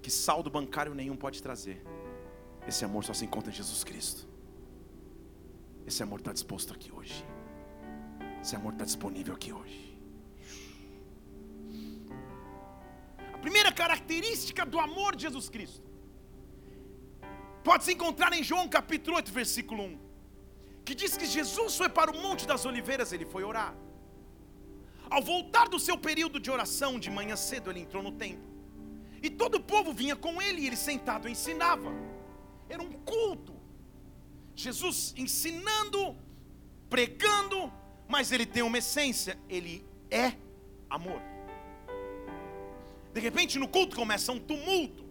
que 0.00 0.10
saldo 0.10 0.50
bancário 0.50 0.94
nenhum 0.94 1.16
pode 1.16 1.42
trazer. 1.42 1.84
Esse 2.66 2.84
amor 2.84 3.04
só 3.04 3.12
se 3.12 3.24
encontra 3.24 3.50
em 3.50 3.54
Jesus 3.54 3.84
Cristo. 3.84 4.26
Esse 5.86 6.02
amor 6.02 6.20
está 6.20 6.32
disposto 6.32 6.72
aqui 6.72 6.90
hoje. 6.92 7.24
Esse 8.40 8.56
amor 8.56 8.72
está 8.72 8.84
disponível 8.84 9.34
aqui 9.34 9.52
hoje. 9.52 9.91
Característica 13.82 14.62
do 14.72 14.78
amor 14.88 15.10
de 15.16 15.22
Jesus 15.26 15.48
Cristo 15.54 15.86
pode 17.68 17.82
se 17.86 17.92
encontrar 17.96 18.32
em 18.38 18.42
João 18.48 18.68
capítulo 18.68 19.16
8, 19.16 19.32
versículo 19.40 19.82
1, 19.84 19.98
que 20.84 20.94
diz 21.00 21.16
que 21.20 21.26
Jesus 21.26 21.76
foi 21.80 21.88
para 21.88 22.10
o 22.12 22.16
Monte 22.24 22.44
das 22.46 22.64
Oliveiras, 22.70 23.12
ele 23.12 23.26
foi 23.34 23.42
orar. 23.50 23.74
Ao 25.10 25.22
voltar 25.22 25.66
do 25.68 25.80
seu 25.86 25.96
período 26.08 26.38
de 26.44 26.50
oração, 26.50 26.92
de 27.04 27.10
manhã 27.18 27.36
cedo, 27.36 27.70
ele 27.70 27.80
entrou 27.80 28.02
no 28.02 28.12
templo. 28.12 28.50
E 29.22 29.28
todo 29.30 29.56
o 29.56 29.64
povo 29.74 29.92
vinha 29.92 30.16
com 30.16 30.40
ele, 30.40 30.62
e 30.62 30.66
ele 30.68 30.76
sentado 30.76 31.28
ensinava. 31.28 31.90
Era 32.68 32.82
um 32.82 32.92
culto. 33.12 33.54
Jesus 34.54 35.14
ensinando, 35.16 36.16
pregando, 36.88 37.72
mas 38.08 38.32
ele 38.32 38.46
tem 38.46 38.62
uma 38.62 38.78
essência, 38.78 39.38
ele 39.48 39.84
é 40.10 40.34
amor. 40.88 41.31
De 43.12 43.20
repente 43.20 43.58
no 43.58 43.68
culto 43.68 43.94
começa 43.94 44.32
um 44.32 44.38
tumulto, 44.38 45.04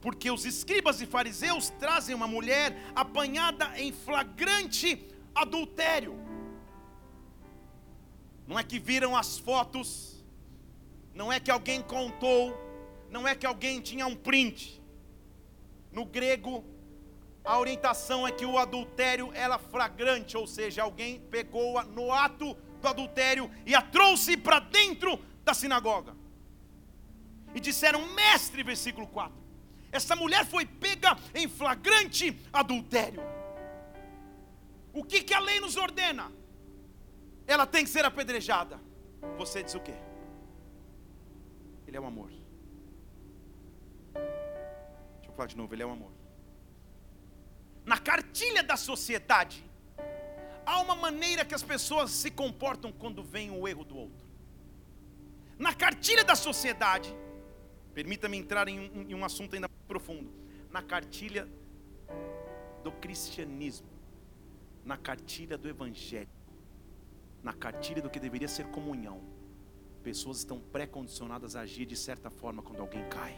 porque 0.00 0.30
os 0.30 0.44
escribas 0.44 1.00
e 1.00 1.06
fariseus 1.06 1.68
trazem 1.78 2.14
uma 2.14 2.26
mulher 2.26 2.76
apanhada 2.94 3.78
em 3.78 3.92
flagrante 3.92 5.06
adultério. 5.34 6.18
Não 8.46 8.58
é 8.58 8.64
que 8.64 8.78
viram 8.78 9.16
as 9.16 9.38
fotos, 9.38 10.24
não 11.12 11.32
é 11.32 11.38
que 11.38 11.50
alguém 11.50 11.82
contou, 11.82 12.56
não 13.10 13.26
é 13.28 13.34
que 13.34 13.44
alguém 13.44 13.80
tinha 13.80 14.06
um 14.06 14.16
print. 14.16 14.80
No 15.92 16.04
grego, 16.04 16.64
a 17.44 17.58
orientação 17.58 18.26
é 18.26 18.32
que 18.32 18.46
o 18.46 18.58
adultério 18.58 19.30
era 19.34 19.58
flagrante, 19.58 20.36
ou 20.36 20.46
seja, 20.46 20.82
alguém 20.82 21.20
pegou-a 21.20 21.84
no 21.84 22.12
ato 22.12 22.56
do 22.80 22.88
adultério 22.88 23.50
e 23.66 23.74
a 23.74 23.82
trouxe 23.82 24.36
para 24.36 24.60
dentro 24.60 25.18
da 25.44 25.52
sinagoga. 25.52 26.15
E 27.56 27.60
disseram, 27.68 28.00
mestre, 28.14 28.62
versículo 28.62 29.06
4: 29.06 29.36
essa 29.90 30.14
mulher 30.14 30.44
foi 30.46 30.64
pega 30.66 31.16
em 31.34 31.48
flagrante 31.48 32.38
adultério. 32.52 33.22
O 34.92 35.02
que, 35.02 35.22
que 35.22 35.34
a 35.34 35.40
lei 35.40 35.58
nos 35.58 35.76
ordena? 35.76 36.30
Ela 37.46 37.66
tem 37.66 37.82
que 37.84 37.90
ser 37.90 38.04
apedrejada. 38.04 38.80
Você 39.38 39.62
diz 39.62 39.74
o 39.74 39.80
quê? 39.80 39.94
Ele 41.86 41.96
é 41.96 42.00
o 42.00 42.06
amor. 42.06 42.30
Deixa 44.14 45.28
eu 45.28 45.32
falar 45.32 45.48
de 45.48 45.56
novo, 45.56 45.74
ele 45.74 45.82
é 45.82 45.86
o 45.86 45.90
amor 45.90 46.16
na 47.86 47.96
cartilha 47.96 48.64
da 48.64 48.76
sociedade, 48.76 49.64
há 50.66 50.80
uma 50.80 50.96
maneira 50.96 51.44
que 51.44 51.54
as 51.54 51.62
pessoas 51.62 52.10
se 52.10 52.32
comportam 52.32 52.90
quando 52.90 53.22
vem 53.22 53.48
o 53.48 53.68
erro 53.68 53.84
do 53.84 53.96
outro. 53.96 54.26
Na 55.56 55.72
cartilha 55.72 56.24
da 56.24 56.34
sociedade, 56.34 57.14
permita-me 57.96 58.36
entrar 58.36 58.68
em 58.68 58.78
um, 58.78 59.02
em 59.08 59.14
um 59.14 59.24
assunto 59.24 59.54
ainda 59.54 59.70
profundo. 59.88 60.30
Na 60.70 60.82
cartilha 60.82 61.48
do 62.84 62.92
cristianismo, 62.92 63.88
na 64.84 64.98
cartilha 64.98 65.56
do 65.56 65.66
evangelho, 65.66 66.28
na 67.42 67.54
cartilha 67.54 68.02
do 68.02 68.10
que 68.10 68.20
deveria 68.20 68.48
ser 68.48 68.66
comunhão, 68.66 69.22
pessoas 70.02 70.36
estão 70.36 70.60
pré-condicionadas 70.60 71.56
a 71.56 71.60
agir 71.62 71.86
de 71.86 71.96
certa 71.96 72.28
forma 72.28 72.62
quando 72.62 72.80
alguém 72.80 73.02
cai. 73.08 73.34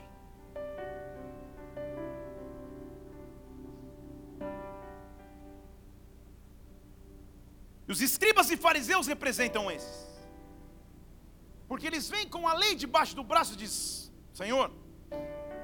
E 7.87 7.93
os 7.93 8.01
escribas 8.01 8.51
e 8.51 8.57
fariseus 8.57 9.07
representam 9.07 9.71
esses. 9.71 10.09
Porque 11.69 11.87
eles 11.87 12.11
vêm 12.11 12.29
com 12.29 12.49
a 12.49 12.55
lei 12.55 12.75
debaixo 12.75 13.15
do 13.15 13.23
braço 13.23 13.55
e 13.55 13.57
diz: 13.57 14.08
Senhor, 14.39 14.71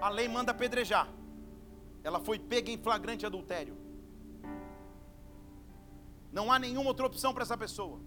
a 0.01 0.09
lei 0.09 0.27
manda 0.37 0.51
apedrejar. 0.51 1.07
Ela 2.03 2.19
foi 2.19 2.41
pega 2.53 2.73
em 2.73 2.79
flagrante 2.87 3.25
adultério. 3.25 3.77
Não 6.33 6.51
há 6.51 6.59
nenhuma 6.59 6.89
outra 6.89 7.07
opção 7.07 7.33
para 7.33 7.45
essa 7.45 7.57
pessoa. 7.57 8.01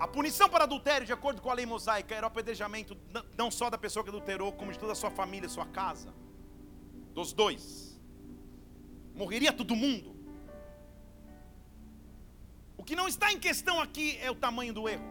A 0.00 0.08
punição 0.08 0.48
para 0.48 0.64
adultério, 0.64 1.06
de 1.06 1.12
acordo 1.12 1.40
com 1.40 1.50
a 1.50 1.54
lei 1.54 1.64
mosaica, 1.64 2.12
era 2.16 2.26
o 2.26 2.30
apedrejamento 2.32 2.96
não 3.38 3.48
só 3.58 3.70
da 3.70 3.78
pessoa 3.78 4.02
que 4.02 4.10
adulterou, 4.10 4.50
como 4.52 4.72
de 4.72 4.78
toda 4.78 4.90
a 4.90 4.96
sua 4.96 5.12
família, 5.20 5.48
sua 5.48 5.66
casa. 5.66 6.12
Dos 7.14 7.32
dois. 7.32 7.64
Morreria 9.14 9.52
todo 9.52 9.76
mundo. 9.76 10.16
O 12.76 12.82
que 12.82 12.96
não 12.96 13.06
está 13.06 13.30
em 13.32 13.38
questão 13.38 13.80
aqui 13.80 14.18
é 14.20 14.28
o 14.32 14.34
tamanho 14.34 14.74
do 14.74 14.88
erro. 14.88 15.08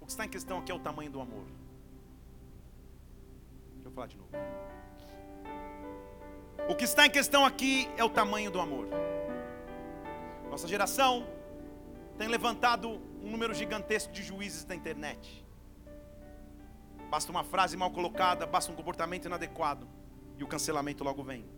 O 0.00 0.06
que 0.06 0.12
está 0.12 0.24
em 0.24 0.28
questão 0.28 0.58
aqui 0.60 0.70
é 0.70 0.74
o 0.76 0.84
tamanho 0.88 1.10
do 1.10 1.20
amor. 1.20 1.65
Falar 3.96 4.08
de 4.08 4.18
novo. 4.18 4.30
O 6.68 6.76
que 6.76 6.84
está 6.84 7.06
em 7.06 7.10
questão 7.10 7.46
aqui 7.46 7.88
é 7.96 8.04
o 8.04 8.10
tamanho 8.10 8.50
do 8.50 8.60
amor. 8.60 8.86
Nossa 10.50 10.68
geração 10.68 11.26
tem 12.18 12.28
levantado 12.28 13.00
um 13.22 13.30
número 13.30 13.54
gigantesco 13.54 14.12
de 14.12 14.22
juízes 14.22 14.66
na 14.66 14.74
internet. 14.74 15.42
Basta 17.08 17.30
uma 17.30 17.42
frase 17.42 17.74
mal 17.74 17.90
colocada, 17.90 18.44
basta 18.44 18.70
um 18.70 18.74
comportamento 18.74 19.24
inadequado 19.24 19.88
e 20.36 20.44
o 20.44 20.46
cancelamento 20.46 21.02
logo 21.02 21.22
vem. 21.22 21.48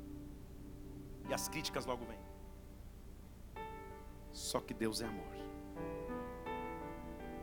E 1.29 1.35
as 1.35 1.49
críticas 1.49 1.87
logo 1.87 2.05
vêm. 2.05 2.21
Só 4.31 4.61
que 4.61 4.73
Deus 4.73 5.01
é 5.01 5.07
amor. 5.07 5.35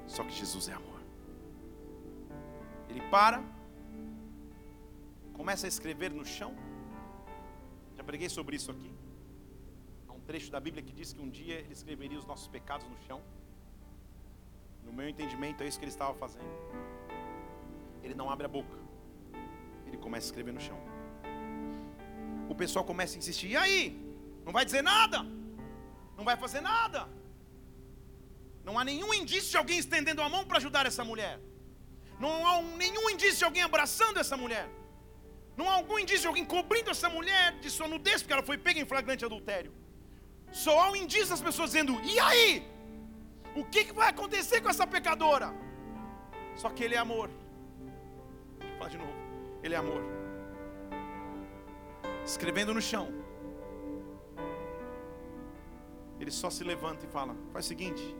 Só 0.08 0.24
que 0.24 0.32
Jesus 0.32 0.70
é 0.70 0.74
amor. 0.74 1.02
Ele 2.88 3.02
para, 3.10 3.44
começa 5.40 5.68
a 5.68 5.70
escrever 5.74 6.12
no 6.20 6.26
chão. 6.26 6.52
Já 7.98 8.04
preguei 8.10 8.30
sobre 8.38 8.56
isso 8.56 8.72
aqui. 8.72 8.92
Há 10.08 10.14
um 10.14 10.24
trecho 10.30 10.50
da 10.56 10.60
Bíblia 10.60 10.84
que 10.88 10.94
diz 11.00 11.14
que 11.14 11.22
um 11.26 11.30
dia 11.30 11.56
ele 11.64 11.74
escreveria 11.80 12.20
os 12.20 12.26
nossos 12.26 12.48
pecados 12.48 12.88
no 12.88 12.98
chão. 13.08 13.22
No 14.84 14.94
meu 14.94 15.08
entendimento, 15.14 15.64
é 15.64 15.68
isso 15.68 15.80
que 15.80 15.86
ele 15.86 15.92
estava 15.92 16.14
fazendo. 16.24 16.52
Ele 18.04 18.14
não 18.14 18.30
abre 18.30 18.46
a 18.46 18.50
boca, 18.58 18.78
ele 19.88 19.98
começa 19.98 20.26
a 20.26 20.30
escrever 20.30 20.54
no 20.58 20.62
chão. 20.62 20.80
O 22.48 22.56
pessoal 22.64 22.86
começa 22.86 23.16
a 23.16 23.18
insistir: 23.18 23.48
e 23.48 23.58
aí? 23.58 23.82
Não 24.46 24.54
vai 24.54 24.64
dizer 24.64 24.84
nada? 24.84 25.26
não 26.18 26.24
vai 26.24 26.38
fazer 26.38 26.62
nada. 26.62 27.08
Não 28.64 28.80
há 28.80 28.84
nenhum 28.84 29.14
indício 29.14 29.52
de 29.52 29.58
alguém 29.58 29.78
estendendo 29.78 30.22
a 30.22 30.30
mão 30.30 30.44
para 30.46 30.58
ajudar 30.58 30.86
essa 30.86 31.04
mulher. 31.04 31.40
Não 32.20 32.48
há 32.48 32.62
nenhum 32.84 33.10
indício 33.10 33.40
de 33.40 33.46
alguém 33.46 33.64
abraçando 33.64 34.18
essa 34.24 34.38
mulher. 34.44 34.68
Não 35.58 35.70
há 35.70 35.74
algum 35.74 35.98
indício 36.04 36.28
alguém 36.28 36.46
cobrindo 36.46 36.90
essa 36.90 37.10
mulher 37.10 37.58
de 37.64 37.70
sua 37.70 37.88
nudez, 37.88 38.22
porque 38.22 38.34
ela 38.34 38.44
foi 38.44 38.58
pega 38.58 38.80
em 38.80 38.86
flagrante 38.86 39.24
adultério. 39.24 39.74
Só 40.52 40.74
há 40.82 40.92
um 40.92 40.96
indício 41.04 41.30
das 41.30 41.42
pessoas 41.42 41.72
dizendo: 41.72 41.94
e 42.04 42.20
aí? 42.20 42.50
O 43.56 43.64
que, 43.64 43.86
que 43.86 43.94
vai 43.94 44.10
acontecer 44.10 44.60
com 44.62 44.70
essa 44.70 44.86
pecadora? 44.86 45.50
Só 46.56 46.70
que 46.70 46.84
ele 46.84 46.96
é 46.96 46.98
amor. 46.98 47.30
Eu 48.60 48.78
falar 48.78 48.90
de 48.90 48.98
novo. 48.98 49.14
Ele 49.64 49.76
é 49.76 49.78
amor. 49.78 50.02
Escrevendo 52.26 52.74
no 52.74 52.82
chão 52.82 53.06
ele 56.20 56.32
só 56.32 56.50
se 56.50 56.64
levanta 56.64 57.06
e 57.06 57.10
fala: 57.10 57.36
faz 57.52 57.66
o 57.66 57.68
seguinte, 57.68 58.16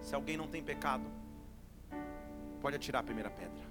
se 0.00 0.14
alguém 0.14 0.36
não 0.36 0.48
tem 0.48 0.62
pecado, 0.62 1.04
pode 2.60 2.76
atirar 2.76 3.00
a 3.00 3.04
primeira 3.04 3.30
pedra. 3.30 3.62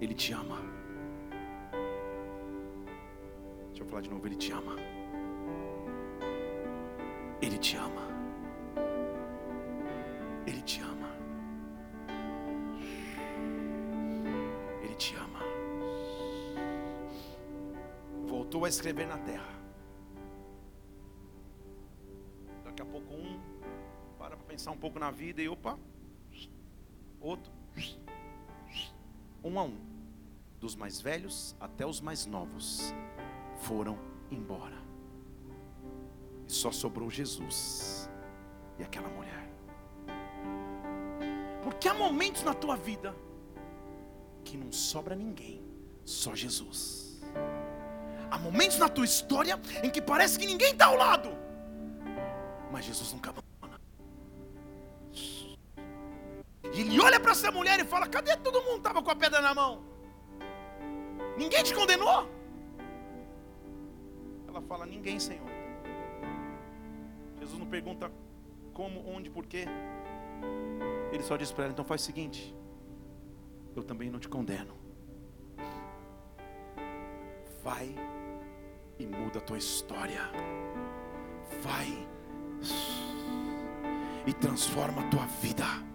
Ele 0.00 0.14
te 0.14 0.32
ama. 0.32 0.58
Deixa 3.68 3.82
eu 3.82 3.86
falar 3.86 4.02
de 4.02 4.10
novo, 4.10 4.26
ele 4.26 4.36
te 4.36 4.52
ama. 4.52 4.76
Ele 7.40 7.58
te 7.58 7.76
ama. 7.76 8.02
Ele 10.46 10.62
te 10.62 10.80
ama. 10.80 11.08
Ele 14.82 14.94
te 14.94 15.14
ama. 15.16 15.40
Voltou 18.26 18.64
a 18.64 18.68
escrever 18.68 19.06
na 19.06 19.18
terra. 19.18 19.54
Daqui 22.64 22.82
a 22.82 22.86
pouco 22.86 23.14
um 23.14 23.40
para 24.18 24.36
para 24.36 24.46
pensar 24.46 24.72
um 24.72 24.76
pouco 24.76 24.98
na 24.98 25.10
vida 25.10 25.40
e 25.40 25.48
opa, 25.48 25.78
outro, 27.20 27.52
um 29.44 29.58
a 29.58 29.62
um, 29.62 29.85
dos 30.66 30.74
mais 30.74 31.00
velhos 31.00 31.54
até 31.60 31.86
os 31.86 32.00
mais 32.00 32.26
novos, 32.26 32.92
foram 33.58 33.96
embora. 34.32 34.76
E 36.48 36.52
só 36.52 36.72
sobrou 36.72 37.08
Jesus 37.08 38.10
e 38.76 38.82
aquela 38.82 39.08
mulher. 39.08 39.48
Porque 41.62 41.88
há 41.88 41.94
momentos 41.94 42.42
na 42.42 42.52
tua 42.52 42.76
vida 42.76 43.14
que 44.44 44.56
não 44.56 44.72
sobra 44.72 45.14
ninguém, 45.14 45.62
só 46.04 46.34
Jesus. 46.34 47.22
Há 48.28 48.36
momentos 48.36 48.76
na 48.76 48.88
tua 48.88 49.04
história 49.04 49.60
em 49.84 49.90
que 49.90 50.02
parece 50.02 50.36
que 50.36 50.46
ninguém 50.46 50.72
está 50.72 50.86
ao 50.86 50.96
lado, 50.96 51.30
mas 52.72 52.84
Jesus 52.84 53.12
nunca 53.12 53.30
abandona. 53.30 53.80
E 56.74 56.80
ele 56.80 57.00
olha 57.00 57.20
para 57.20 57.30
essa 57.30 57.52
mulher 57.52 57.78
e 57.78 57.84
fala: 57.84 58.08
Cadê 58.08 58.36
todo 58.36 58.62
mundo 58.62 58.78
estava 58.78 59.00
com 59.00 59.10
a 59.10 59.16
pedra 59.16 59.40
na 59.40 59.54
mão? 59.54 59.95
Ninguém 61.36 61.62
te 61.62 61.74
condenou? 61.74 62.28
Ela 64.48 64.62
fala: 64.62 64.86
Ninguém, 64.86 65.18
Senhor. 65.20 65.46
Jesus 67.38 67.58
não 67.58 67.66
pergunta 67.66 68.10
como, 68.72 69.08
onde, 69.08 69.30
porquê. 69.30 69.66
Ele 71.12 71.22
só 71.22 71.36
diz 71.36 71.52
para 71.52 71.64
ela: 71.64 71.72
então 71.72 71.84
faz 71.84 72.02
o 72.02 72.04
seguinte, 72.04 72.54
eu 73.74 73.82
também 73.82 74.10
não 74.10 74.18
te 74.18 74.28
condeno. 74.28 74.74
Vai 77.62 77.94
e 78.98 79.06
muda 79.06 79.38
a 79.38 79.42
tua 79.42 79.58
história. 79.58 80.22
Vai 81.62 82.06
e 84.26 84.32
transforma 84.32 85.02
a 85.02 85.08
tua 85.08 85.26
vida. 85.26 85.85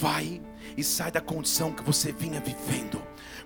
Vai 0.00 0.40
e 0.76 0.84
sai 0.84 1.10
da 1.10 1.20
condição 1.20 1.72
que 1.72 1.82
você 1.82 2.12
vinha 2.12 2.40
vivendo 2.40 3.00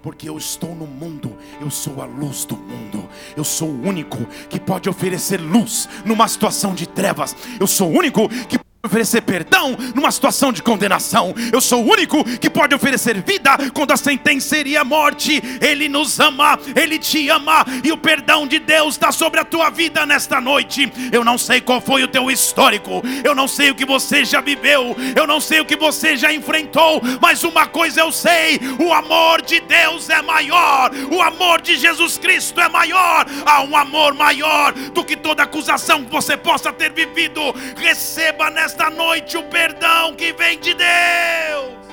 porque 0.05 0.29
eu 0.29 0.37
estou 0.37 0.75
no 0.75 0.87
mundo, 0.87 1.35
eu 1.62 1.70
sou 1.70 2.03
a 2.03 2.05
luz 2.05 2.44
do 2.44 2.55
mundo, 2.55 3.09
eu 3.35 3.42
sou 3.42 3.70
o 3.70 3.88
único 3.88 4.27
que 4.51 4.61
pode 4.61 4.87
oferecer 4.87 5.40
luz 5.40 5.88
numa 6.05 6.29
situação 6.29 6.75
de 6.75 6.87
trevas, 6.87 7.35
eu 7.59 7.66
sou 7.66 7.90
o 7.90 7.99
único 7.99 8.29
que 8.29 8.59
oferecer 8.85 9.23
perdão 9.23 9.77
numa 9.94 10.12
situação 10.12 10.53
de 10.53 10.62
condenação. 10.62 11.35
Eu 11.53 11.61
sou 11.61 11.83
o 11.83 11.90
único 11.90 12.23
que 12.38 12.51
pode 12.51 12.75
oferecer 12.75 13.23
vida 13.23 13.57
quando 13.73 13.92
a 13.92 13.97
sentença 13.97 14.49
seria 14.49 14.85
morte. 14.85 15.42
Ele 15.61 15.88
nos 15.88 16.20
ama, 16.20 16.59
Ele 16.77 16.99
te 16.99 17.29
ama 17.29 17.64
e 17.83 17.90
o 17.90 17.97
perdão 17.97 18.47
de 18.47 18.59
Deus 18.59 18.94
está 18.94 19.11
sobre 19.11 19.40
a 19.40 19.44
tua 19.44 19.70
vida 19.70 20.05
nesta 20.05 20.40
noite. 20.40 20.92
Eu 21.11 21.25
não 21.25 21.38
sei 21.38 21.61
qual 21.61 21.81
foi 21.81 22.03
o 22.05 22.09
teu 22.09 22.31
histórico, 22.31 23.03
eu 23.25 23.35
não 23.35 23.49
sei 23.49 23.70
o 23.70 23.75
que 23.75 23.85
você 23.85 24.25
já 24.25 24.40
viveu, 24.40 24.97
eu 25.16 25.27
não 25.27 25.40
sei 25.40 25.61
o 25.61 25.64
que 25.64 25.77
você 25.77 26.16
já 26.16 26.33
enfrentou, 26.33 27.01
mas 27.20 27.42
uma 27.42 27.66
coisa 27.66 28.01
eu 28.01 28.12
sei: 28.12 28.61
o 28.79 28.92
amor 28.92 29.42
de 29.42 29.61
Deus 29.61 30.11
é 30.11 30.20
maior, 30.20 30.90
o 31.11 31.23
amor 31.23 31.61
de 31.61 31.77
Jesus 31.77 32.18
Cristo 32.18 32.61
é 32.61 32.68
maior. 32.68 33.27
Há 33.47 33.62
um 33.62 33.77
amor 33.77 34.14
maior 34.14 34.73
do 34.73 35.05
que 35.05 35.16
toda 35.16 35.42
acusação 35.42 36.05
que 36.05 36.11
você 36.11 36.37
possa 36.37 36.73
ter 36.73 36.92
vivido. 36.92 37.40
Receba 37.77 38.51
nesta 38.51 38.73
esta 38.74 38.90
noite 38.90 39.37
o 39.37 39.48
perdão 39.48 40.16
que 40.16 40.32
vem 40.32 40.58
de 40.58 40.74
Deus. 40.74 41.87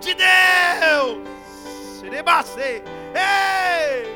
De 0.00 0.14
Deus. 0.14 1.26
Ei! 3.12 4.06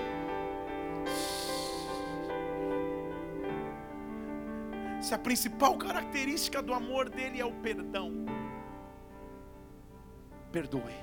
Se 5.02 5.12
a 5.12 5.18
principal 5.18 5.76
característica 5.76 6.62
do 6.62 6.72
amor 6.72 7.08
dele 7.08 7.40
é 7.40 7.44
o 7.44 7.50
perdão, 7.50 8.24
perdoe. 10.52 10.94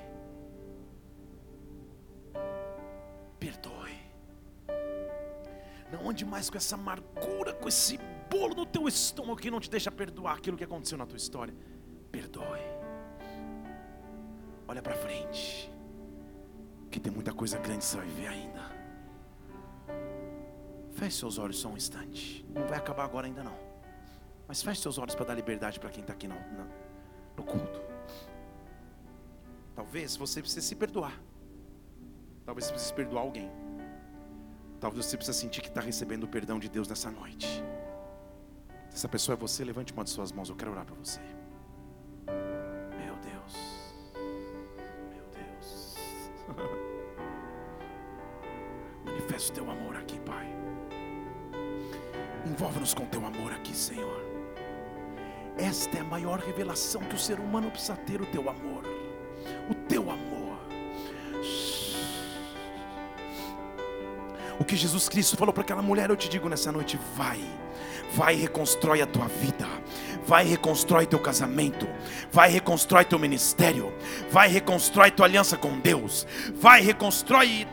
Perdoe. 3.38 3.98
Não 5.92 6.08
ande 6.08 6.24
mais 6.24 6.48
com 6.48 6.56
essa 6.56 6.76
amargura, 6.76 7.52
com 7.52 7.68
esse 7.68 7.98
bolo 8.28 8.54
no 8.54 8.66
teu 8.66 8.86
estômago 8.86 9.40
que 9.40 9.50
não 9.50 9.60
te 9.60 9.70
deixa 9.70 9.90
perdoar 9.90 10.36
aquilo 10.36 10.56
que 10.56 10.64
aconteceu 10.64 10.98
na 10.98 11.06
tua 11.06 11.16
história. 11.16 11.54
Perdoe. 12.10 12.60
Olha 14.66 14.82
para 14.82 14.94
frente. 14.94 15.70
Que 16.90 17.00
tem 17.00 17.12
muita 17.12 17.32
coisa 17.32 17.58
grande 17.58 17.78
que 17.78 17.84
você 17.84 17.96
vai 17.96 18.06
viver 18.06 18.28
ainda. 18.28 18.78
Feche 20.92 21.18
seus 21.18 21.38
olhos 21.38 21.58
só 21.58 21.68
um 21.68 21.76
instante. 21.76 22.44
Não 22.50 22.66
vai 22.66 22.78
acabar 22.78 23.04
agora 23.04 23.26
ainda 23.26 23.42
não. 23.42 23.56
Mas 24.46 24.62
feche 24.62 24.80
seus 24.80 24.98
olhos 24.98 25.14
para 25.14 25.26
dar 25.26 25.34
liberdade 25.34 25.78
para 25.78 25.90
quem 25.90 26.00
está 26.00 26.12
aqui 26.12 26.26
no, 26.26 26.34
no, 26.34 26.66
no 27.36 27.44
culto. 27.44 27.80
Talvez 29.74 30.16
você 30.16 30.40
precise 30.40 30.66
se 30.66 30.74
perdoar. 30.74 31.18
Talvez 32.44 32.66
você 32.66 32.72
precise 32.72 32.94
perdoar 32.94 33.22
alguém. 33.22 33.50
Talvez 34.80 35.06
você 35.06 35.16
precise 35.16 35.38
sentir 35.38 35.60
que 35.60 35.68
está 35.68 35.80
recebendo 35.80 36.24
o 36.24 36.28
perdão 36.28 36.58
de 36.58 36.68
Deus 36.68 36.88
nessa 36.88 37.10
noite. 37.10 37.62
Essa 38.98 39.08
pessoa 39.08 39.34
é 39.34 39.36
você, 39.38 39.62
levante 39.62 39.92
uma 39.92 40.02
de 40.02 40.10
suas 40.10 40.32
mãos. 40.32 40.48
Eu 40.48 40.56
quero 40.56 40.72
orar 40.72 40.84
para 40.84 40.96
você. 40.96 41.20
Meu 42.26 43.14
Deus. 43.22 43.94
Meu 45.12 45.24
Deus. 45.32 45.94
Manifesta 49.06 49.52
o 49.52 49.54
teu 49.54 49.70
amor 49.70 49.94
aqui, 49.94 50.18
Pai. 50.18 50.52
Envolve-nos 52.44 52.92
com 52.92 53.06
teu 53.06 53.24
amor 53.24 53.52
aqui, 53.52 53.72
Senhor. 53.72 54.20
Esta 55.56 55.98
é 55.98 56.00
a 56.00 56.04
maior 56.04 56.40
revelação 56.40 57.00
que 57.02 57.14
o 57.14 57.20
ser 57.20 57.38
humano 57.38 57.70
precisa 57.70 57.94
ter: 57.94 58.20
o 58.20 58.26
teu 58.26 58.50
amor. 58.50 58.82
O 59.70 59.74
teu 59.86 60.10
amor. 60.10 60.58
O 64.58 64.64
que 64.64 64.74
Jesus 64.74 65.08
Cristo 65.08 65.36
falou 65.36 65.54
para 65.54 65.62
aquela 65.62 65.82
mulher, 65.82 66.10
eu 66.10 66.16
te 66.16 66.28
digo 66.28 66.48
nessa 66.48 66.72
noite: 66.72 66.98
vai 67.14 67.67
vai 68.12 68.34
e 68.34 68.38
reconstrói 68.38 69.02
a 69.02 69.06
tua 69.06 69.26
vida, 69.26 69.66
vai 70.28 70.44
e 70.44 70.50
reconstrói 70.50 71.06
teu 71.06 71.18
casamento, 71.18 71.88
vai 72.30 72.50
e 72.50 72.52
reconstrói 72.52 73.02
teu 73.06 73.18
ministério, 73.18 73.90
vai 74.30 74.50
e 74.50 74.52
reconstrói 74.52 75.10
tua 75.10 75.24
aliança 75.24 75.56
com 75.56 75.80
Deus, 75.80 76.26
vai 76.52 76.82
reconstrói 76.82 77.66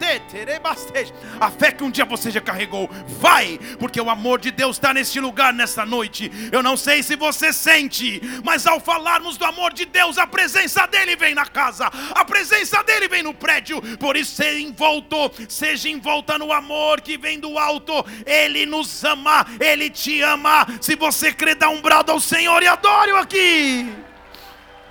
a 1.39 1.51
fé 1.51 1.73
que 1.73 1.83
um 1.83 1.91
dia 1.91 2.05
você 2.05 2.31
já 2.31 2.39
carregou, 2.39 2.89
vai, 3.19 3.59
porque 3.77 3.99
o 3.99 4.09
amor 4.09 4.39
de 4.39 4.51
Deus 4.51 4.77
está 4.77 4.93
neste 4.93 5.19
lugar 5.19 5.51
nesta 5.51 5.85
noite. 5.85 6.31
Eu 6.49 6.63
não 6.63 6.77
sei 6.77 7.03
se 7.03 7.17
você 7.17 7.51
sente, 7.51 8.21
mas 8.41 8.65
ao 8.65 8.79
falarmos 8.79 9.35
do 9.35 9.43
amor 9.43 9.73
de 9.73 9.83
Deus, 9.83 10.17
a 10.17 10.25
presença 10.25 10.87
dele 10.87 11.17
vem 11.17 11.35
na 11.35 11.45
casa, 11.45 11.91
a 12.11 12.23
presença 12.23 12.81
dele 12.83 13.09
vem 13.09 13.21
no 13.21 13.33
prédio, 13.33 13.81
por 13.97 14.15
isso 14.15 14.33
seja 14.35 14.59
envolto, 14.59 15.29
seja 15.49 15.89
envolta 15.89 16.37
no 16.37 16.53
amor 16.53 17.01
que 17.01 17.17
vem 17.17 17.37
do 17.37 17.59
alto, 17.59 18.05
ele 18.25 18.65
nos 18.65 19.03
ama, 19.03 19.45
ele 19.59 19.89
te 19.89 20.21
ama. 20.21 20.65
Se 20.79 20.95
você 20.95 21.33
crê, 21.33 21.53
dá 21.53 21.67
um 21.69 21.81
brado 21.81 22.13
ao 22.13 22.19
Senhor 22.21 22.44
e 22.45 22.67
adore-o 22.67 23.17
aqui. 23.17 23.85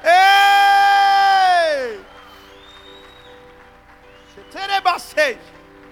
Ei! 0.03 2.05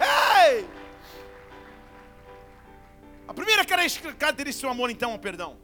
Ei! 0.00 0.68
A 3.28 3.32
primeira 3.32 3.64
característica 3.64 4.66
do 4.66 4.72
amor, 4.72 4.90
então, 4.90 5.12
é 5.12 5.14
o 5.14 5.18
perdão. 5.18 5.56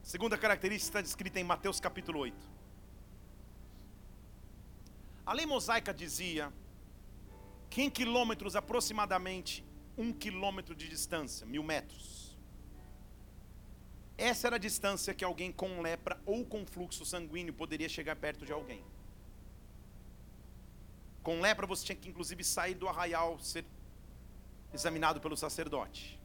A 0.00 0.06
segunda 0.06 0.38
característica 0.38 0.90
está 0.90 1.00
descrita 1.00 1.40
em 1.40 1.44
Mateus 1.44 1.80
capítulo 1.80 2.20
8. 2.20 2.36
A 5.26 5.32
lei 5.32 5.44
mosaica 5.44 5.92
dizia 5.92 6.52
que 7.68 7.82
em 7.82 7.90
quilômetros 7.90 8.54
aproximadamente 8.54 9.64
um 9.98 10.12
quilômetro 10.12 10.74
de 10.74 10.88
distância, 10.88 11.44
mil 11.46 11.64
metros. 11.64 12.13
Essa 14.16 14.46
era 14.46 14.56
a 14.56 14.58
distância 14.58 15.12
que 15.12 15.24
alguém 15.24 15.50
com 15.50 15.80
lepra 15.80 16.20
ou 16.24 16.44
com 16.44 16.64
fluxo 16.64 17.04
sanguíneo 17.04 17.52
poderia 17.52 17.88
chegar 17.88 18.16
perto 18.16 18.46
de 18.46 18.52
alguém. 18.52 18.82
Com 21.22 21.40
lepra 21.40 21.66
você 21.66 21.84
tinha 21.86 21.96
que 21.96 22.08
inclusive 22.08 22.44
sair 22.44 22.74
do 22.74 22.88
arraial, 22.88 23.38
ser 23.40 23.64
examinado 24.72 25.20
pelo 25.20 25.36
sacerdote. 25.36 26.20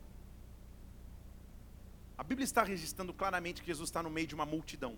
A 2.17 2.23
Bíblia 2.23 2.43
está 2.43 2.63
registrando 2.63 3.13
claramente 3.13 3.62
que 3.62 3.67
Jesus 3.67 3.89
está 3.89 4.04
no 4.04 4.10
meio 4.10 4.28
de 4.28 4.36
uma 4.36 4.45
multidão. 4.45 4.97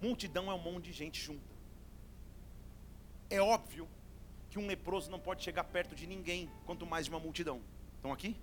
Multidão 0.00 0.50
é 0.50 0.54
um 0.54 0.58
monte 0.58 0.86
de 0.86 0.92
gente 0.92 1.20
junta. 1.20 1.54
É 3.28 3.40
óbvio 3.40 3.88
que 4.48 4.58
um 4.58 4.66
leproso 4.66 5.10
não 5.10 5.20
pode 5.20 5.44
chegar 5.44 5.64
perto 5.64 5.94
de 5.94 6.06
ninguém, 6.06 6.50
quanto 6.64 6.86
mais 6.86 7.06
de 7.06 7.10
uma 7.10 7.20
multidão. 7.20 7.60
Estão 7.96 8.12
aqui? 8.12 8.36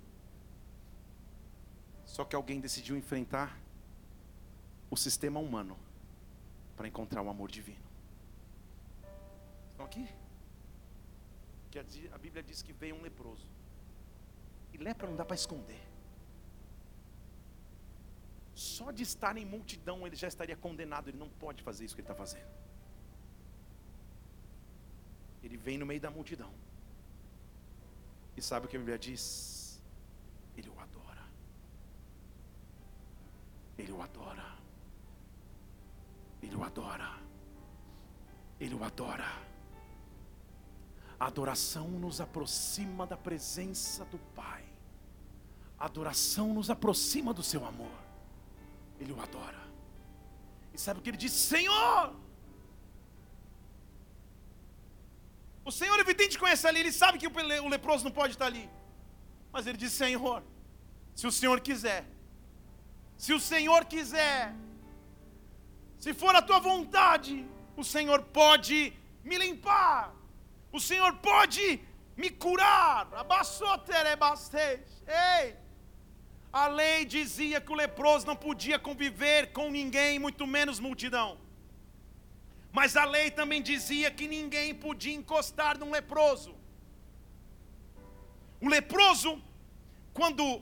Só 2.15 2.23
que 2.23 2.35
alguém 2.35 2.59
decidiu 2.59 2.95
enfrentar 2.95 3.59
o 4.91 4.95
sistema 4.95 5.39
humano 5.39 5.75
para 6.77 6.87
encontrar 6.87 7.23
o 7.23 7.29
amor 7.29 7.49
divino. 7.49 7.87
Estão 9.71 9.83
aqui? 9.87 10.07
Que 11.71 11.79
a 11.79 12.17
Bíblia 12.19 12.43
diz 12.43 12.61
que 12.61 12.71
veio 12.71 12.95
um 12.95 13.01
leproso. 13.01 13.47
E 14.71 14.77
lepra 14.77 15.07
não 15.07 15.15
dá 15.15 15.25
para 15.25 15.35
esconder. 15.35 15.81
Só 18.53 18.91
de 18.91 19.01
estar 19.01 19.35
em 19.35 19.45
multidão 19.55 20.05
ele 20.05 20.15
já 20.15 20.27
estaria 20.27 20.55
condenado. 20.55 21.07
Ele 21.07 21.17
não 21.17 21.29
pode 21.29 21.63
fazer 21.63 21.83
isso 21.83 21.95
que 21.95 22.01
ele 22.01 22.11
está 22.11 22.13
fazendo. 22.13 22.51
Ele 25.41 25.57
vem 25.57 25.79
no 25.79 25.85
meio 25.87 25.99
da 25.99 26.11
multidão. 26.11 26.53
E 28.37 28.41
sabe 28.41 28.67
o 28.67 28.69
que 28.69 28.75
a 28.75 28.79
Bíblia 28.79 28.99
diz? 28.99 29.81
Ele 30.55 30.69
o 30.69 30.79
adora. 30.79 31.03
Ele 33.77 33.91
o 33.91 34.01
adora. 34.01 34.45
Ele 36.41 36.55
o 36.55 36.63
adora. 36.63 37.11
Ele 38.59 38.75
o 38.75 38.83
adora. 38.83 39.31
A 41.19 41.27
adoração 41.27 41.87
nos 41.87 42.19
aproxima 42.19 43.07
da 43.07 43.17
presença 43.17 44.05
do 44.05 44.19
Pai. 44.35 44.63
A 45.79 45.85
adoração 45.85 46.53
nos 46.53 46.69
aproxima 46.69 47.33
do 47.33 47.43
seu 47.43 47.65
amor. 47.65 47.97
Ele 48.99 49.13
o 49.13 49.21
adora. 49.21 49.61
E 50.73 50.77
sabe 50.77 50.99
o 50.99 51.03
que 51.03 51.09
ele 51.09 51.17
diz? 51.17 51.31
Senhor! 51.31 52.15
O 55.65 55.71
Senhor 55.71 55.97
evidente 55.99 56.37
conhece 56.37 56.67
ali, 56.67 56.79
ele 56.79 56.91
sabe 56.91 57.17
que 57.17 57.27
o 57.27 57.69
leproso 57.69 58.03
não 58.03 58.11
pode 58.11 58.33
estar 58.33 58.47
ali. 58.47 58.69
Mas 59.51 59.65
ele 59.65 59.77
diz: 59.77 59.93
Senhor, 59.93 60.43
se 61.15 61.25
o 61.25 61.31
Senhor 61.31 61.59
quiser, 61.61 62.05
se 63.17 63.33
o 63.33 63.39
Senhor 63.39 63.85
quiser, 63.85 64.53
se 65.97 66.13
for 66.13 66.35
a 66.35 66.41
tua 66.41 66.59
vontade, 66.59 67.45
o 67.77 67.83
Senhor 67.83 68.21
pode 68.23 68.93
me 69.23 69.37
limpar, 69.37 70.13
o 70.71 70.79
Senhor 70.79 71.13
pode 71.17 71.79
me 72.15 72.29
curar. 72.29 73.07
Ei! 75.07 75.55
A 76.51 76.67
lei 76.67 77.03
dizia 77.03 77.59
que 77.59 77.71
o 77.71 77.75
leproso 77.75 78.27
não 78.27 78.35
podia 78.35 78.77
conviver 78.77 79.51
com 79.53 79.71
ninguém, 79.71 80.19
muito 80.19 80.45
menos 80.45 80.79
multidão. 80.79 81.39
Mas 82.71 82.95
a 82.95 83.05
lei 83.05 83.31
também 83.31 83.61
dizia 83.61 84.11
que 84.11 84.27
ninguém 84.27 84.73
podia 84.73 85.15
encostar 85.15 85.79
num 85.79 85.91
leproso. 85.91 86.55
O 88.61 88.67
leproso, 88.67 89.41
quando 90.13 90.61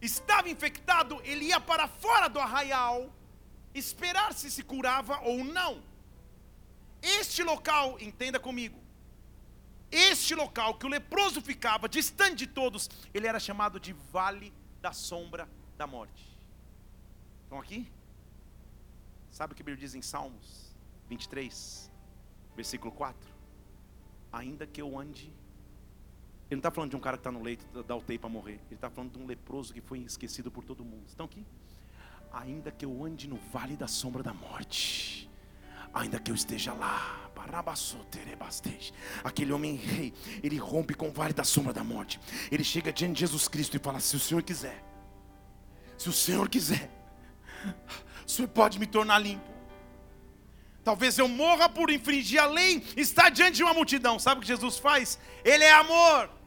estava 0.00 0.48
infectado, 0.48 1.20
ele 1.24 1.46
ia 1.46 1.60
para 1.60 1.88
fora 1.88 2.28
do 2.28 2.38
arraial, 2.38 3.12
esperar 3.74 4.32
se 4.32 4.50
se 4.50 4.62
curava 4.62 5.20
ou 5.20 5.44
não. 5.44 5.82
Este 7.02 7.42
local, 7.42 7.96
entenda 8.00 8.40
comigo, 8.40 8.78
este 9.90 10.34
local 10.34 10.74
que 10.74 10.86
o 10.86 10.88
leproso 10.88 11.40
ficava, 11.40 11.88
distante 11.88 12.36
de 12.36 12.46
todos, 12.46 12.90
ele 13.14 13.26
era 13.26 13.40
chamado 13.40 13.80
de 13.80 13.92
Vale 13.92 14.52
da 14.80 14.92
Sombra 14.92 15.48
da 15.76 15.86
Morte. 15.86 16.28
Estão 17.44 17.58
aqui? 17.58 17.90
Sabe 19.30 19.52
o 19.52 19.56
que 19.56 19.62
a 19.62 19.64
Bíblia 19.64 19.84
diz 19.84 19.94
em 19.94 20.02
Salmos? 20.02 20.74
23, 21.08 21.90
versículo 22.54 22.92
4. 22.92 23.16
Ainda 24.32 24.66
que 24.66 24.82
eu 24.82 24.98
ande. 24.98 25.32
Ele 26.50 26.56
não 26.56 26.58
está 26.60 26.70
falando 26.70 26.90
de 26.90 26.96
um 26.96 27.00
cara 27.00 27.16
que 27.16 27.20
está 27.20 27.30
no 27.30 27.42
leito 27.42 27.82
da 27.82 27.94
UTI 27.94 28.18
para 28.18 28.30
morrer. 28.30 28.60
Ele 28.66 28.74
está 28.74 28.88
falando 28.88 29.12
de 29.12 29.18
um 29.18 29.26
leproso 29.26 29.72
que 29.72 29.80
foi 29.80 29.98
esquecido 30.00 30.50
por 30.50 30.64
todo 30.64 30.84
mundo. 30.84 31.04
Estão 31.06 31.26
aqui? 31.26 31.44
Ainda 32.32 32.70
que 32.70 32.84
eu 32.84 33.04
ande 33.04 33.28
no 33.28 33.36
vale 33.52 33.76
da 33.76 33.86
sombra 33.86 34.22
da 34.22 34.32
morte. 34.32 35.28
Ainda 35.92 36.18
que 36.18 36.30
eu 36.30 36.34
esteja 36.34 36.72
lá. 36.72 37.28
Aquele 39.24 39.52
homem 39.52 39.76
rei, 39.76 40.12
ele 40.42 40.56
rompe 40.56 40.94
com 40.94 41.08
o 41.08 41.12
vale 41.12 41.32
da 41.32 41.44
sombra 41.44 41.72
da 41.72 41.84
morte. 41.84 42.20
Ele 42.50 42.64
chega 42.64 42.92
diante 42.92 43.14
de 43.14 43.20
Jesus 43.20 43.48
Cristo 43.48 43.76
e 43.76 43.80
fala: 43.80 44.00
Se 44.00 44.16
o 44.16 44.18
Senhor 44.18 44.42
quiser, 44.42 44.84
se 45.96 46.08
o 46.08 46.12
Senhor 46.12 46.48
quiser, 46.48 46.90
o 48.26 48.30
Senhor 48.30 48.48
pode 48.48 48.78
me 48.78 48.86
tornar 48.86 49.18
limpo. 49.18 49.48
Talvez 50.84 51.18
eu 51.18 51.28
morra 51.28 51.68
por 51.68 51.90
infringir 51.90 52.42
a 52.42 52.46
lei, 52.46 52.82
está 52.96 53.28
diante 53.28 53.56
de 53.56 53.62
uma 53.62 53.74
multidão. 53.74 54.18
Sabe 54.18 54.38
o 54.38 54.42
que 54.42 54.48
Jesus 54.48 54.78
faz? 54.78 55.18
Ele 55.44 55.64
é 55.64 55.72
amor. 55.72 56.37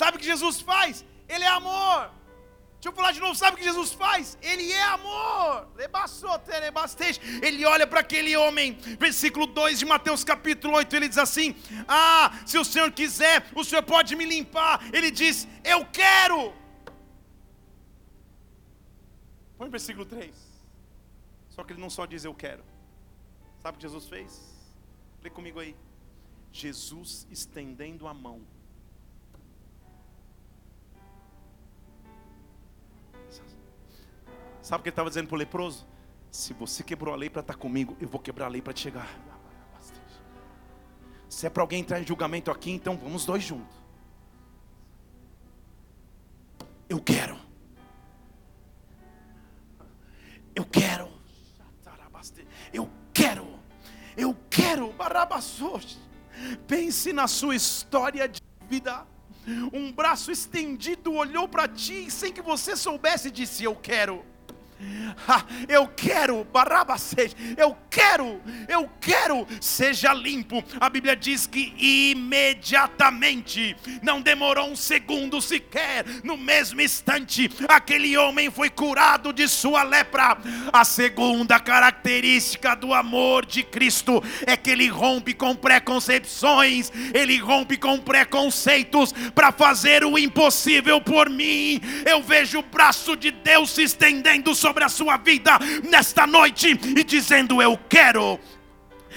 Sabe 0.00 0.16
o 0.16 0.20
que 0.20 0.26
Jesus 0.26 0.60
faz? 0.60 1.04
Ele 1.28 1.44
é 1.44 1.52
amor. 1.60 2.10
Deixa 2.74 2.88
eu 2.88 2.92
falar 2.92 3.12
de 3.12 3.20
novo, 3.20 3.34
sabe 3.34 3.54
o 3.54 3.58
que 3.58 3.64
Jesus 3.64 3.92
faz? 3.94 4.36
Ele 4.42 4.70
é 4.70 4.82
amor. 4.82 5.68
Ele 7.40 7.64
olha 7.64 7.86
para 7.86 8.00
aquele 8.00 8.36
homem, 8.36 8.72
versículo 8.98 9.46
2 9.46 9.78
de 9.78 9.86
Mateus 9.86 10.22
capítulo 10.22 10.76
8, 10.76 10.96
ele 10.96 11.08
diz 11.08 11.16
assim: 11.16 11.56
Ah, 11.88 12.26
se 12.44 12.58
o 12.58 12.64
Senhor 12.64 12.90
quiser, 12.90 13.46
o 13.54 13.64
Senhor 13.64 13.82
pode 13.84 14.14
me 14.16 14.26
limpar. 14.26 14.74
Ele 14.92 15.10
diz: 15.10 15.48
Eu 15.62 15.86
quero. 15.86 16.52
Põe 19.56 19.68
o 19.68 19.70
versículo 19.70 20.04
3. 20.04 20.34
Só 21.50 21.62
que 21.62 21.72
ele 21.72 21.80
não 21.80 21.88
só 21.88 22.04
diz 22.04 22.24
eu 22.24 22.34
quero. 22.34 22.64
Sabe 23.62 23.76
o 23.76 23.78
que 23.78 23.86
Jesus 23.88 24.06
fez? 24.06 24.30
Lê 25.22 25.30
comigo 25.30 25.60
aí. 25.60 25.74
Jesus 26.52 27.26
estendendo 27.30 28.06
a 28.06 28.12
mão. 28.12 28.44
Sabe 34.64 34.80
o 34.80 34.82
que 34.82 34.88
ele 34.88 34.92
estava 34.92 35.10
dizendo 35.10 35.28
para 35.28 35.34
o 35.34 35.38
leproso? 35.38 35.86
Se 36.30 36.54
você 36.54 36.82
quebrou 36.82 37.12
a 37.12 37.16
lei 37.18 37.28
para 37.28 37.42
estar 37.42 37.54
comigo, 37.54 37.98
eu 38.00 38.08
vou 38.08 38.18
quebrar 38.18 38.46
a 38.46 38.48
lei 38.48 38.62
para 38.62 38.72
te 38.72 38.80
chegar. 38.80 39.06
Se 41.28 41.46
é 41.46 41.50
para 41.50 41.62
alguém 41.62 41.80
entrar 41.80 42.00
em 42.00 42.06
julgamento 42.06 42.50
aqui, 42.50 42.70
então 42.70 42.96
vamos 42.96 43.26
dois 43.26 43.42
juntos. 43.44 43.76
Eu 46.88 46.98
quero. 46.98 47.38
Eu 50.54 50.64
quero. 50.64 51.10
Eu 52.72 52.88
quero. 53.12 53.46
Eu 54.16 54.34
quero, 54.48 54.90
Barabassos. 54.94 55.98
Pense 56.66 57.12
na 57.12 57.28
sua 57.28 57.54
história 57.54 58.26
de 58.26 58.40
vida. 58.66 59.06
Um 59.74 59.92
braço 59.92 60.32
estendido 60.32 61.12
olhou 61.12 61.46
para 61.46 61.68
ti 61.68 62.10
sem 62.10 62.32
que 62.32 62.40
você 62.40 62.74
soubesse 62.74 63.28
e 63.28 63.30
disse: 63.30 63.62
Eu 63.62 63.76
quero. 63.76 64.32
Eu 65.68 65.86
quero, 65.88 66.44
Barabas, 66.44 67.14
eu 67.56 67.76
quero, 67.90 68.40
eu 68.68 68.90
quero, 69.00 69.46
seja 69.60 70.12
limpo. 70.12 70.62
A 70.80 70.88
Bíblia 70.88 71.16
diz 71.16 71.46
que 71.46 71.74
imediatamente, 71.78 73.76
não 74.02 74.20
demorou 74.20 74.68
um 74.70 74.76
segundo 74.76 75.40
sequer, 75.40 76.04
no 76.22 76.36
mesmo 76.36 76.80
instante, 76.80 77.50
aquele 77.68 78.16
homem 78.16 78.50
foi 78.50 78.70
curado 78.70 79.32
de 79.32 79.48
sua 79.48 79.82
lepra. 79.82 80.36
A 80.72 80.84
segunda 80.84 81.58
característica 81.58 82.74
do 82.74 82.92
amor 82.92 83.46
de 83.46 83.62
Cristo 83.62 84.22
é 84.46 84.56
que 84.56 84.70
ele 84.70 84.88
rompe 84.88 85.34
com 85.34 85.54
preconcepções, 85.54 86.90
ele 87.12 87.38
rompe 87.38 87.76
com 87.76 87.98
preconceitos 87.98 89.12
para 89.34 89.52
fazer 89.52 90.04
o 90.04 90.18
impossível 90.18 91.00
por 91.00 91.28
mim. 91.28 91.80
Eu 92.04 92.22
vejo 92.22 92.58
o 92.58 92.62
braço 92.62 93.16
de 93.16 93.30
Deus 93.30 93.70
se 93.70 93.82
estendendo 93.82 94.54
sobre 94.64 94.82
a 94.82 94.88
sua 94.88 95.18
vida 95.18 95.58
nesta 95.82 96.26
noite 96.26 96.70
e 96.70 97.04
dizendo: 97.04 97.60
Eu 97.60 97.78
quero 97.86 98.40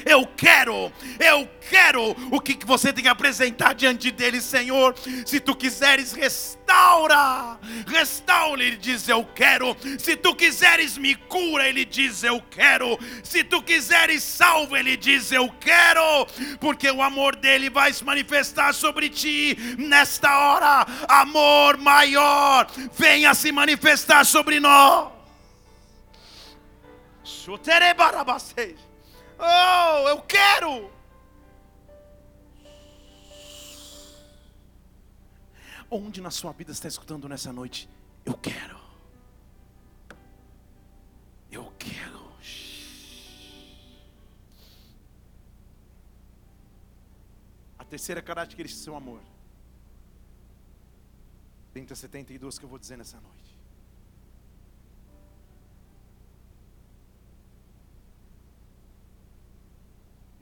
eu 0.06 0.26
quero, 0.26 0.92
eu 1.20 1.50
quero. 1.70 2.16
O 2.32 2.40
que, 2.40 2.58
você 2.66 2.94
tem 2.94 3.04
que 3.04 3.10
apresentar 3.10 3.74
diante 3.74 4.12
dele, 4.12 4.42
Senhor? 4.42 4.96
Se 5.26 5.40
tu 5.40 5.56
quiseres, 5.56 6.12
restaura, 6.14 7.58
restaura. 7.86 8.64
Ele 8.64 8.78
diz: 8.78 9.08
Eu 9.08 9.24
quero. 9.24 9.76
Se 10.00 10.16
tu 10.16 10.36
quiseres, 10.36 10.98
me 10.98 11.16
cura. 11.16 11.68
Ele 11.68 11.86
diz: 11.86 12.24
Eu 12.24 12.42
quero. 12.50 13.00
Se 13.24 13.44
tu 13.44 13.62
quiseres, 13.62 14.24
salva. 14.24 14.80
Ele 14.80 14.96
diz: 14.96 15.32
Eu 15.32 15.50
quero. 15.60 16.26
Porque 16.60 16.90
o 16.90 17.02
amor 17.02 17.36
dele 17.36 17.70
vai 17.70 17.92
se 17.92 18.04
manifestar 18.04 18.74
sobre 18.74 19.10
ti 19.10 19.58
nesta 19.78 20.38
hora. 20.38 20.86
Amor 21.08 21.78
maior, 21.78 22.68
venha 22.98 23.34
se 23.34 23.52
manifestar 23.52 24.26
sobre 24.26 24.60
nós. 24.60 25.17
Oh, 29.38 30.08
eu 30.08 30.22
quero. 30.22 30.90
Onde 35.92 36.22
na 36.22 36.32
sua 36.32 36.54
vida 36.54 36.72
está 36.72 36.88
escutando 36.88 37.28
nessa 37.28 37.52
noite? 37.52 37.90
Eu 38.26 38.34
quero. 38.34 38.80
Eu 41.52 41.72
quero. 41.78 42.32
A 47.78 47.84
terceira 47.84 48.22
característica 48.22 48.80
do 48.80 48.84
seu 48.84 48.96
amor. 48.96 49.22
Dentre 51.74 51.92
as 51.92 52.00
72 52.00 52.58
que 52.58 52.64
eu 52.64 52.70
vou 52.70 52.80
dizer 52.80 52.98
nessa 52.98 53.20
noite. 53.20 53.37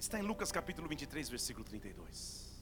Está 0.05 0.19
em 0.19 0.21
Lucas 0.21 0.51
capítulo 0.51 0.87
23, 0.87 1.27
versículo 1.29 1.65
32. 1.65 2.53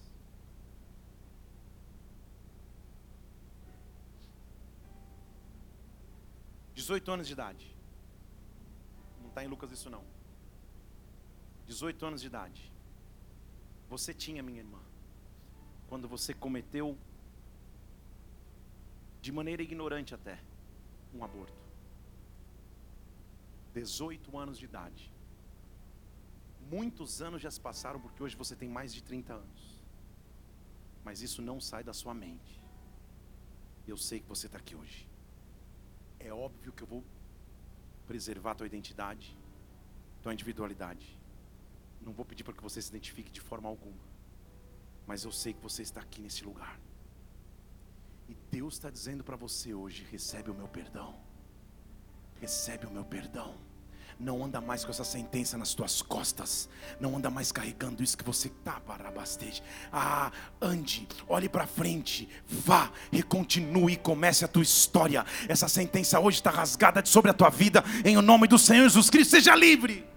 Dezoito 6.74 7.12
anos 7.12 7.28
de 7.28 7.34
idade. 7.34 7.76
Não 9.22 9.28
está 9.28 9.44
em 9.44 9.50
Lucas 9.50 9.74
isso 9.74 9.90
não. 9.90 10.06
18 11.68 12.06
anos 12.06 12.22
de 12.22 12.28
idade. 12.28 12.72
Você 13.90 14.14
tinha, 14.14 14.42
minha 14.42 14.60
irmã, 14.60 14.80
quando 15.90 16.08
você 16.08 16.34
cometeu, 16.34 16.98
de 19.22 19.34
maneira 19.34 19.62
ignorante 19.62 20.16
até, 20.16 20.40
um 21.14 21.26
aborto. 21.26 21.62
18 23.74 24.38
anos 24.38 24.58
de 24.58 24.64
idade. 24.64 25.13
Muitos 26.70 27.22
anos 27.22 27.42
já 27.42 27.52
se 27.52 27.60
passaram 27.60 28.00
porque 28.00 28.22
hoje 28.22 28.36
você 28.36 28.56
tem 28.56 28.70
mais 28.70 28.94
de 28.94 29.04
30 29.04 29.34
anos. 29.34 29.82
Mas 31.04 31.22
isso 31.22 31.42
não 31.42 31.60
sai 31.60 31.84
da 31.84 31.94
sua 31.94 32.14
mente. 32.14 32.62
Eu 33.88 33.98
sei 33.98 34.20
que 34.20 34.28
você 34.28 34.46
está 34.46 34.58
aqui 34.58 34.76
hoje. 34.76 35.08
É 36.20 36.34
óbvio 36.34 36.72
que 36.72 36.84
eu 36.84 36.88
vou 36.88 37.04
preservar 38.08 38.52
a 38.52 38.56
tua 38.56 38.66
identidade, 38.66 39.38
tua 40.22 40.34
individualidade. 40.34 41.20
Não 42.02 42.14
vou 42.14 42.26
pedir 42.26 42.44
para 42.44 42.54
que 42.54 42.64
você 42.64 42.82
se 42.82 42.90
identifique 42.90 43.32
de 43.32 43.42
forma 43.42 43.68
alguma. 43.68 44.04
Mas 45.06 45.26
eu 45.26 45.32
sei 45.32 45.54
que 45.54 45.62
você 45.62 45.82
está 45.82 46.00
aqui 46.00 46.22
nesse 46.22 46.44
lugar. 46.46 46.80
E 48.30 48.36
Deus 48.50 48.76
está 48.76 48.90
dizendo 48.90 49.24
para 49.24 49.36
você 49.36 49.74
hoje: 49.74 50.06
recebe 50.10 50.50
o 50.50 50.54
meu 50.54 50.68
perdão. 50.68 51.20
Recebe 52.40 52.86
o 52.86 52.92
meu 52.92 53.04
perdão. 53.04 53.58
Não 54.20 54.44
anda 54.44 54.62
mais 54.62 54.84
com 54.86 54.92
essa 54.92 55.04
sentença 55.04 55.58
nas 55.58 55.74
tuas 55.74 56.02
costas. 56.02 56.70
Não 57.00 57.18
anda 57.18 57.30
mais 57.30 57.52
carregando 57.52 58.04
isso 58.04 58.18
que 58.18 58.24
você 58.24 58.50
tá 58.64 58.80
para 58.80 59.10
abastecer. 59.10 59.64
Ah, 59.92 60.32
ande, 60.62 61.08
olhe 61.28 61.50
para 61.50 61.68
frente, 61.68 62.30
vá, 62.48 62.92
e 63.12 63.24
comece 63.98 64.46
a 64.46 64.48
tua 64.48 64.64
história. 64.64 65.26
Essa 65.48 65.68
sentença 65.68 66.20
hoje 66.20 66.38
está 66.38 66.52
rasgada 66.52 67.04
sobre 67.06 67.32
a 67.32 67.34
tua 67.34 67.50
vida. 67.50 67.84
Em 68.06 68.18
o 68.18 68.22
nome 68.22 68.48
do 68.48 68.58
Senhor 68.58 68.84
Jesus 68.84 69.10
Cristo, 69.10 69.32
seja 69.32 69.56
livre. 69.56 70.08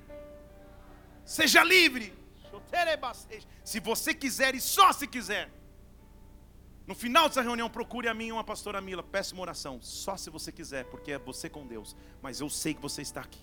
Seja 1.25 1.65
livre. 1.65 2.15
Se 3.65 3.81
você 3.81 4.15
quiser 4.15 4.55
e 4.55 4.61
só 4.61 4.93
se 4.93 5.07
quiser. 5.07 5.51
No 6.87 6.95
final 6.95 7.29
dessa 7.29 7.43
reunião, 7.43 7.69
procure 7.69 8.07
a 8.07 8.15
mim 8.15 8.31
uma 8.31 8.45
pastora 8.45 8.81
Mila. 8.81 9.03
Peça 9.03 9.35
uma 9.35 9.43
oração. 9.43 9.81
Só 9.83 10.17
se 10.17 10.31
você 10.31 10.53
quiser, 10.53 10.85
porque 10.85 11.13
é 11.13 11.19
você 11.19 11.49
com 11.49 11.67
Deus. 11.67 11.97
Mas 12.23 12.41
eu 12.41 12.49
sei 12.49 12.75
que 12.75 12.81
você 12.81 13.03
está 13.03 13.23
aqui. 13.23 13.41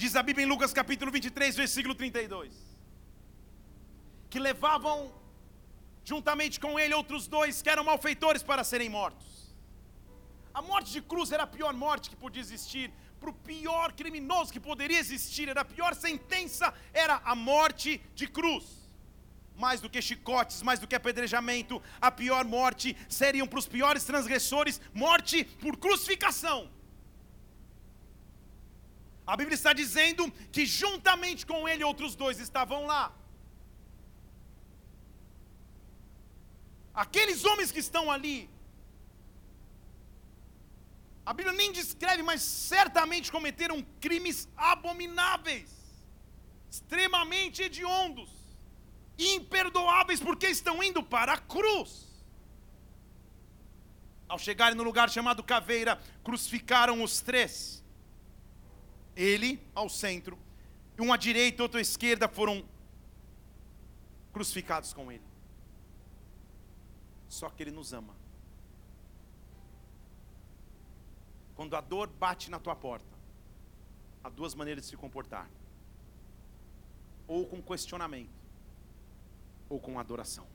Diz 0.00 0.16
a 0.16 0.22
Bíblia 0.22 0.46
em 0.46 0.48
Lucas 0.48 0.72
capítulo 0.72 1.12
23, 1.12 1.54
versículo 1.54 1.94
32. 1.94 2.54
Que 4.30 4.38
levavam 4.38 5.12
juntamente 6.02 6.58
com 6.58 6.80
ele 6.80 6.94
outros 6.94 7.26
dois 7.26 7.60
que 7.60 7.68
eram 7.68 7.84
malfeitores 7.84 8.42
para 8.42 8.64
serem 8.64 8.88
mortos. 8.88 9.28
A 10.54 10.62
morte 10.62 10.90
de 10.90 11.02
cruz 11.02 11.32
era 11.32 11.42
a 11.42 11.46
pior 11.46 11.74
morte 11.74 12.08
que 12.08 12.16
podia 12.16 12.40
existir, 12.40 12.90
para 13.20 13.28
o 13.28 13.34
pior 13.50 13.92
criminoso 13.92 14.50
que 14.54 14.58
poderia 14.70 14.98
existir, 14.98 15.50
era 15.50 15.60
a 15.60 15.66
pior 15.66 15.94
sentença, 15.94 16.72
era 16.94 17.20
a 17.22 17.34
morte 17.34 18.00
de 18.14 18.26
cruz. 18.26 18.64
Mais 19.54 19.82
do 19.82 19.90
que 19.90 20.00
chicotes, 20.00 20.62
mais 20.62 20.80
do 20.80 20.88
que 20.88 20.94
apedrejamento, 20.94 21.82
a 22.00 22.10
pior 22.10 22.46
morte 22.46 22.96
seriam 23.06 23.46
para 23.46 23.58
os 23.58 23.68
piores 23.68 24.04
transgressores 24.04 24.80
morte 24.94 25.44
por 25.44 25.76
crucificação. 25.76 26.79
A 29.26 29.36
Bíblia 29.36 29.54
está 29.54 29.72
dizendo 29.72 30.30
que 30.50 30.66
juntamente 30.66 31.46
com 31.46 31.68
ele 31.68 31.84
outros 31.84 32.14
dois 32.14 32.38
estavam 32.40 32.86
lá. 32.86 33.12
Aqueles 36.92 37.44
homens 37.44 37.70
que 37.70 37.78
estão 37.78 38.10
ali, 38.10 38.50
a 41.24 41.32
Bíblia 41.32 41.54
nem 41.54 41.70
descreve, 41.70 42.22
mas 42.22 42.42
certamente 42.42 43.30
cometeram 43.30 43.86
crimes 44.00 44.48
abomináveis, 44.56 45.70
extremamente 46.68 47.62
hediondos, 47.62 48.30
imperdoáveis, 49.16 50.20
porque 50.20 50.48
estão 50.48 50.82
indo 50.82 51.02
para 51.02 51.34
a 51.34 51.38
cruz. 51.38 52.08
Ao 54.28 54.38
chegarem 54.38 54.76
no 54.76 54.82
lugar 54.82 55.08
chamado 55.10 55.42
Caveira, 55.42 56.00
crucificaram 56.24 57.02
os 57.02 57.20
três 57.20 57.79
ele 59.16 59.60
ao 59.74 59.88
centro, 59.88 60.38
e 60.98 61.02
um 61.02 61.12
à 61.12 61.16
direita 61.16 61.62
outro 61.62 61.78
à 61.78 61.80
esquerda 61.80 62.28
foram 62.28 62.64
crucificados 64.32 64.92
com 64.92 65.10
ele. 65.10 65.24
Só 67.28 67.48
que 67.48 67.62
ele 67.62 67.70
nos 67.70 67.92
ama. 67.92 68.14
Quando 71.54 71.76
a 71.76 71.80
dor 71.80 72.08
bate 72.08 72.50
na 72.50 72.58
tua 72.58 72.74
porta, 72.74 73.14
há 74.24 74.28
duas 74.28 74.54
maneiras 74.54 74.84
de 74.84 74.90
se 74.90 74.96
comportar: 74.96 75.48
ou 77.26 77.46
com 77.46 77.62
questionamento, 77.62 78.30
ou 79.68 79.78
com 79.78 79.98
adoração. 79.98 80.46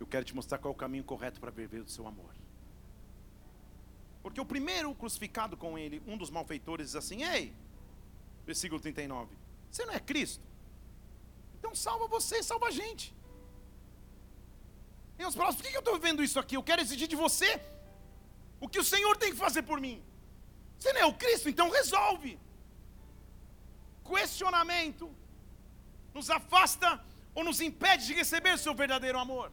Eu 0.00 0.06
quero 0.06 0.24
te 0.24 0.34
mostrar 0.34 0.58
qual 0.58 0.72
é 0.72 0.74
o 0.74 0.78
caminho 0.78 1.04
correto 1.04 1.40
para 1.40 1.50
viver 1.50 1.80
o 1.80 1.88
seu 1.88 2.06
amor. 2.06 2.37
Porque 4.22 4.40
o 4.40 4.44
primeiro 4.44 4.94
crucificado 4.94 5.56
com 5.56 5.78
ele, 5.78 6.02
um 6.06 6.16
dos 6.16 6.30
malfeitores, 6.30 6.88
diz 6.88 6.96
assim: 6.96 7.22
Ei, 7.24 7.54
versículo 8.44 8.80
39, 8.80 9.36
você 9.70 9.84
não 9.84 9.94
é 9.94 10.00
Cristo? 10.00 10.44
Então 11.58 11.74
salva 11.74 12.06
você, 12.06 12.42
salva 12.42 12.66
a 12.66 12.70
gente. 12.70 13.14
E 15.18 15.24
os 15.24 15.34
próximos, 15.34 15.62
por 15.62 15.70
que 15.70 15.76
eu 15.76 15.80
estou 15.80 15.98
vendo 15.98 16.22
isso 16.22 16.38
aqui? 16.38 16.56
Eu 16.56 16.62
quero 16.62 16.80
exigir 16.80 17.08
de 17.08 17.16
você 17.16 17.60
o 18.60 18.68
que 18.68 18.78
o 18.78 18.84
Senhor 18.84 19.16
tem 19.16 19.30
que 19.30 19.36
fazer 19.36 19.62
por 19.62 19.80
mim. 19.80 20.02
Você 20.78 20.92
não 20.92 21.00
é 21.00 21.06
o 21.06 21.14
Cristo, 21.14 21.48
então 21.48 21.68
resolve. 21.70 22.38
Questionamento 24.04 25.10
nos 26.14 26.30
afasta 26.30 27.04
ou 27.34 27.44
nos 27.44 27.60
impede 27.60 28.06
de 28.06 28.14
receber 28.14 28.56
seu 28.58 28.74
verdadeiro 28.74 29.18
amor. 29.18 29.50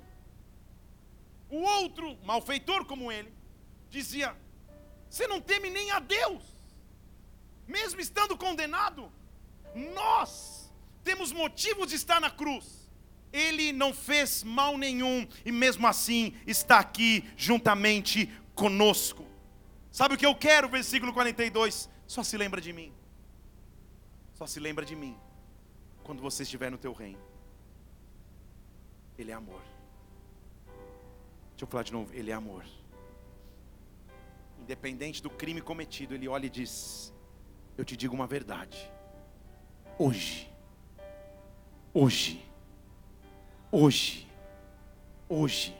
O 1.50 1.62
outro 1.62 2.18
malfeitor 2.24 2.86
como 2.86 3.12
ele 3.12 3.34
dizia: 3.90 4.36
você 5.10 5.28
não 5.28 5.40
teme 5.40 5.70
nem 5.70 5.92
a 5.92 6.00
Deus, 6.00 6.44
mesmo 7.68 8.00
estando 8.02 8.38
condenado. 8.38 9.12
Nós 9.94 10.72
temos 11.04 11.32
motivo 11.32 11.86
de 11.86 11.96
estar 11.96 12.20
na 12.20 12.30
cruz. 12.30 12.90
Ele 13.32 13.74
não 13.74 13.94
fez 13.94 14.44
mal 14.44 14.78
nenhum 14.78 15.28
e 15.44 15.52
mesmo 15.52 15.86
assim 15.88 16.34
está 16.48 16.80
aqui 16.80 17.30
juntamente 17.36 18.28
conosco. 18.54 19.26
Sabe 19.92 20.16
o 20.16 20.18
que 20.18 20.26
eu 20.26 20.36
quero? 20.36 20.70
Versículo 20.70 21.14
42. 21.14 21.90
Só 22.08 22.24
se 22.24 22.38
lembra 22.38 22.62
de 22.62 22.72
mim. 22.72 22.94
Só 24.34 24.46
se 24.46 24.60
lembra 24.60 24.86
de 24.86 24.96
mim 24.96 25.18
quando 26.04 26.22
você 26.22 26.44
estiver 26.44 26.70
no 26.70 26.78
teu 26.78 26.94
reino. 26.94 27.22
Ele 29.18 29.32
é 29.32 29.34
amor. 29.34 29.62
Deixa 31.52 31.64
eu 31.64 31.68
falar 31.68 31.84
de 31.84 31.94
novo. 31.94 32.14
Ele 32.14 32.32
é 32.32 32.34
amor 32.34 32.66
independente 34.66 35.22
do 35.22 35.30
crime 35.30 35.62
cometido, 35.62 36.16
ele 36.16 36.28
olha 36.28 36.48
e 36.48 36.50
diz: 36.50 37.14
Eu 37.78 37.86
te 37.86 37.96
digo 37.96 38.16
uma 38.16 38.26
verdade. 38.26 38.92
Hoje, 39.98 40.52
hoje, 41.94 42.44
hoje, 43.72 44.28
hoje, 45.30 45.78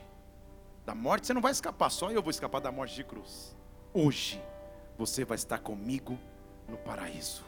da 0.86 0.94
morte 0.94 1.26
você 1.26 1.34
não 1.34 1.42
vai 1.42 1.52
escapar, 1.52 1.90
só 1.90 2.10
eu 2.10 2.22
vou 2.22 2.30
escapar 2.30 2.60
da 2.60 2.70
morte 2.70 2.94
de 2.94 3.04
cruz. 3.04 3.54
Hoje, 3.92 4.40
você 4.96 5.24
vai 5.24 5.34
estar 5.34 5.58
comigo 5.58 6.18
no 6.68 6.78
paraíso. 6.78 7.44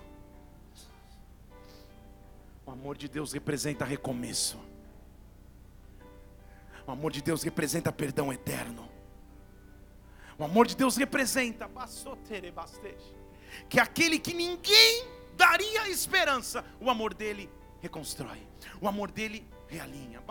O 2.67 2.71
amor 2.73 2.99
de 2.99 3.09
Deus 3.09 3.33
representa 3.33 3.85
recomeço. 3.85 4.59
O 6.87 6.91
amor 6.91 7.13
de 7.13 7.23
Deus 7.23 7.43
representa 7.43 7.93
perdão 7.93 8.33
eterno. 8.33 8.89
O 10.39 10.45
amor 10.45 10.69
de 10.69 10.77
Deus 10.77 10.97
representa 10.97 11.69
que 13.69 13.81
aquele 13.81 14.21
que 14.21 14.33
ninguém 14.33 15.05
daria 15.37 15.89
esperança, 15.89 16.65
o 16.81 16.89
amor 16.89 17.13
dele 17.13 17.51
reconstrói, 17.81 18.47
o 18.81 18.87
amor 18.87 19.11
dele 19.11 19.45
realinha, 19.67 20.23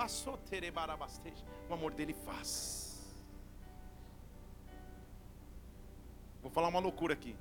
o 1.69 1.73
amor 1.73 1.93
dele 1.93 2.13
faz. 2.25 3.05
Vou 6.41 6.49
falar 6.49 6.69
uma 6.69 6.79
loucura 6.79 7.13
aqui. 7.13 7.35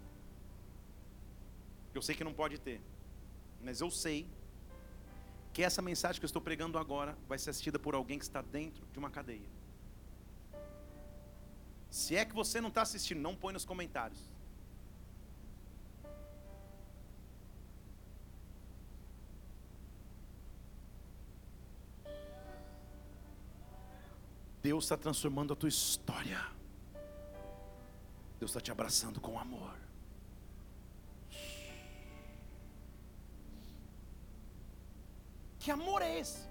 Eu 1.94 2.02
sei 2.02 2.16
que 2.16 2.24
não 2.24 2.34
pode 2.34 2.58
ter, 2.58 2.80
mas 3.62 3.80
eu 3.80 3.90
sei 3.90 4.28
que 5.52 5.62
essa 5.62 5.80
mensagem 5.80 6.20
que 6.20 6.24
eu 6.24 6.28
estou 6.28 6.42
pregando 6.42 6.78
agora 6.78 7.16
vai 7.28 7.38
ser 7.38 7.50
assistida 7.50 7.78
por 7.78 7.94
alguém 7.94 8.18
que 8.18 8.24
está 8.24 8.42
dentro 8.42 8.84
de 8.92 8.98
uma 8.98 9.08
cadeia. 9.08 9.55
Se 11.96 12.14
é 12.14 12.26
que 12.26 12.34
você 12.34 12.60
não 12.60 12.68
está 12.68 12.82
assistindo, 12.82 13.22
não 13.22 13.34
põe 13.34 13.54
nos 13.54 13.64
comentários. 13.64 14.20
Deus 24.62 24.84
está 24.84 24.98
transformando 24.98 25.54
a 25.54 25.56
tua 25.56 25.70
história. 25.70 26.38
Deus 28.38 28.50
está 28.50 28.60
te 28.60 28.70
abraçando 28.70 29.18
com 29.18 29.38
amor. 29.38 29.74
Que 35.58 35.70
amor 35.70 36.02
é 36.02 36.18
esse? 36.18 36.46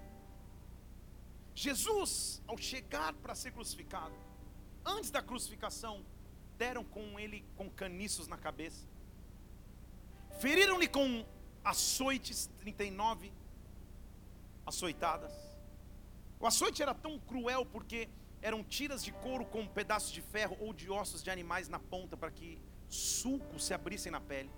Jesus, 1.54 2.42
ao 2.48 2.58
chegar 2.58 3.12
para 3.14 3.36
ser 3.36 3.52
crucificado, 3.52 4.25
antes 4.86 5.10
da 5.10 5.20
crucificação, 5.20 6.04
deram 6.56 6.84
com 6.84 7.18
ele 7.18 7.44
com 7.56 7.68
caniços 7.68 8.28
na 8.28 8.38
cabeça, 8.38 8.86
feriram-lhe 10.40 10.88
com 10.88 11.26
açoites, 11.64 12.48
39 12.58 13.32
açoitadas. 14.64 15.32
O 16.38 16.46
açoite 16.46 16.82
era 16.82 16.94
tão 16.94 17.18
cruel 17.18 17.66
porque 17.66 18.08
eram 18.40 18.62
tiras 18.62 19.02
de 19.02 19.10
couro 19.12 19.44
com 19.44 19.66
pedaços 19.66 20.12
de 20.12 20.20
ferro 20.20 20.56
ou 20.60 20.72
de 20.72 20.90
ossos 20.90 21.22
de 21.22 21.30
animais 21.30 21.68
na 21.68 21.78
ponta 21.78 22.16
para 22.16 22.30
que 22.30 22.58
sulcos 22.88 23.64
se 23.64 23.74
abrissem 23.74 24.12
na 24.12 24.20
pele. 24.20 24.50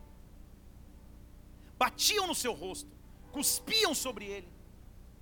Batiam 1.79 2.27
no 2.27 2.35
seu 2.35 2.53
rosto, 2.53 2.91
cuspiam 3.31 3.95
sobre 3.95 4.27
ele, 4.27 4.49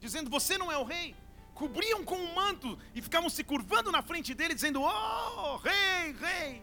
dizendo: 0.00 0.30
Você 0.30 0.56
não 0.56 0.72
é 0.72 0.78
o 0.78 0.84
rei. 0.84 1.14
Cobriam 1.60 2.04
com 2.04 2.18
um 2.24 2.34
manto 2.34 2.78
e 2.94 3.02
ficavam 3.06 3.30
se 3.36 3.42
curvando 3.50 3.90
na 3.96 4.02
frente 4.02 4.32
dele, 4.38 4.54
dizendo: 4.54 4.80
Oh, 4.82 5.56
rei, 5.56 6.12
rei. 6.24 6.62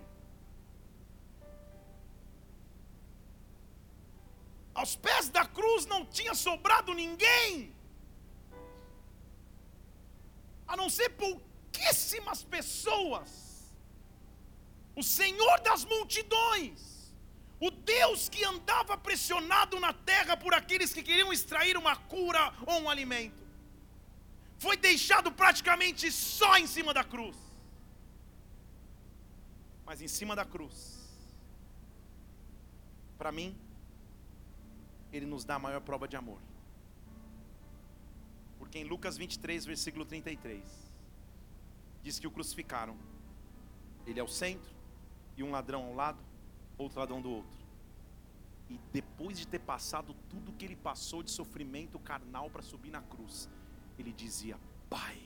Aos 4.73 4.95
pés 4.95 5.29
da 5.37 5.45
cruz 5.57 5.85
não 5.85 6.01
tinha 6.17 6.33
sobrado 6.33 6.93
ninguém, 6.93 7.75
a 10.67 10.75
não 10.81 10.89
ser 10.89 11.09
pouquíssimas 11.25 12.41
pessoas. 12.43 13.31
O 14.95 15.03
Senhor 15.03 15.59
das 15.61 15.83
multidões 15.85 16.93
o 17.65 17.71
Deus 17.71 18.27
que 18.27 18.43
andava 18.43 18.97
pressionado 18.97 19.79
na 19.79 19.93
terra 19.93 20.35
por 20.35 20.53
aqueles 20.53 20.93
que 20.93 21.01
queriam 21.01 21.31
extrair 21.31 21.77
uma 21.77 21.95
cura 21.95 22.53
ou 22.65 22.81
um 22.81 22.89
alimento, 22.89 23.42
foi 24.63 24.75
deixado 24.77 25.29
praticamente 25.31 26.11
só 26.11 26.51
em 26.57 26.67
cima 26.75 26.93
da 26.93 27.03
cruz. 27.03 27.37
Mas 29.87 30.01
em 30.01 30.07
cima 30.07 30.33
da 30.39 30.45
cruz, 30.45 30.75
para 33.17 33.31
mim, 33.31 33.49
Ele 35.11 35.25
nos 35.25 35.43
dá 35.43 35.55
a 35.55 35.59
maior 35.59 35.81
prova 35.81 36.07
de 36.07 36.15
amor. 36.15 36.39
Porque 38.59 38.79
em 38.79 38.85
Lucas 38.85 39.17
23, 39.17 39.65
versículo 39.65 40.05
33, 40.05 40.63
diz 42.01 42.17
que 42.19 42.27
o 42.27 42.31
crucificaram. 42.31 42.95
Ele 44.07 44.19
é 44.19 44.23
o 44.23 44.27
centro 44.27 44.73
e 45.37 45.43
um 45.43 45.51
ladrão 45.51 45.83
ao 45.85 45.93
lado 45.93 46.19
outro 46.77 46.99
ladrão 46.99 47.21
do 47.21 47.29
outro. 47.29 47.59
E 48.69 48.79
depois 48.91 49.37
de 49.37 49.45
ter 49.45 49.59
passado 49.59 50.15
tudo 50.29 50.53
que 50.53 50.65
ele 50.65 50.75
passou 50.75 51.21
de 51.21 51.31
sofrimento 51.31 51.99
carnal 51.99 52.49
para 52.49 52.61
subir 52.61 52.91
na 52.91 53.01
cruz, 53.01 53.49
ele 53.97 54.11
dizia: 54.11 54.57
Pai, 54.89 55.17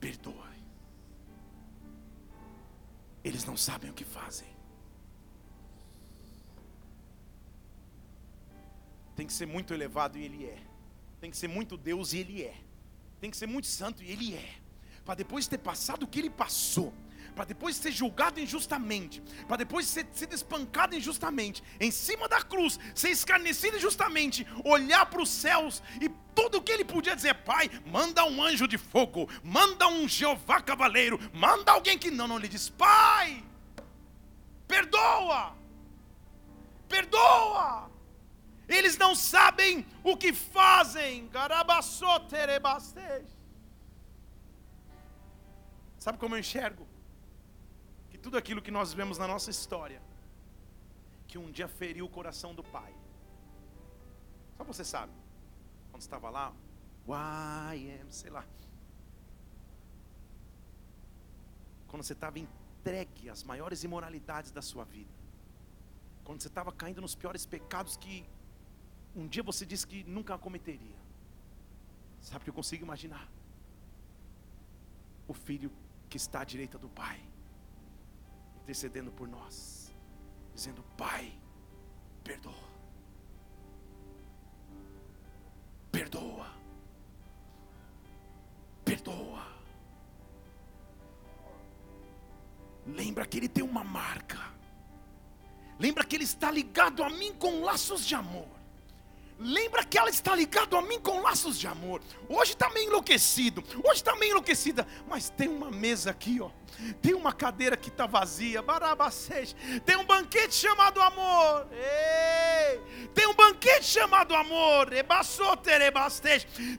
perdoa. 0.00 0.48
Eles 3.24 3.44
não 3.44 3.56
sabem 3.56 3.90
o 3.90 3.94
que 3.94 4.04
fazem. 4.04 4.48
Tem 9.14 9.26
que 9.26 9.32
ser 9.32 9.46
muito 9.46 9.74
elevado 9.74 10.16
e 10.16 10.22
ele 10.22 10.46
é. 10.46 10.62
Tem 11.20 11.30
que 11.30 11.36
ser 11.36 11.48
muito 11.48 11.76
Deus 11.76 12.12
e 12.12 12.18
ele 12.18 12.42
é. 12.42 12.56
Tem 13.20 13.30
que 13.30 13.36
ser 13.36 13.48
muito 13.48 13.66
santo 13.66 14.02
e 14.02 14.10
ele 14.10 14.34
é. 14.34 14.54
Para 15.04 15.16
depois 15.16 15.44
de 15.44 15.50
ter 15.50 15.58
passado 15.58 16.04
o 16.04 16.06
que 16.06 16.20
ele 16.20 16.30
passou, 16.30 16.94
para 17.38 17.44
depois 17.44 17.76
ser 17.76 17.92
julgado 17.92 18.40
injustamente, 18.40 19.22
para 19.46 19.58
depois 19.58 19.86
ser, 19.86 20.04
ser 20.10 20.32
espancado 20.32 20.96
injustamente, 20.96 21.62
em 21.78 21.88
cima 21.88 22.26
da 22.26 22.42
cruz, 22.42 22.80
ser 22.96 23.10
escarnecido 23.10 23.76
injustamente, 23.76 24.44
olhar 24.64 25.06
para 25.06 25.22
os 25.22 25.28
céus 25.28 25.80
e 26.00 26.08
tudo 26.34 26.58
o 26.58 26.60
que 26.60 26.72
ele 26.72 26.84
podia 26.84 27.14
dizer, 27.14 27.34
Pai, 27.44 27.70
manda 27.86 28.24
um 28.24 28.42
anjo 28.42 28.66
de 28.66 28.76
fogo, 28.76 29.30
manda 29.44 29.86
um 29.86 30.08
Jeová 30.08 30.60
cavaleiro, 30.60 31.16
manda 31.32 31.70
alguém 31.70 31.96
que 31.96 32.10
não, 32.10 32.26
não, 32.26 32.38
ele 32.38 32.48
diz, 32.48 32.68
Pai, 32.70 33.44
perdoa, 34.66 35.56
perdoa. 36.88 37.88
Eles 38.68 38.98
não 38.98 39.14
sabem 39.14 39.86
o 40.02 40.16
que 40.16 40.32
fazem. 40.32 41.30
Sabe 46.00 46.18
como 46.18 46.34
eu 46.34 46.40
enxergo? 46.40 46.87
Que 48.18 48.22
tudo 48.22 48.36
aquilo 48.36 48.60
que 48.60 48.70
nós 48.70 48.92
vemos 48.92 49.16
na 49.16 49.28
nossa 49.28 49.48
história, 49.48 50.02
que 51.28 51.38
um 51.38 51.50
dia 51.50 51.68
feriu 51.68 52.04
o 52.04 52.08
coração 52.08 52.52
do 52.52 52.64
pai. 52.64 52.92
Só 54.56 54.64
você 54.64 54.84
sabe. 54.84 55.12
Quando 55.90 56.02
estava 56.02 56.28
lá, 56.28 56.52
YM, 57.06 58.10
sei 58.10 58.30
lá. 58.30 58.44
Quando 61.86 62.02
você 62.02 62.12
estava 62.12 62.38
entregue 62.38 63.30
às 63.30 63.44
maiores 63.44 63.84
imoralidades 63.84 64.50
da 64.50 64.60
sua 64.60 64.84
vida. 64.84 65.14
Quando 66.24 66.42
você 66.42 66.48
estava 66.48 66.72
caindo 66.72 67.00
nos 67.00 67.14
piores 67.14 67.46
pecados 67.46 67.96
que 67.96 68.26
um 69.14 69.26
dia 69.26 69.42
você 69.42 69.64
disse 69.64 69.86
que 69.86 70.02
nunca 70.04 70.36
cometeria. 70.36 70.98
Sabe 72.20 72.38
o 72.38 72.44
que 72.44 72.50
eu 72.50 72.54
consigo 72.54 72.84
imaginar? 72.84 73.28
O 75.28 75.32
filho 75.32 75.70
que 76.10 76.16
está 76.16 76.40
à 76.40 76.44
direita 76.44 76.76
do 76.78 76.88
pai 76.88 77.27
intercedendo 78.68 79.10
por 79.10 79.26
nós, 79.26 79.90
dizendo: 80.54 80.82
Pai, 80.94 81.32
perdoa, 82.22 82.52
perdoa, 85.90 86.52
perdoa. 88.84 89.48
Lembra 92.86 93.24
que 93.24 93.38
Ele 93.38 93.48
tem 93.48 93.64
uma 93.64 93.82
marca, 93.82 94.52
lembra 95.78 96.04
que 96.04 96.16
Ele 96.16 96.24
está 96.24 96.50
ligado 96.50 97.02
a 97.02 97.08
mim 97.08 97.32
com 97.32 97.62
laços 97.62 98.04
de 98.04 98.14
amor. 98.14 98.57
Lembra 99.38 99.84
que 99.84 99.96
ela 99.96 100.10
está 100.10 100.34
ligada 100.34 100.76
a 100.76 100.82
mim 100.82 100.98
com 100.98 101.20
laços 101.20 101.58
de 101.58 101.66
amor. 101.66 102.00
Hoje 102.28 102.52
está 102.52 102.68
meio 102.70 102.88
enlouquecido, 102.88 103.62
hoje 103.84 103.96
está 103.96 104.16
meio 104.16 104.32
enlouquecida, 104.32 104.86
mas 105.08 105.30
tem 105.30 105.48
uma 105.48 105.70
mesa 105.70 106.10
aqui, 106.10 106.40
ó. 106.40 106.50
Tem 107.00 107.14
uma 107.14 107.32
cadeira 107.32 107.76
que 107.76 107.88
está 107.88 108.06
vazia, 108.06 108.60
barabacete. 108.62 109.54
Tem 109.84 109.96
um 109.96 110.04
banquete 110.04 110.54
chamado 110.54 111.00
amor. 111.00 111.68
Ei! 111.72 112.47
Banquete 113.58 113.84
chamado 113.86 114.36
amor. 114.36 114.88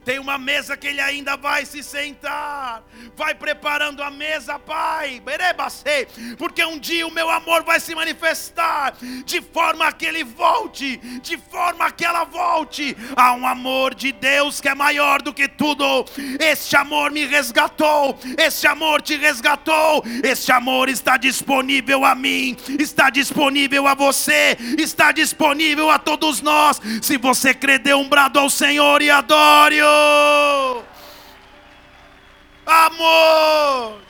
Tem 0.06 0.18
uma 0.18 0.38
mesa 0.38 0.78
que 0.78 0.88
ele 0.88 1.02
ainda 1.02 1.36
vai 1.36 1.66
se 1.66 1.84
sentar. 1.84 2.84
Vai 3.18 3.36
preparando 3.36 4.02
a 4.02 4.10
mesa, 4.10 4.58
Pai. 4.58 5.22
Porque 6.38 6.64
um 6.64 6.80
dia 6.80 7.06
o 7.06 7.12
meu 7.12 7.30
amor 7.30 7.64
vai 7.64 7.82
se 7.82 7.94
manifestar 7.94 8.96
de 9.26 9.42
forma 9.42 9.92
que 9.92 10.06
ele 10.06 10.24
volte, 10.24 10.98
de 11.22 11.38
forma 11.38 11.92
que 11.92 12.06
ela 12.06 12.24
volte. 12.24 12.96
Há 13.14 13.34
um 13.34 13.46
amor 13.46 13.94
de 13.94 14.14
Deus 14.14 14.62
que 14.62 14.70
é 14.70 14.76
maior 14.76 15.22
do 15.22 15.34
que 15.34 15.50
tudo. 15.50 16.06
Este 16.40 16.78
amor 16.78 17.12
me 17.12 17.26
resgatou. 17.26 18.18
Este 18.38 18.68
amor 18.68 19.02
te 19.02 19.18
resgatou 19.18 20.02
este 20.24 20.52
amor 20.52 20.90
está 20.90 21.18
disponível 21.18 22.06
a 22.06 22.14
mim, 22.14 22.56
está 22.80 23.10
disponível 23.10 23.88
a 23.88 23.94
você, 23.94 24.58
está 24.78 25.12
disponível 25.12 25.90
a 25.90 25.98
todos 25.98 26.42
nós. 26.42 26.69
Se 27.02 27.18
você 27.18 27.54
crer, 27.54 27.80
dê 27.80 27.94
um 27.94 28.08
brado 28.08 28.40
ao 28.40 28.50
Senhor 28.50 29.02
e 29.02 29.10
adore-o. 29.10 30.84
Amor, 32.66 34.02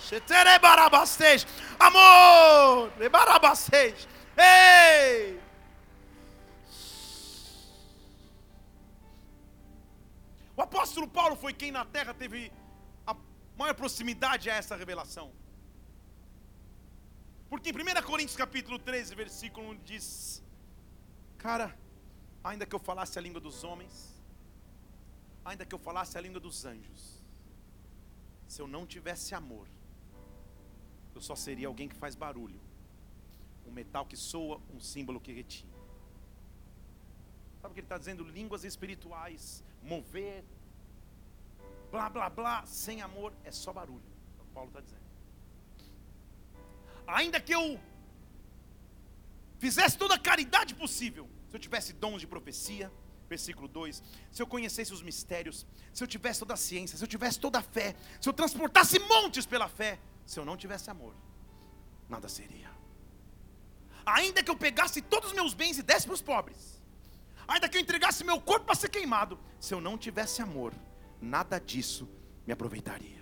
amor, 1.79 2.91
ei. 4.37 5.39
O 10.55 10.61
apóstolo 10.61 11.07
Paulo 11.07 11.35
foi 11.37 11.53
quem 11.53 11.71
na 11.71 11.85
terra 11.85 12.13
teve 12.13 12.51
a 13.07 13.15
maior 13.57 13.73
proximidade 13.73 14.49
a 14.49 14.55
essa 14.55 14.75
revelação. 14.75 15.31
Porque 17.49 17.69
em 17.69 17.73
1 17.73 18.01
Coríntios 18.03 18.35
capítulo 18.35 18.77
13, 18.77 19.15
versículo 19.15 19.69
1 19.71 19.77
diz: 19.85 20.43
Cara, 21.37 21.73
ainda 22.49 22.65
que 22.65 22.75
eu 22.75 22.79
falasse 22.79 23.17
a 23.17 23.21
língua 23.21 23.39
dos 23.39 23.63
homens, 23.63 24.19
ainda 25.45 25.65
que 25.65 25.73
eu 25.73 25.79
falasse 25.79 26.17
a 26.17 26.21
língua 26.21 26.39
dos 26.39 26.65
anjos, 26.65 27.21
se 28.47 28.61
eu 28.61 28.67
não 28.67 28.85
tivesse 28.85 29.35
amor, 29.35 29.67
eu 31.13 31.21
só 31.21 31.35
seria 31.35 31.67
alguém 31.67 31.87
que 31.87 31.95
faz 31.95 32.15
barulho, 32.15 32.59
um 33.67 33.71
metal 33.71 34.05
que 34.05 34.17
soa, 34.17 34.59
um 34.73 34.79
símbolo 34.79 35.19
que 35.19 35.31
retira. 35.31 35.77
Sabe 37.61 37.71
o 37.71 37.73
que 37.73 37.81
ele 37.81 37.85
está 37.85 37.97
dizendo? 37.97 38.23
Línguas 38.23 38.63
espirituais, 38.63 39.63
mover, 39.83 40.43
blá 41.91 42.09
blá 42.09 42.29
blá, 42.29 42.65
sem 42.65 43.01
amor 43.01 43.33
é 43.43 43.51
só 43.51 43.71
barulho. 43.71 44.09
É 44.37 44.41
o 44.41 44.45
que 44.45 44.53
Paulo 44.53 44.69
está 44.69 44.81
dizendo. 44.81 45.09
Ainda 47.05 47.39
que 47.39 47.53
eu 47.53 47.79
fizesse 49.59 49.97
toda 49.97 50.15
a 50.15 50.19
caridade 50.19 50.73
possível, 50.73 51.27
se 51.49 51.55
eu 51.55 51.59
tivesse 51.59 51.93
dons 51.93 52.21
de 52.21 52.27
profecia, 52.27 52.91
versículo 53.27 53.67
2: 53.67 54.03
se 54.31 54.41
eu 54.41 54.47
conhecesse 54.47 54.93
os 54.93 55.01
mistérios, 55.01 55.65
se 55.91 56.03
eu 56.03 56.07
tivesse 56.07 56.39
toda 56.39 56.53
a 56.53 56.57
ciência, 56.57 56.97
se 56.97 57.03
eu 57.03 57.07
tivesse 57.07 57.39
toda 57.39 57.59
a 57.59 57.61
fé, 57.61 57.95
se 58.21 58.29
eu 58.29 58.33
transportasse 58.33 58.99
montes 58.99 59.45
pela 59.45 59.67
fé, 59.67 59.99
se 60.25 60.39
eu 60.39 60.45
não 60.45 60.55
tivesse 60.55 60.89
amor, 60.89 61.15
nada 62.07 62.29
seria. 62.29 62.69
Ainda 64.05 64.43
que 64.43 64.49
eu 64.49 64.55
pegasse 64.55 65.01
todos 65.01 65.29
os 65.29 65.35
meus 65.35 65.53
bens 65.53 65.77
e 65.77 65.83
desse 65.83 66.05
para 66.05 66.13
os 66.13 66.21
pobres, 66.21 66.81
ainda 67.47 67.67
que 67.67 67.77
eu 67.77 67.81
entregasse 67.81 68.23
meu 68.23 68.39
corpo 68.39 68.65
para 68.67 68.75
ser 68.75 68.89
queimado, 68.89 69.39
se 69.59 69.73
eu 69.73 69.81
não 69.81 69.97
tivesse 69.97 70.41
amor, 70.41 70.73
nada 71.21 71.59
disso 71.59 72.07
me 72.45 72.53
aproveitaria. 72.53 73.19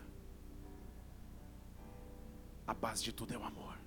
A 2.65 2.73
base 2.73 3.03
de 3.03 3.13
tudo 3.13 3.33
é 3.33 3.37
o 3.37 3.43
amor. 3.43 3.77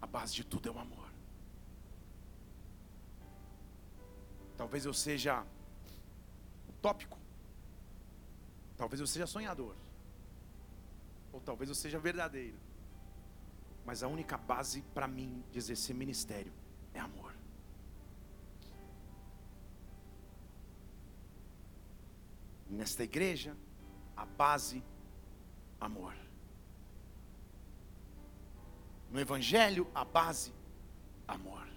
A 0.00 0.06
base 0.06 0.34
de 0.34 0.42
tudo 0.42 0.68
é 0.68 0.72
o 0.72 0.78
amor. 0.78 1.01
Talvez 4.56 4.84
eu 4.84 4.94
seja 4.94 5.44
utópico. 6.68 7.18
Talvez 8.76 9.00
eu 9.00 9.06
seja 9.06 9.26
sonhador. 9.26 9.74
Ou 11.32 11.40
talvez 11.40 11.68
eu 11.68 11.74
seja 11.74 11.98
verdadeiro. 11.98 12.58
Mas 13.84 14.02
a 14.02 14.08
única 14.08 14.36
base 14.36 14.82
para 14.94 15.08
mim 15.08 15.42
de 15.50 15.58
exercer 15.58 15.94
ministério 15.94 16.52
é 16.94 17.00
amor. 17.00 17.32
Nesta 22.68 23.04
igreja, 23.04 23.56
a 24.16 24.24
base, 24.24 24.82
amor. 25.80 26.14
No 29.10 29.20
Evangelho, 29.20 29.86
a 29.94 30.04
base, 30.04 30.54
amor. 31.28 31.71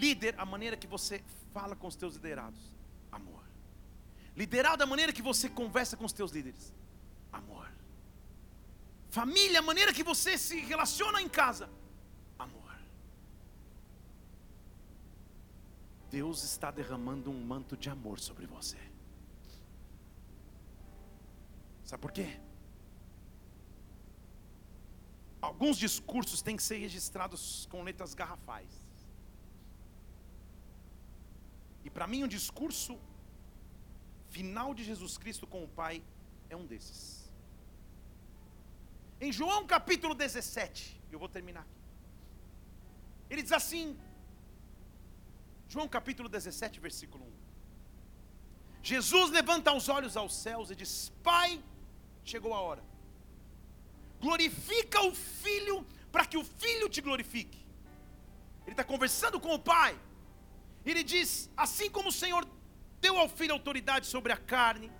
Líder, 0.00 0.34
a 0.38 0.46
maneira 0.46 0.76
que 0.76 0.86
você 0.86 1.22
fala 1.52 1.76
com 1.76 1.86
os 1.86 1.94
teus 1.94 2.14
liderados, 2.14 2.62
amor. 3.12 3.44
Liderado, 4.34 4.82
a 4.82 4.86
maneira 4.86 5.12
que 5.12 5.20
você 5.20 5.48
conversa 5.48 5.96
com 5.96 6.06
os 6.06 6.12
teus 6.12 6.30
líderes, 6.32 6.72
amor. 7.30 7.70
Família, 9.10 9.58
a 9.58 9.62
maneira 9.62 9.92
que 9.92 10.02
você 10.02 10.38
se 10.38 10.58
relaciona 10.60 11.20
em 11.20 11.28
casa, 11.28 11.68
amor. 12.38 12.74
Deus 16.10 16.42
está 16.44 16.70
derramando 16.70 17.30
um 17.30 17.44
manto 17.44 17.76
de 17.76 17.90
amor 17.90 18.18
sobre 18.18 18.46
você. 18.46 18.78
Sabe 21.84 22.00
por 22.00 22.12
quê? 22.12 22.40
Alguns 25.42 25.76
discursos 25.76 26.40
têm 26.40 26.56
que 26.56 26.62
ser 26.62 26.78
registrados 26.78 27.66
com 27.70 27.82
letras 27.82 28.14
garrafais. 28.14 28.79
E 31.84 31.90
para 31.90 32.06
mim, 32.06 32.22
o 32.22 32.26
um 32.26 32.28
discurso 32.28 32.98
final 34.28 34.74
de 34.74 34.84
Jesus 34.84 35.16
Cristo 35.18 35.46
com 35.46 35.62
o 35.64 35.68
Pai 35.68 36.02
é 36.48 36.56
um 36.56 36.66
desses. 36.66 37.00
Em 39.20 39.32
João 39.32 39.66
capítulo 39.66 40.14
17, 40.14 41.00
eu 41.12 41.18
vou 41.18 41.28
terminar 41.28 41.62
aqui. 41.62 41.80
Ele 43.28 43.42
diz 43.42 43.52
assim, 43.52 43.98
João 45.68 45.88
capítulo 45.88 46.28
17, 46.28 46.80
versículo 46.80 47.24
1. 47.24 47.32
Jesus 48.82 49.30
levanta 49.30 49.72
os 49.72 49.88
olhos 49.88 50.16
aos 50.16 50.34
céus 50.34 50.70
e 50.70 50.74
diz: 50.74 51.12
Pai, 51.22 51.62
chegou 52.24 52.54
a 52.54 52.60
hora 52.60 52.90
glorifica 54.20 55.00
o 55.02 55.14
filho, 55.14 55.84
para 56.12 56.26
que 56.26 56.36
o 56.36 56.44
filho 56.44 56.88
te 56.88 57.00
glorifique. 57.00 57.58
Ele 58.64 58.72
está 58.72 58.84
conversando 58.84 59.40
com 59.40 59.54
o 59.54 59.58
pai. 59.58 59.98
Ele 60.84 61.02
diz: 61.02 61.50
Assim 61.56 61.90
como 61.90 62.08
o 62.08 62.12
Senhor 62.12 62.46
deu 63.00 63.18
ao 63.18 63.28
filho 63.28 63.52
autoridade 63.52 64.06
sobre 64.06 64.32
a 64.32 64.36
carne, 64.36 64.90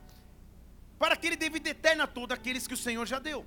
para 0.99 1.17
que 1.17 1.27
ele 1.27 1.37
dê 1.37 1.49
vida 1.49 1.71
eterna 1.71 2.05
a 2.05 2.07
todos 2.07 2.35
aqueles 2.37 2.67
que 2.67 2.75
o 2.75 2.77
Senhor 2.77 3.07
já 3.07 3.19
deu. 3.19 3.47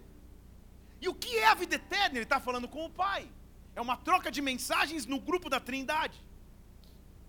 E 1.01 1.07
o 1.07 1.13
que 1.13 1.38
é 1.38 1.47
a 1.47 1.53
vida 1.53 1.75
eterna? 1.75 2.17
Ele 2.17 2.23
está 2.23 2.39
falando 2.39 2.67
com 2.67 2.86
o 2.86 2.89
pai. 2.89 3.29
É 3.75 3.81
uma 3.81 3.97
troca 3.97 4.31
de 4.31 4.41
mensagens 4.41 5.05
no 5.05 5.19
grupo 5.19 5.49
da 5.49 5.59
Trindade. 5.59 6.23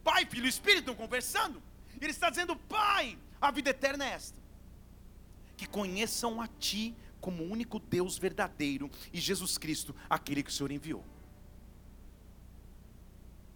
Pai, 0.03 0.27
Filho 0.27 0.47
e 0.47 0.49
Espírito 0.49 0.81
estão 0.81 0.95
conversando. 0.95 1.63
Ele 2.01 2.11
está 2.11 2.31
dizendo: 2.31 2.55
Pai, 2.57 3.19
a 3.41 3.51
vida 3.51 3.71
eterna 3.71 4.05
é 4.05 4.11
esta: 4.11 4.39
que 5.57 5.67
conheçam 5.67 6.41
a 6.41 6.47
Ti, 6.47 6.95
como 7.21 7.43
o 7.43 7.51
único 7.51 7.79
Deus 7.79 8.19
verdadeiro 8.19 8.91
e 9.13 9.21
Jesus 9.21 9.57
Cristo, 9.59 9.95
aquele 10.09 10.43
que 10.43 10.51
o 10.51 10.53
Senhor 10.53 10.71
enviou. 10.71 11.05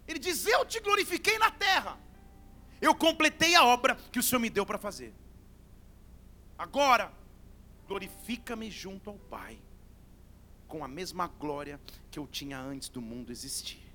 Ele 0.09 0.19
diz: 0.19 0.47
Eu 0.47 0.65
te 0.65 0.81
glorifiquei 0.81 1.39
na 1.39 1.51
terra, 1.51 1.99
eu 2.81 2.95
completei 2.95 3.55
a 3.55 3.65
obra 3.65 3.95
que 4.11 4.19
o 4.19 4.23
Senhor 4.23 4.41
me 4.41 4.49
deu 4.49 4.65
para 4.65 4.79
fazer. 4.79 5.15
Agora, 6.59 7.13
glorifica-me 7.87 8.71
junto 8.71 9.11
ao 9.11 9.17
Pai, 9.17 9.59
com 10.67 10.83
a 10.83 10.89
mesma 10.89 11.29
glória 11.29 11.79
que 12.11 12.19
eu 12.19 12.27
tinha 12.27 12.59
antes 12.59 12.89
do 12.89 13.01
mundo 13.01 13.31
existir. 13.31 13.87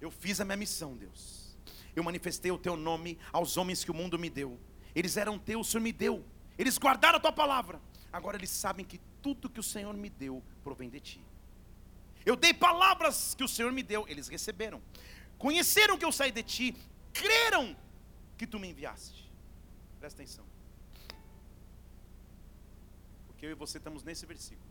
Eu 0.00 0.10
fiz 0.10 0.40
a 0.40 0.44
minha 0.44 0.56
missão, 0.56 0.96
Deus. 0.96 1.56
Eu 1.94 2.04
manifestei 2.04 2.50
o 2.50 2.58
teu 2.58 2.76
nome 2.76 3.18
aos 3.32 3.56
homens 3.56 3.82
que 3.82 3.90
o 3.90 3.94
mundo 3.94 4.18
me 4.18 4.30
deu. 4.30 4.58
Eles 4.94 5.16
eram 5.16 5.38
teus, 5.38 5.66
o 5.66 5.70
Senhor 5.70 5.82
me 5.82 5.92
deu. 5.92 6.24
Eles 6.58 6.78
guardaram 6.78 7.16
a 7.16 7.20
tua 7.20 7.32
palavra. 7.32 7.80
Agora 8.12 8.36
eles 8.36 8.50
sabem 8.50 8.84
que 8.84 9.00
tudo 9.20 9.48
que 9.48 9.60
o 9.60 9.62
Senhor 9.62 9.94
me 9.94 10.08
deu 10.08 10.42
provém 10.62 10.88
de 10.88 11.00
ti. 11.00 11.24
Eu 12.26 12.34
dei 12.34 12.52
palavras 12.52 13.34
que 13.36 13.44
o 13.44 13.48
Senhor 13.48 13.72
me 13.72 13.82
deu, 13.82 14.04
eles 14.08 14.26
receberam. 14.26 14.82
Conheceram 15.38 15.96
que 15.96 16.04
eu 16.04 16.10
saí 16.10 16.32
de 16.32 16.42
ti, 16.42 16.76
creram 17.12 17.76
que 18.36 18.46
tu 18.46 18.58
me 18.58 18.68
enviaste. 18.68 19.32
Presta 20.00 20.20
atenção. 20.20 20.44
Porque 23.28 23.46
eu 23.46 23.50
e 23.50 23.54
você 23.54 23.78
estamos 23.78 24.02
nesse 24.02 24.26
versículo. 24.26 24.68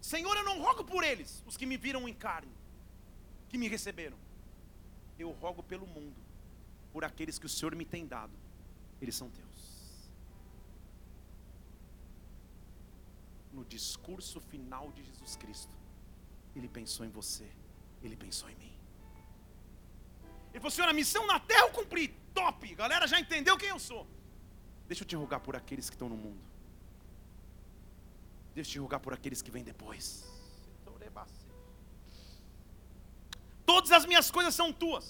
Senhor, 0.00 0.36
eu 0.36 0.44
não 0.44 0.62
rogo 0.62 0.84
por 0.84 1.02
eles, 1.02 1.42
os 1.46 1.56
que 1.56 1.66
me 1.66 1.76
viram 1.76 2.08
em 2.08 2.14
carne, 2.14 2.54
que 3.48 3.58
me 3.58 3.66
receberam. 3.66 4.16
Eu 5.18 5.30
rogo 5.32 5.62
pelo 5.62 5.86
mundo, 5.86 6.16
por 6.92 7.04
aqueles 7.04 7.38
que 7.38 7.46
o 7.46 7.48
Senhor 7.48 7.74
me 7.74 7.84
tem 7.84 8.06
dado. 8.06 8.32
Eles 9.00 9.16
são 9.16 9.28
teus. 9.30 9.74
no 13.54 13.64
discurso 13.64 14.40
final 14.40 14.90
de 14.92 15.02
Jesus 15.04 15.36
Cristo, 15.36 15.72
Ele 16.54 16.68
pensou 16.68 17.04
em 17.06 17.10
você, 17.10 17.48
Ele 18.02 18.16
pensou 18.16 18.48
em 18.48 18.56
mim. 18.56 18.74
Ele 20.50 20.60
falou: 20.60 20.70
Senhor, 20.70 20.88
a 20.88 20.92
missão 20.92 21.26
na 21.26 21.38
terra 21.40 21.62
eu 21.62 21.70
cumpri, 21.70 22.08
top, 22.32 22.74
galera 22.74 23.06
já 23.06 23.18
entendeu 23.18 23.56
quem 23.56 23.70
eu 23.70 23.78
sou. 23.78 24.06
Deixa 24.86 25.02
eu 25.02 25.08
te 25.08 25.16
rogar 25.16 25.40
por 25.40 25.56
aqueles 25.56 25.88
que 25.90 25.96
estão 25.96 26.08
no 26.08 26.16
mundo. 26.16 26.40
Deixa 28.54 28.70
eu 28.70 28.72
te 28.72 28.78
rogar 28.78 29.00
por 29.00 29.12
aqueles 29.12 29.42
que 29.42 29.50
vêm 29.50 29.64
depois. 29.64 30.34
Todas 33.66 33.90
as 33.92 34.04
minhas 34.06 34.30
coisas 34.30 34.54
são 34.54 34.72
tuas, 34.72 35.06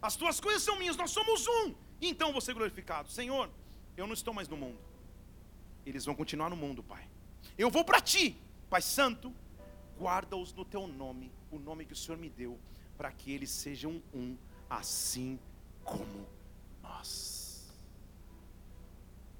as 0.00 0.16
tuas 0.16 0.40
coisas 0.40 0.62
são 0.62 0.76
minhas, 0.78 0.96
nós 0.96 1.10
somos 1.10 1.46
um. 1.46 1.74
Então 2.00 2.32
vou 2.32 2.40
ser 2.40 2.54
glorificado. 2.54 3.10
Senhor, 3.10 3.50
eu 3.96 4.06
não 4.06 4.14
estou 4.14 4.32
mais 4.32 4.48
no 4.48 4.56
mundo. 4.56 4.78
Eles 5.84 6.04
vão 6.04 6.14
continuar 6.14 6.48
no 6.48 6.56
mundo, 6.56 6.82
Pai. 6.82 7.08
Eu 7.58 7.70
vou 7.70 7.84
para 7.84 8.00
ti, 8.00 8.36
Pai 8.68 8.80
Santo, 8.80 9.34
guarda-os 10.00 10.54
no 10.54 10.64
teu 10.64 10.86
nome, 10.86 11.30
o 11.50 11.58
nome 11.58 11.84
que 11.84 11.92
o 11.92 11.96
Senhor 11.96 12.16
me 12.16 12.30
deu, 12.30 12.58
para 12.96 13.12
que 13.12 13.30
eles 13.32 13.50
sejam 13.50 14.02
um, 14.14 14.36
assim 14.68 15.38
como 15.84 16.26
nós. 16.82 17.70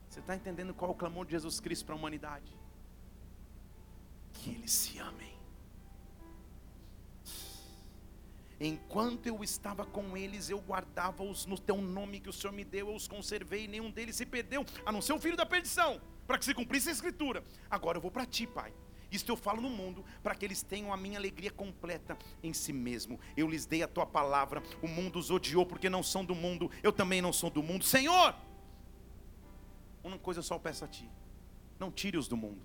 Você 0.09 0.21
está 0.21 0.35
entendendo 0.35 0.75
qual 0.75 0.91
é 0.91 0.95
o 0.95 0.97
clamor 0.97 1.25
de 1.25 1.33
Jesus 1.33 1.61
Cristo 1.61 1.87
para 1.87 1.95
a 1.95 1.99
humanidade? 1.99 2.53
Que 4.35 4.51
eles 4.51 4.73
se 4.73 4.99
amem. 4.99 5.31
Enquanto 8.61 9.27
eu 9.27 9.43
estava 9.43 9.87
com 9.87 10.15
eles, 10.17 10.51
eu 10.51 10.59
guardava-os 10.59 11.47
no 11.47 11.59
teu 11.59 11.81
nome 11.81 12.21
que 12.21 12.29
o 12.29 12.33
Senhor 12.33 12.53
me 12.53 12.65
deu, 12.65 12.89
eu 12.89 12.95
os 12.95 13.09
conservei, 13.09 13.67
nenhum 13.67 13.91
deles 13.91 14.17
se 14.17 14.27
perdeu, 14.27 14.67
a 14.85 14.93
não 14.93 15.01
ser 15.01 15.15
o 15.15 15.19
filho 15.19 15.37
da 15.37 15.47
perdição 15.47 15.99
para 16.27 16.39
que 16.39 16.45
se 16.45 16.55
cumprisse 16.55 16.89
a 16.89 16.93
escritura. 16.93 17.43
Agora 17.69 17.99
eu 17.99 18.03
vou 18.03 18.11
para 18.11 18.27
ti, 18.27 18.47
Pai. 18.47 18.73
Isto 19.11 19.33
eu 19.33 19.37
falo 19.37 19.61
no 19.61 19.69
mundo, 19.69 20.05
para 20.23 20.35
que 20.35 20.45
eles 20.45 20.63
tenham 20.63 20.93
a 20.93 20.97
minha 20.97 21.19
alegria 21.19 21.51
completa 21.51 22.17
em 22.43 22.53
si 22.53 22.73
mesmo. 22.73 23.19
Eu 23.37 23.49
lhes 23.49 23.67
dei 23.67 23.83
a 23.83 23.89
tua 23.89 24.07
palavra, 24.07 24.63
o 24.81 24.87
mundo 24.87 25.19
os 25.19 25.31
odiou 25.31 25.67
porque 25.67 25.91
não 25.91 26.03
são 26.03 26.25
do 26.25 26.35
mundo, 26.35 26.71
eu 26.83 26.93
também 26.93 27.21
não 27.21 27.33
sou 27.33 27.51
do 27.51 27.63
mundo. 27.63 27.85
Senhor, 27.85 28.35
uma 30.05 30.19
coisa 30.19 30.39
eu 30.39 30.45
só 30.45 30.59
peço 30.59 30.85
a 30.85 30.89
ti: 30.89 31.11
não 31.79 31.91
tire-os 31.91 32.29
do 32.29 32.37
mundo, 32.37 32.63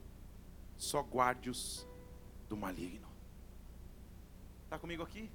só 0.78 1.02
guarde-os 1.02 1.88
do 2.48 2.56
maligno. 2.56 3.08
Está 4.66 4.78
comigo 4.78 5.02
aqui? 5.02 5.30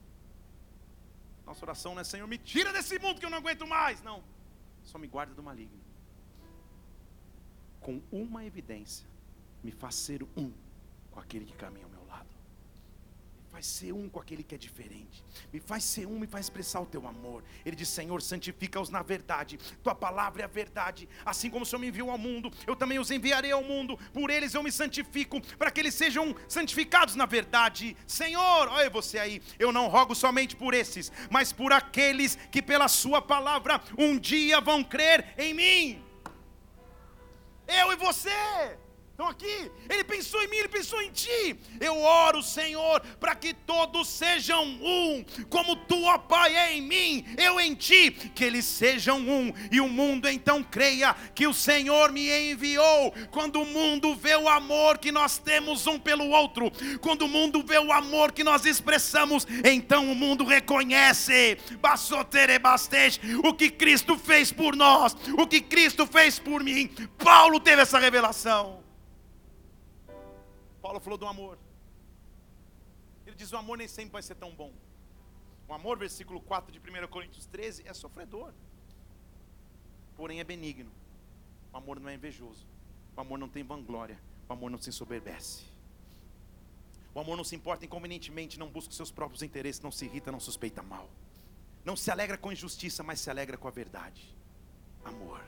Nossa 1.44 1.64
oração 1.64 1.94
não 1.94 2.00
é 2.02 2.04
Senhor, 2.04 2.28
me 2.28 2.38
tira 2.38 2.72
desse 2.72 2.98
mundo 3.00 3.18
que 3.18 3.26
eu 3.26 3.30
não 3.30 3.38
aguento 3.38 3.66
mais. 3.66 4.00
Não. 4.02 4.22
só 4.84 4.98
me 4.98 5.08
guarda 5.08 5.34
do 5.34 5.42
maligno. 5.42 5.80
Com 7.80 8.00
uma 8.12 8.44
evidência, 8.44 9.08
me 9.64 9.72
faz 9.72 9.94
ser 9.96 10.22
um 10.36 10.52
com 11.10 11.20
aquele 11.20 11.44
que 11.44 11.52
caminha 11.54 11.84
ao 11.84 11.90
meu 11.90 12.04
lado. 12.06 12.28
Me 13.36 13.50
faz 13.50 13.66
ser 13.66 13.92
um 13.92 14.08
com 14.08 14.20
aquele 14.20 14.42
que 14.42 14.54
é 14.54 14.58
diferente. 14.58 15.24
Me 15.52 15.60
faz 15.60 15.82
ser 15.84 16.06
um, 16.06 16.18
me 16.18 16.26
faz 16.26 16.46
expressar 16.46 16.80
o 16.80 16.86
teu 16.86 17.06
amor. 17.06 17.42
Ele 17.64 17.74
diz: 17.74 17.88
Senhor, 17.88 18.22
santifica-os 18.22 18.90
na 18.90 19.02
verdade. 19.02 19.58
Tua 19.82 19.94
palavra 19.94 20.42
é 20.42 20.44
a 20.44 20.48
verdade. 20.48 21.08
Assim 21.24 21.50
como 21.50 21.64
o 21.64 21.66
Senhor 21.66 21.80
me 21.80 21.88
enviou 21.88 22.10
ao 22.10 22.18
mundo, 22.18 22.50
eu 22.66 22.76
também 22.76 22.98
os 22.98 23.10
enviarei 23.10 23.50
ao 23.50 23.62
mundo. 23.62 23.98
Por 24.12 24.30
eles 24.30 24.54
eu 24.54 24.62
me 24.62 24.70
santifico, 24.70 25.40
para 25.56 25.70
que 25.70 25.80
eles 25.80 25.94
sejam 25.94 26.34
santificados 26.48 27.16
na 27.16 27.26
verdade. 27.26 27.96
Senhor, 28.06 28.68
olha 28.68 28.88
você 28.88 29.18
aí. 29.18 29.42
Eu 29.58 29.72
não 29.72 29.88
rogo 29.88 30.14
somente 30.14 30.54
por 30.54 30.72
esses, 30.72 31.10
mas 31.30 31.52
por 31.52 31.72
aqueles 31.72 32.36
que 32.50 32.62
pela 32.62 32.88
Sua 32.88 33.20
palavra 33.20 33.80
um 33.98 34.16
dia 34.18 34.60
vão 34.60 34.84
crer 34.84 35.34
em 35.36 35.54
mim. 35.54 36.10
Eu 37.66 37.92
e 37.92 37.96
você. 37.96 38.78
Estão 39.20 39.28
aqui? 39.28 39.70
Ele 39.90 40.02
pensou 40.02 40.42
em 40.42 40.48
mim, 40.48 40.56
ele 40.56 40.68
pensou 40.68 41.02
em 41.02 41.10
ti. 41.10 41.54
Eu 41.78 42.00
oro, 42.00 42.42
Senhor, 42.42 43.02
para 43.20 43.34
que 43.34 43.52
todos 43.52 44.08
sejam 44.08 44.64
um, 44.64 45.22
como 45.50 45.76
tu, 45.76 46.04
ó 46.04 46.16
Pai, 46.16 46.56
é 46.56 46.72
em 46.72 46.80
mim, 46.80 47.26
eu 47.36 47.60
em 47.60 47.74
ti, 47.74 48.10
que 48.34 48.42
eles 48.42 48.64
sejam 48.64 49.18
um, 49.18 49.52
e 49.70 49.78
o 49.78 49.90
mundo 49.90 50.26
então 50.26 50.62
creia 50.62 51.14
que 51.34 51.46
o 51.46 51.52
Senhor 51.52 52.10
me 52.12 52.30
enviou. 52.50 53.12
Quando 53.30 53.60
o 53.60 53.66
mundo 53.66 54.14
vê 54.14 54.36
o 54.36 54.48
amor 54.48 54.96
que 54.96 55.12
nós 55.12 55.36
temos 55.36 55.86
um 55.86 55.98
pelo 55.98 56.30
outro, 56.30 56.72
quando 57.02 57.26
o 57.26 57.28
mundo 57.28 57.62
vê 57.62 57.78
o 57.78 57.92
amor 57.92 58.32
que 58.32 58.42
nós 58.42 58.64
expressamos, 58.64 59.46
então 59.62 60.10
o 60.10 60.14
mundo 60.14 60.46
reconhece 60.46 61.58
o 63.44 63.52
que 63.52 63.68
Cristo 63.68 64.16
fez 64.16 64.50
por 64.50 64.74
nós, 64.74 65.14
o 65.36 65.46
que 65.46 65.60
Cristo 65.60 66.06
fez 66.06 66.38
por 66.38 66.64
mim. 66.64 66.88
Paulo 67.18 67.60
teve 67.60 67.82
essa 67.82 67.98
revelação. 67.98 68.79
Paulo 70.80 71.00
falou 71.00 71.18
do 71.18 71.26
amor. 71.26 71.58
Ele 73.26 73.36
diz: 73.36 73.52
o 73.52 73.56
amor 73.56 73.78
nem 73.78 73.88
sempre 73.88 74.12
vai 74.12 74.22
ser 74.22 74.34
tão 74.34 74.54
bom. 74.54 74.72
O 75.68 75.72
amor, 75.72 75.98
versículo 75.98 76.40
4 76.40 76.72
de 76.72 76.78
1 76.78 77.06
Coríntios 77.08 77.46
13, 77.46 77.86
é 77.86 77.94
sofredor, 77.94 78.52
porém 80.16 80.40
é 80.40 80.44
benigno. 80.44 80.90
O 81.72 81.76
amor 81.76 82.00
não 82.00 82.08
é 82.08 82.14
invejoso. 82.14 82.66
O 83.16 83.20
amor 83.20 83.38
não 83.38 83.48
tem 83.48 83.62
vanglória. 83.62 84.20
O 84.48 84.52
amor 84.52 84.70
não 84.70 84.78
se 84.78 84.88
ensoberbece. 84.88 85.64
O 87.14 87.20
amor 87.20 87.36
não 87.36 87.44
se 87.44 87.54
importa 87.54 87.84
inconvenientemente, 87.84 88.58
não 88.58 88.68
busca 88.68 88.90
os 88.90 88.96
seus 88.96 89.10
próprios 89.10 89.42
interesses, 89.42 89.80
não 89.80 89.90
se 89.90 90.04
irrita, 90.04 90.32
não 90.32 90.40
suspeita 90.40 90.82
mal. 90.82 91.08
Não 91.84 91.96
se 91.96 92.10
alegra 92.10 92.36
com 92.36 92.52
injustiça, 92.52 93.02
mas 93.02 93.20
se 93.20 93.30
alegra 93.30 93.56
com 93.56 93.68
a 93.68 93.70
verdade. 93.70 94.34
Amor. 95.04 95.42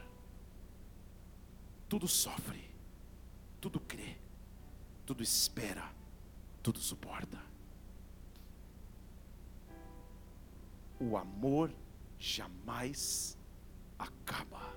Tudo 1.88 2.08
sofre, 2.08 2.70
tudo 3.60 3.78
crê, 3.78 4.16
tudo 5.04 5.22
espera, 5.22 5.90
tudo 6.62 6.78
suporta. 6.78 7.38
O 11.00 11.16
amor 11.16 11.74
jamais 12.18 13.36
acaba. 13.98 14.72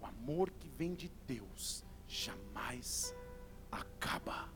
O 0.00 0.06
amor 0.06 0.50
que 0.50 0.68
vem 0.68 0.94
de 0.94 1.08
Deus 1.26 1.84
jamais 2.08 3.14
acaba. 3.70 4.48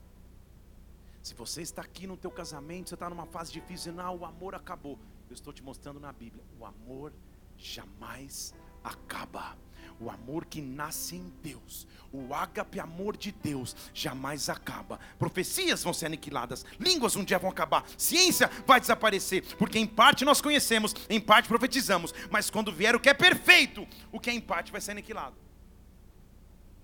Se 1.23 1.35
você 1.35 1.63
está 1.63 1.83
aqui 1.83 2.07
no 2.07 2.17
teu 2.17 2.31
casamento, 2.31 2.89
você 2.89 2.95
está 2.95 3.09
numa 3.09 3.27
fase 3.27 3.53
difícil, 3.53 3.93
não, 3.93 4.19
o 4.19 4.25
amor 4.25 4.55
acabou. 4.55 4.99
Eu 5.29 5.35
estou 5.35 5.53
te 5.53 5.63
mostrando 5.63 5.99
na 6.01 6.13
Bíblia, 6.13 6.45
o 6.59 6.67
amor 6.67 7.13
jamais 7.57 8.55
acaba. 8.83 9.57
O 10.01 10.11
amor 10.11 10.45
que 10.45 10.61
nasce 10.61 11.17
em 11.17 11.33
Deus, 11.43 11.87
o 12.13 12.35
ágape 12.35 12.81
amor 12.81 13.17
de 13.17 13.31
Deus, 13.33 13.77
jamais 13.95 14.49
acaba. 14.49 14.99
Profecias 15.19 15.83
vão 15.83 15.93
ser 15.93 16.07
aniquiladas, 16.07 16.65
línguas 16.79 17.17
um 17.17 17.25
dia 17.25 17.39
vão 17.39 17.51
acabar, 17.51 17.85
ciência 17.97 18.49
vai 18.67 18.81
desaparecer, 18.81 19.57
porque 19.57 19.79
em 19.79 19.87
parte 19.87 20.25
nós 20.25 20.41
conhecemos, 20.41 20.95
em 21.09 21.21
parte 21.21 21.49
profetizamos, 21.49 22.13
mas 22.31 22.51
quando 22.51 22.73
vier 22.73 22.95
o 22.95 23.01
que 23.01 23.09
é 23.09 23.15
perfeito, 23.15 23.87
o 24.11 24.19
que 24.19 24.31
é 24.31 24.33
em 24.33 24.41
parte 24.41 24.73
vai 24.73 24.81
ser 24.81 24.91
aniquilado. 24.91 25.37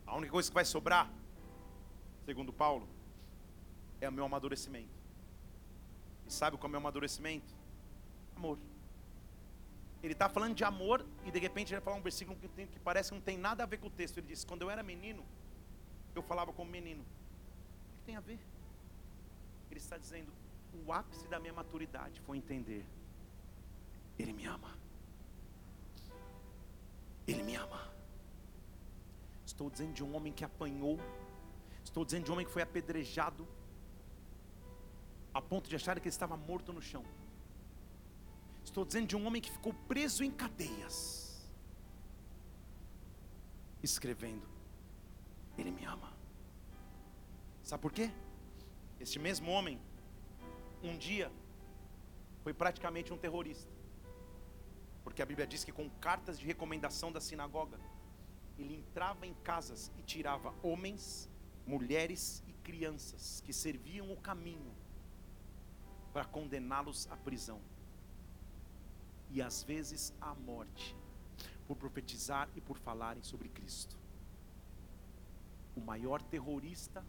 A 0.07 0.17
única 0.17 0.33
coisa 0.33 0.49
que 0.49 0.55
vai 0.55 0.65
sobrar, 0.65 1.11
segundo 2.25 2.53
Paulo, 2.53 2.89
é 4.01 4.09
o 4.09 4.13
meu 4.13 4.25
amadurecimento. 4.25 5.01
E 6.27 6.33
sabe 6.33 6.57
qual 6.57 6.67
é 6.67 6.69
o 6.69 6.71
meu 6.71 6.81
amadurecimento? 6.81 7.55
Amor. 8.37 8.59
Ele 10.03 10.15
está 10.15 10.29
falando 10.29 10.55
de 10.55 10.65
amor 10.65 11.05
e 11.25 11.31
de 11.31 11.39
repente 11.39 11.69
ele 11.69 11.81
vai 11.81 11.85
falar 11.85 11.97
um 11.97 12.03
versículo 12.03 12.39
que, 12.39 12.49
tem, 12.49 12.67
que 12.67 12.79
parece 12.79 13.11
que 13.11 13.15
não 13.15 13.23
tem 13.23 13.37
nada 13.37 13.63
a 13.63 13.67
ver 13.67 13.79
com 13.79 13.89
o 13.89 13.91
texto. 13.91 14.19
Ele 14.19 14.29
diz: 14.29 14.45
Quando 14.45 14.63
eu 14.63 14.71
era 14.71 14.83
menino, 14.83 15.25
eu 16.15 16.23
falava 16.23 16.53
como 16.53 16.71
menino. 16.71 17.03
O 17.03 17.99
que 17.99 18.05
tem 18.07 18.17
a 18.17 18.21
ver? 18.21 18.39
Ele 19.71 19.79
está 19.79 19.99
dizendo: 19.99 20.33
O 20.87 20.93
ápice 20.93 21.29
da 21.29 21.39
minha 21.39 21.53
maturidade 21.53 22.21
foi 22.23 22.39
entender. 22.39 22.85
Ele 24.19 24.33
me 24.33 24.47
ama. 24.47 24.75
Ele 27.27 27.43
me 27.43 27.55
ama. 27.57 27.91
Estou 29.45 29.69
dizendo 29.69 29.93
de 29.93 30.03
um 30.03 30.15
homem 30.17 30.33
que 30.33 30.45
apanhou. 30.45 30.99
Estou 31.85 32.05
dizendo 32.05 32.25
de 32.25 32.31
um 32.31 32.35
homem 32.35 32.47
que 32.47 32.53
foi 32.53 32.63
apedrejado. 32.63 33.47
A 35.33 35.43
ponto 35.43 35.69
de 35.69 35.77
achar 35.77 35.95
que 36.01 36.09
ele 36.09 36.09
estava 36.09 36.37
morto 36.37 36.73
no 36.73 36.81
chão. 36.81 37.05
Estou 38.71 38.85
dizendo 38.85 39.09
de 39.09 39.17
um 39.17 39.27
homem 39.27 39.43
que 39.43 39.51
ficou 39.51 39.75
preso 39.89 40.23
em 40.23 40.31
cadeias, 40.31 41.45
escrevendo: 43.83 44.49
Ele 45.59 45.73
me 45.73 45.85
ama. 45.85 46.17
Sabe 47.65 47.83
por 47.83 47.91
quê? 47.91 48.13
Este 49.01 49.19
mesmo 49.19 49.51
homem, 49.51 49.81
um 50.85 50.97
dia, 50.97 51.33
foi 52.45 52.55
praticamente 52.55 53.13
um 53.13 53.19
terrorista. 53.19 53.73
Porque 55.03 55.21
a 55.21 55.27
Bíblia 55.27 55.49
diz 55.49 55.65
que 55.65 55.73
com 55.73 55.91
cartas 55.91 56.39
de 56.39 56.47
recomendação 56.47 57.11
da 57.11 57.21
sinagoga, 57.21 57.81
ele 58.57 58.77
entrava 58.77 59.27
em 59.27 59.35
casas 59.35 59.91
e 59.99 60.03
tirava 60.05 60.55
homens, 60.63 61.29
mulheres 61.67 62.41
e 62.47 62.53
crianças 62.53 63.43
que 63.45 63.53
serviam 63.53 64.13
o 64.13 64.17
caminho 64.17 64.73
para 66.13 66.25
condená-los 66.25 67.11
à 67.11 67.17
prisão 67.17 67.61
e 69.33 69.41
às 69.41 69.63
vezes 69.63 70.13
à 70.21 70.35
morte, 70.35 70.97
por 71.67 71.77
profetizar 71.77 72.49
e 72.57 72.61
por 72.61 72.77
falarem 72.77 73.23
sobre 73.23 73.49
Cristo. 73.49 73.97
O 75.77 75.81
maior 75.81 76.21
terrorista 76.23 77.05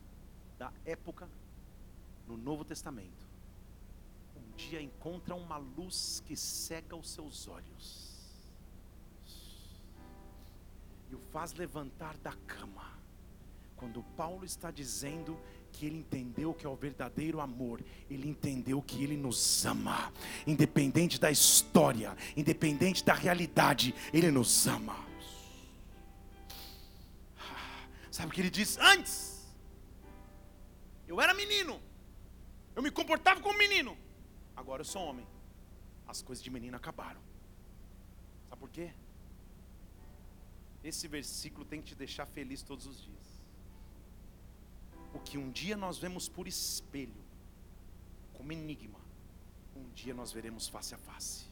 da 0.57 0.71
época 0.85 1.27
no 2.27 2.37
Novo 2.37 2.63
Testamento, 2.63 3.27
um 4.35 4.55
dia 4.55 4.81
encontra 4.81 5.35
uma 5.35 5.57
luz 5.57 6.21
que 6.25 6.35
cega 6.35 6.95
os 6.95 7.09
seus 7.09 7.47
olhos 7.47 8.11
e 11.09 11.15
o 11.15 11.19
faz 11.19 11.53
levantar 11.53 12.17
da 12.17 12.33
cama. 12.47 12.97
Quando 13.75 14.03
Paulo 14.15 14.45
está 14.45 14.71
dizendo 14.71 15.37
que 15.71 15.85
ele 15.85 15.97
entendeu 15.97 16.53
que 16.53 16.65
é 16.65 16.69
o 16.69 16.75
verdadeiro 16.75 17.39
amor, 17.39 17.83
ele 18.09 18.27
entendeu 18.27 18.81
que 18.81 19.03
ele 19.03 19.17
nos 19.17 19.65
ama, 19.65 20.11
independente 20.45 21.19
da 21.19 21.31
história, 21.31 22.15
independente 22.35 23.03
da 23.03 23.13
realidade, 23.13 23.95
ele 24.13 24.29
nos 24.29 24.67
ama. 24.67 24.95
Sabe 28.11 28.29
o 28.29 28.31
que 28.31 28.41
ele 28.41 28.49
diz 28.49 28.77
antes? 28.77 29.47
Eu 31.07 31.19
era 31.19 31.33
menino, 31.33 31.81
eu 32.75 32.83
me 32.83 32.91
comportava 32.91 33.41
como 33.41 33.57
menino, 33.57 33.97
agora 34.55 34.81
eu 34.81 34.85
sou 34.85 35.01
homem. 35.03 35.27
As 36.07 36.21
coisas 36.21 36.43
de 36.43 36.49
menino 36.49 36.75
acabaram. 36.75 37.21
Sabe 38.49 38.59
por 38.59 38.69
quê? 38.69 38.93
Esse 40.83 41.07
versículo 41.07 41.63
tem 41.63 41.81
que 41.81 41.87
te 41.87 41.95
deixar 41.95 42.25
feliz 42.25 42.61
todos 42.61 42.85
os 42.85 43.01
dias 43.01 43.30
o 45.13 45.19
que 45.19 45.37
um 45.37 45.49
dia 45.49 45.75
nós 45.75 45.97
vemos 45.97 46.27
por 46.29 46.47
espelho, 46.47 47.23
como 48.33 48.51
enigma, 48.51 48.99
um 49.75 49.89
dia 49.89 50.13
nós 50.13 50.31
veremos 50.31 50.67
face 50.67 50.95
a 50.95 50.97
face. 50.97 51.49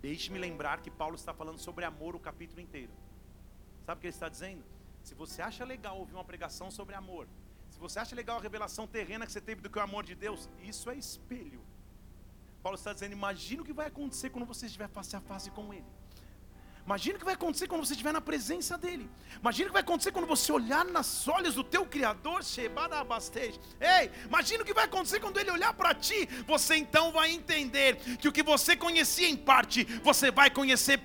Deixe-me 0.00 0.38
lembrar 0.38 0.80
que 0.82 0.90
Paulo 0.90 1.14
está 1.14 1.32
falando 1.32 1.58
sobre 1.58 1.84
amor 1.84 2.16
o 2.16 2.20
capítulo 2.20 2.60
inteiro. 2.60 2.92
Sabe 3.86 3.98
o 3.98 4.00
que 4.00 4.06
ele 4.08 4.14
está 4.14 4.28
dizendo? 4.28 4.64
Se 5.02 5.14
você 5.14 5.40
acha 5.42 5.64
legal 5.64 5.98
ouvir 5.98 6.14
uma 6.14 6.24
pregação 6.24 6.70
sobre 6.70 6.94
amor, 6.94 7.28
se 7.70 7.78
você 7.78 7.98
acha 7.98 8.14
legal 8.14 8.38
a 8.38 8.40
revelação 8.40 8.86
terrena 8.86 9.26
que 9.26 9.32
você 9.32 9.40
teve 9.40 9.60
do 9.60 9.70
que 9.70 9.78
é 9.78 9.82
o 9.82 9.84
amor 9.84 10.04
de 10.04 10.14
Deus, 10.14 10.48
isso 10.62 10.90
é 10.90 10.96
espelho. 10.96 11.60
Paulo 12.62 12.76
está 12.76 12.92
dizendo: 12.92 13.12
imagina 13.12 13.62
o 13.62 13.64
que 13.64 13.72
vai 13.72 13.86
acontecer 13.86 14.30
quando 14.30 14.46
você 14.46 14.66
estiver 14.66 14.88
face 14.88 15.14
a 15.16 15.20
face 15.20 15.50
com 15.50 15.72
Ele. 15.72 15.86
Imagina 16.84 17.14
o 17.14 17.18
que 17.20 17.24
vai 17.24 17.34
acontecer 17.34 17.68
quando 17.68 17.86
você 17.86 17.92
estiver 17.92 18.12
na 18.12 18.20
presença 18.20 18.76
dele. 18.76 19.08
Imagina 19.40 19.66
o 19.66 19.68
que 19.68 19.72
vai 19.72 19.82
acontecer 19.82 20.10
quando 20.10 20.26
você 20.26 20.50
olhar 20.50 20.84
nas 20.84 21.28
olhos 21.28 21.54
do 21.54 21.62
teu 21.62 21.86
Criador. 21.86 22.40
Ei, 23.80 24.10
imagina 24.26 24.62
o 24.62 24.66
que 24.66 24.74
vai 24.74 24.86
acontecer 24.86 25.20
quando 25.20 25.38
ele 25.38 25.52
olhar 25.52 25.72
para 25.74 25.94
ti. 25.94 26.28
Você 26.44 26.74
então 26.74 27.12
vai 27.12 27.30
entender 27.30 27.96
que 28.18 28.26
o 28.26 28.32
que 28.32 28.42
você 28.42 28.74
conhecia 28.76 29.28
em 29.28 29.36
parte, 29.36 29.84
você 30.02 30.32
vai 30.32 30.50
conhecer 30.50 30.98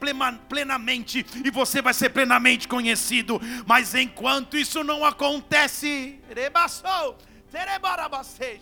plenamente 0.49 1.23
e 1.45 1.51
você 1.51 1.79
vai 1.79 1.93
ser 1.93 2.09
plenamente 2.09 2.67
conhecido. 2.67 3.39
Mas 3.67 3.93
enquanto 3.93 4.57
isso 4.57 4.83
não 4.83 5.05
acontece, 5.05 6.19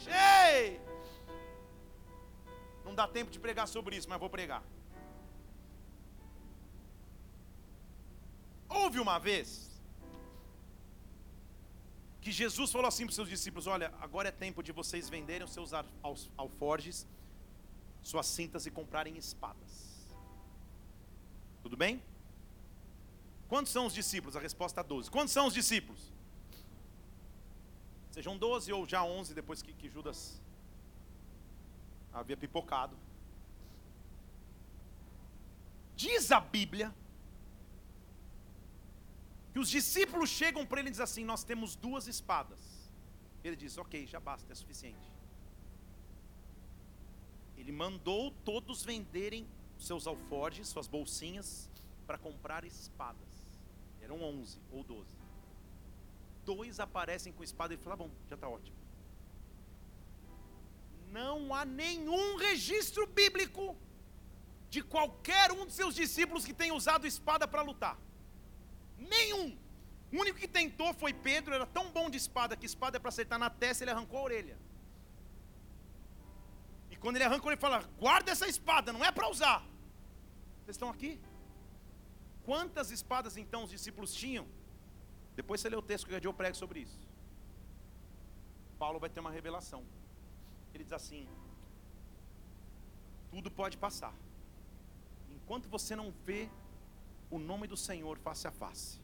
ei, 0.05 0.82
não 2.84 2.93
dá 2.93 3.07
tempo 3.07 3.32
de 3.32 3.39
pregar 3.39 3.70
sobre 3.70 3.95
isso, 3.95 4.09
mas 4.09 4.20
vou 4.20 4.30
pregar. 4.30 4.61
Houve 8.80 8.99
uma 8.99 9.17
vez 9.17 9.47
que 12.23 12.32
Jesus 12.32 12.71
falou 12.71 12.88
assim 12.88 13.03
para 13.05 13.11
os 13.11 13.15
seus 13.15 13.30
discípulos: 13.30 13.67
Olha, 13.67 13.93
agora 14.01 14.30
é 14.30 14.32
tempo 14.45 14.61
de 14.61 14.71
vocês 14.71 15.07
venderem 15.15 15.45
os 15.47 15.53
seus 15.53 15.71
alforjes, 16.43 17.07
suas 18.01 18.26
cintas 18.26 18.65
e 18.65 18.71
comprarem 18.71 19.15
espadas. 19.15 19.73
Tudo 21.63 21.78
bem? 21.78 22.01
Quantos 23.47 23.71
são 23.71 23.86
os 23.86 23.93
discípulos? 23.93 24.36
A 24.36 24.39
resposta 24.39 24.82
é 24.82 24.84
12. 24.84 25.09
Quantos 25.09 25.34
são 25.34 25.47
os 25.47 25.53
discípulos? 25.53 26.11
Sejam 28.11 28.38
12 28.38 28.73
ou 28.73 28.86
já 28.88 29.03
11 29.03 29.34
depois 29.34 29.61
que, 29.61 29.71
que 29.73 29.88
Judas 29.89 30.41
havia 32.13 32.36
pipocado. 32.36 32.97
Diz 35.95 36.32
a 36.32 36.39
Bíblia 36.39 36.93
que 39.56 39.60
os 39.60 39.70
discípulos 39.70 40.30
chegam 40.30 40.66
para 40.66 40.82
ele 40.82 40.89
e 40.89 40.91
dizem 40.91 41.03
assim: 41.06 41.24
Nós 41.24 41.41
temos 41.45 41.78
duas 41.78 42.08
espadas. 42.08 42.60
Ele 43.41 43.56
diz: 43.56 43.78
Ok, 43.78 44.06
já 44.06 44.20
basta, 44.20 44.51
é 44.51 44.56
suficiente. 44.56 45.14
Ele 47.56 47.72
mandou 47.72 48.32
todos 48.43 48.84
venderem 48.84 49.47
seus 49.78 50.08
alforjes, 50.08 50.68
suas 50.68 50.89
bolsinhas, 50.89 51.72
para 52.06 52.18
comprar 52.18 52.66
espadas. 52.66 53.34
Eram 54.01 54.22
onze 54.22 54.60
ou 54.74 54.84
doze. 54.84 55.16
Dois 56.43 56.82
aparecem 56.82 57.32
com 57.32 57.41
espada 57.41 57.74
e 57.74 57.78
ele 57.78 57.84
fala: 57.84 57.95
Bom, 57.95 58.12
já 58.28 58.36
está 58.36 58.49
ótimo. 58.49 58.76
Não 61.14 61.53
há 61.53 61.64
nenhum 61.64 62.36
registro 62.36 63.08
bíblico 63.08 63.74
de 64.70 64.82
qualquer 64.82 65.53
um 65.53 65.66
de 65.66 65.72
seus 65.72 65.95
discípulos 65.95 66.43
que 66.43 66.53
tenha 66.53 66.74
usado 66.74 67.08
espada 67.08 67.47
para 67.47 67.62
lutar. 67.62 67.97
Nenhum. 68.97 69.57
O 70.11 70.21
único 70.21 70.39
que 70.39 70.47
tentou 70.47 70.93
foi 70.93 71.13
Pedro, 71.13 71.53
era 71.53 71.65
tão 71.65 71.91
bom 71.91 72.09
de 72.09 72.17
espada 72.17 72.55
que 72.55 72.65
espada 72.65 72.97
é 72.97 72.99
para 72.99 73.09
acertar 73.09 73.37
na 73.37 73.49
testa, 73.49 73.83
ele 73.83 73.91
arrancou 73.91 74.19
a 74.19 74.23
orelha. 74.23 74.57
E 76.89 76.95
quando 76.95 77.15
ele 77.17 77.25
arranca, 77.25 77.47
ele 77.47 77.57
fala: 77.57 77.83
guarda 77.99 78.31
essa 78.31 78.47
espada, 78.47 78.93
não 78.93 79.03
é 79.03 79.11
para 79.11 79.27
usar. 79.27 79.59
Vocês 80.59 80.75
estão 80.75 80.89
aqui? 80.89 81.19
Quantas 82.45 82.91
espadas 82.91 83.37
então 83.37 83.63
os 83.63 83.69
discípulos 83.69 84.13
tinham? 84.13 84.47
Depois 85.35 85.59
você 85.59 85.69
lê 85.69 85.75
o 85.75 85.81
texto 85.81 86.07
que 86.07 86.27
eu 86.27 86.33
prego 86.33 86.55
sobre 86.55 86.79
isso. 86.79 86.99
Paulo 88.79 88.99
vai 88.99 89.09
ter 89.09 89.19
uma 89.19 89.31
revelação. 89.31 89.83
Ele 90.73 90.83
diz 90.83 90.93
assim: 90.93 91.27
tudo 93.31 93.51
pode 93.51 93.77
passar. 93.77 94.13
Enquanto 95.35 95.67
você 95.67 95.95
não 95.95 96.11
vê 96.23 96.49
o 97.36 97.39
nome 97.39 97.67
do 97.67 97.75
Senhor 97.75 98.17
face 98.17 98.47
a 98.47 98.51
face, 98.51 98.97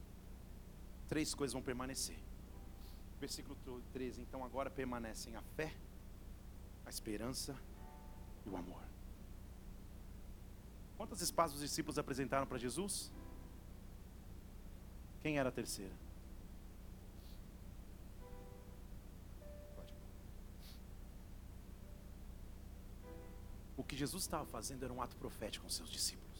três 1.09 1.33
coisas 1.35 1.53
vão 1.53 1.61
permanecer. 1.61 2.17
Versículo 3.19 3.57
13: 3.91 4.21
Então 4.21 4.43
agora 4.45 4.69
permanecem 4.69 5.35
a 5.35 5.41
fé, 5.41 5.75
a 6.85 6.89
esperança 6.89 7.53
e 8.45 8.49
o 8.49 8.55
amor. 8.55 8.83
Quantas 10.95 11.19
espadas 11.21 11.55
os 11.55 11.61
discípulos 11.61 11.99
apresentaram 11.99 12.47
para 12.47 12.57
Jesus? 12.57 13.11
Quem 15.19 15.37
era 15.37 15.49
a 15.49 15.51
terceira? 15.51 15.93
O 23.75 23.83
que 23.83 23.95
Jesus 23.95 24.23
estava 24.23 24.45
fazendo 24.45 24.85
era 24.85 24.93
um 24.93 25.01
ato 25.01 25.17
profético 25.17 25.65
com 25.65 25.69
seus 25.69 25.89
discípulos. 25.89 26.30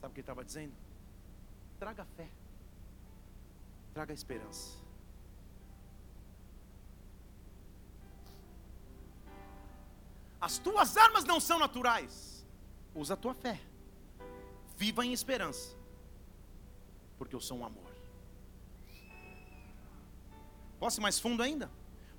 Sabe 0.00 0.12
o 0.12 0.14
que 0.14 0.20
ele 0.20 0.22
estava 0.22 0.44
dizendo? 0.44 0.72
Traga 1.78 2.04
fé, 2.16 2.28
traga 3.92 4.12
esperança. 4.14 4.78
As 10.40 10.56
tuas 10.58 10.96
armas 10.96 11.24
não 11.24 11.38
são 11.38 11.58
naturais. 11.58 12.46
Usa 12.94 13.12
a 13.12 13.16
tua 13.16 13.34
fé. 13.34 13.60
Viva 14.74 15.04
em 15.04 15.12
esperança. 15.12 15.76
Porque 17.18 17.36
eu 17.36 17.40
sou 17.40 17.58
um 17.58 17.64
amor. 17.64 17.90
Posso 20.78 20.98
ir 20.98 21.02
mais 21.02 21.18
fundo 21.18 21.42
ainda? 21.42 21.70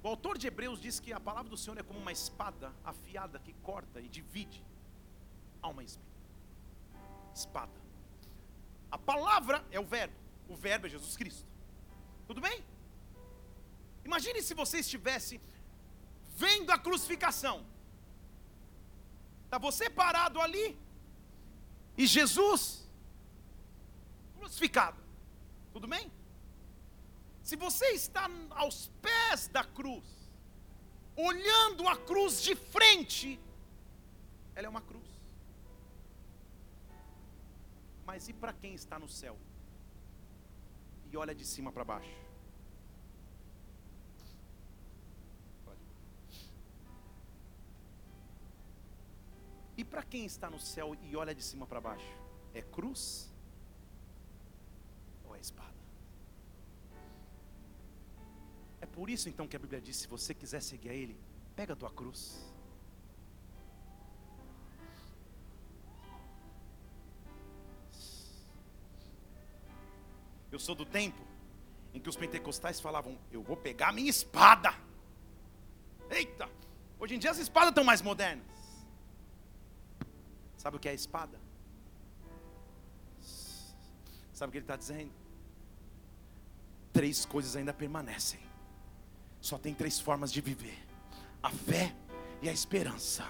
O 0.03 0.07
autor 0.07 0.37
de 0.37 0.45
Hebreus 0.45 0.79
diz 0.79 0.99
que 0.99 1.11
a 1.11 1.19
palavra 1.19 1.49
do 1.49 1.57
Senhor 1.57 1.79
é 1.79 1.83
como 1.83 1.99
uma 1.99 2.11
espada 2.11 2.71
afiada 2.83 3.39
que 3.39 3.53
corta 3.53 3.99
e 3.99 4.07
divide 4.07 4.63
alma 5.63 5.81
e 5.81 5.85
espírito 5.87 6.10
espada. 7.33 7.79
A 8.89 8.97
palavra 8.97 9.65
é 9.71 9.79
o 9.79 9.85
verbo, 9.85 10.15
o 10.49 10.55
verbo 10.55 10.87
é 10.87 10.89
Jesus 10.89 11.15
Cristo. 11.15 11.47
Tudo 12.27 12.41
bem? 12.41 12.63
Imagine 14.03 14.41
se 14.41 14.53
você 14.53 14.79
estivesse 14.79 15.39
vendo 16.35 16.71
a 16.71 16.77
crucificação. 16.77 17.65
Está 19.45 19.57
você 19.57 19.89
parado 19.89 20.39
ali 20.39 20.77
e 21.97 22.07
Jesus 22.07 22.87
crucificado. 24.37 24.99
Tudo 25.73 25.87
bem? 25.87 26.11
Se 27.43 27.55
você 27.55 27.87
está 28.01 28.29
aos 28.51 28.87
pés 29.01 29.47
da 29.47 29.63
cruz, 29.63 30.05
olhando 31.15 31.87
a 31.87 31.95
cruz 31.97 32.41
de 32.41 32.55
frente, 32.55 33.39
ela 34.55 34.67
é 34.67 34.69
uma 34.69 34.81
cruz. 34.81 35.10
Mas 38.11 38.27
e 38.27 38.33
para 38.33 38.51
quem 38.51 38.73
está 38.73 38.99
no 38.99 39.07
céu? 39.07 39.37
E 41.09 41.15
olha 41.15 41.33
de 41.33 41.45
cima 41.45 41.71
para 41.71 41.85
baixo. 41.85 42.17
E 49.77 49.85
para 49.85 50.03
quem 50.03 50.25
está 50.25 50.49
no 50.49 50.59
céu 50.59 50.93
e 50.93 51.15
olha 51.15 51.33
de 51.33 51.41
cima 51.41 51.65
para 51.65 51.79
baixo? 51.79 52.13
É 52.53 52.61
cruz 52.61 53.31
ou 55.23 55.33
é 55.33 55.39
espada? 55.39 55.81
É 58.81 58.85
por 58.85 59.09
isso 59.09 59.29
então 59.29 59.47
que 59.47 59.55
a 59.55 59.59
Bíblia 59.59 59.79
diz: 59.79 59.95
se 59.95 60.07
você 60.09 60.33
quiser 60.33 60.61
seguir 60.61 60.89
a 60.89 60.93
Ele, 60.93 61.17
pega 61.55 61.71
a 61.71 61.77
tua 61.77 61.89
cruz. 61.89 62.50
Eu 70.51 70.59
sou 70.59 70.75
do 70.75 70.85
tempo 70.85 71.21
em 71.93 71.99
que 71.99 72.09
os 72.09 72.15
pentecostais 72.15 72.79
falavam: 72.79 73.17
Eu 73.31 73.41
vou 73.41 73.55
pegar 73.55 73.89
a 73.89 73.91
minha 73.93 74.09
espada. 74.09 74.73
Eita! 76.09 76.49
Hoje 76.99 77.15
em 77.15 77.19
dia 77.19 77.31
as 77.31 77.37
espadas 77.37 77.69
estão 77.69 77.83
mais 77.83 78.01
modernas. 78.01 78.45
Sabe 80.57 80.77
o 80.77 80.79
que 80.79 80.89
é 80.89 80.93
espada? 80.93 81.39
Sabe 84.33 84.49
o 84.49 84.51
que 84.51 84.57
ele 84.57 84.63
está 84.63 84.75
dizendo? 84.75 85.11
Três 86.91 87.25
coisas 87.25 87.55
ainda 87.55 87.73
permanecem. 87.73 88.39
Só 89.39 89.57
tem 89.57 89.73
três 89.73 89.99
formas 89.99 90.31
de 90.31 90.41
viver: 90.41 90.77
a 91.41 91.49
fé 91.49 91.95
e 92.41 92.49
a 92.49 92.53
esperança 92.53 93.25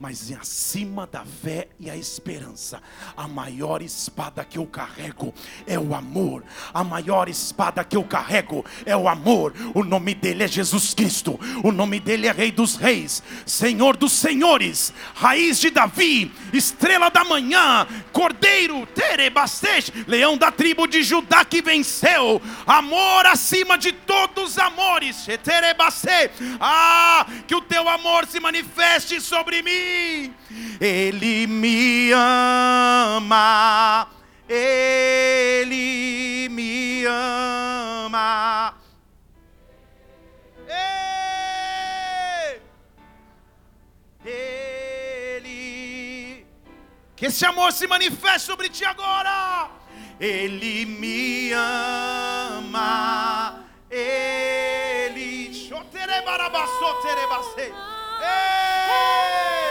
mas 0.00 0.30
acima 0.32 1.06
da 1.06 1.24
fé 1.24 1.66
e 1.80 1.90
a 1.90 1.96
esperança, 1.96 2.80
a 3.16 3.26
maior 3.26 3.82
espada 3.82 4.44
que 4.44 4.56
eu 4.56 4.64
carrego 4.64 5.34
é 5.66 5.76
o 5.76 5.92
amor. 5.92 6.44
A 6.72 6.84
maior 6.84 7.28
espada 7.28 7.82
que 7.82 7.96
eu 7.96 8.04
carrego 8.04 8.64
é 8.86 8.96
o 8.96 9.08
amor. 9.08 9.52
O 9.74 9.82
nome 9.82 10.14
dele 10.14 10.44
é 10.44 10.48
Jesus 10.48 10.94
Cristo. 10.94 11.38
O 11.64 11.72
nome 11.72 11.98
dele 11.98 12.28
é 12.28 12.32
Rei 12.32 12.52
dos 12.52 12.76
Reis, 12.76 13.22
Senhor 13.44 13.96
dos 13.96 14.12
Senhores, 14.12 14.92
Raiz 15.14 15.58
de 15.58 15.70
Davi, 15.70 16.30
Estrela 16.52 17.10
da 17.10 17.24
Manhã, 17.24 17.86
Cordeiro, 18.12 18.86
Terebastej, 18.86 19.92
Leão 20.06 20.38
da 20.38 20.52
tribo 20.52 20.86
de 20.86 21.02
Judá 21.02 21.44
que 21.44 21.60
venceu. 21.60 22.40
Amor 22.66 23.26
acima 23.26 23.76
de 23.76 23.90
todos 23.90 24.52
os 24.52 24.58
amores. 24.58 25.26
Ah, 26.60 27.26
que 27.46 27.54
o 27.54 27.60
teu 27.60 27.88
amor 27.88 28.26
se 28.26 28.38
manifeste 28.38 29.20
sobre 29.20 29.60
mim 29.62 29.87
Ele 30.80 31.46
me 31.46 32.12
ama. 32.12 34.08
Ele 34.48 36.48
me 36.48 37.04
ama. 37.04 38.74
Ele. 44.24 46.46
Que 47.16 47.26
esse 47.26 47.44
amor 47.44 47.72
se 47.72 47.86
manifeste 47.86 48.46
sobre 48.46 48.68
ti 48.68 48.84
agora. 48.84 49.68
Ele 50.20 50.84
me 50.86 51.52
ama. 51.52 53.64
Ele. 53.90 55.52
Choterebarabassoterebase. 55.68 57.72
Ei! 58.22 59.67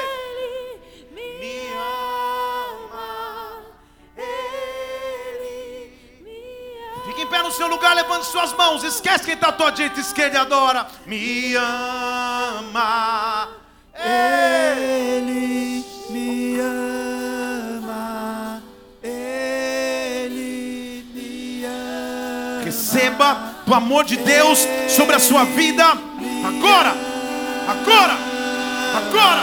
Fique 7.18 7.28
em 7.28 7.32
pé 7.32 7.42
no 7.42 7.52
seu 7.52 7.68
lugar, 7.68 7.96
levante 7.96 8.28
suas 8.28 8.54
mãos. 8.54 8.84
Esquece 8.84 9.26
quem 9.26 9.34
está 9.34 9.48
à 9.48 9.52
tua 9.52 9.72
direita, 9.72 10.00
esquerda 10.00 10.38
e 10.38 10.40
adora. 10.40 10.86
Me 11.08 11.56
ama. 11.56 13.50
Ele 13.96 15.84
me 16.12 16.60
ama. 16.60 18.62
Ele 19.02 21.04
me 21.12 21.66
ama. 21.66 22.64
Receba 22.64 23.56
do 23.66 23.74
amor 23.74 24.04
de 24.04 24.18
Deus 24.18 24.60
sobre 24.88 25.16
a 25.16 25.20
sua 25.20 25.44
vida. 25.44 25.86
Agora, 25.86 26.94
agora, 27.68 28.16
agora. 28.96 29.42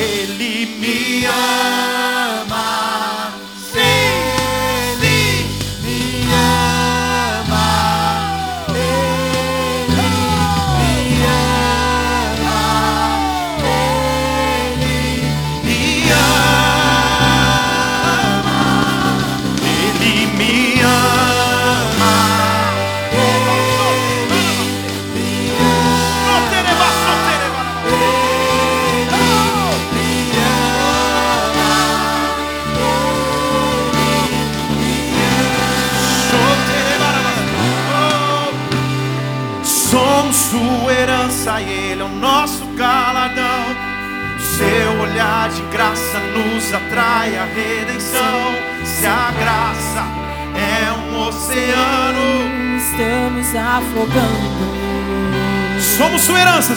Ele 0.00 0.64
me 0.80 1.26
ama. 1.26 2.91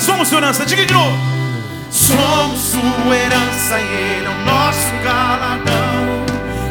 Somos 0.06 0.28
sua 0.28 0.38
herança. 0.38 0.66
Diga 0.66 0.86
de 0.86 0.93
novo. 0.93 1.18
Somos 1.89 2.60
sua 2.60 3.16
herança 3.16 3.80
e 3.80 3.84
Ele 3.84 4.26
é 4.26 4.30
o 4.30 4.45
nosso 4.45 4.91
galardão. 5.03 6.26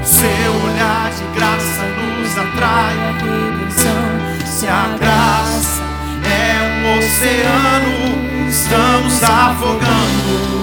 Seu 0.05 0.53
olhar 0.65 1.11
de 1.11 1.39
graça 1.39 1.83
nos 1.83 2.39
atrai. 2.39 2.95
A 2.95 3.13
redenção. 3.13 4.47
Se 4.47 4.69
a 4.69 4.97
graça 4.99 5.83
é 6.25 6.55
um 6.79 6.99
oceano, 6.99 8.49
estamos 8.49 9.23
afogando. 9.23 10.55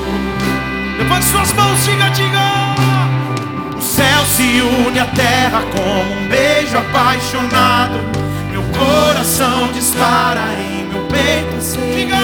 Levante 0.97 1.25
suas 1.25 1.51
mãos, 1.53 1.83
diga, 1.83 2.09
diga. 2.11 2.71
O 3.75 3.81
céu 3.81 4.25
se 4.25 4.61
une 4.61 4.99
à 4.99 5.05
terra 5.07 5.61
como 5.75 6.13
um 6.13 6.27
beijo 6.29 6.77
apaixonado. 6.77 7.99
Meu 8.49 8.63
coração 8.63 9.71
dispara 9.73 10.41
em 10.57 10.85
meu 10.85 11.05
peito. 11.07 11.50
Diga. 11.61 12.17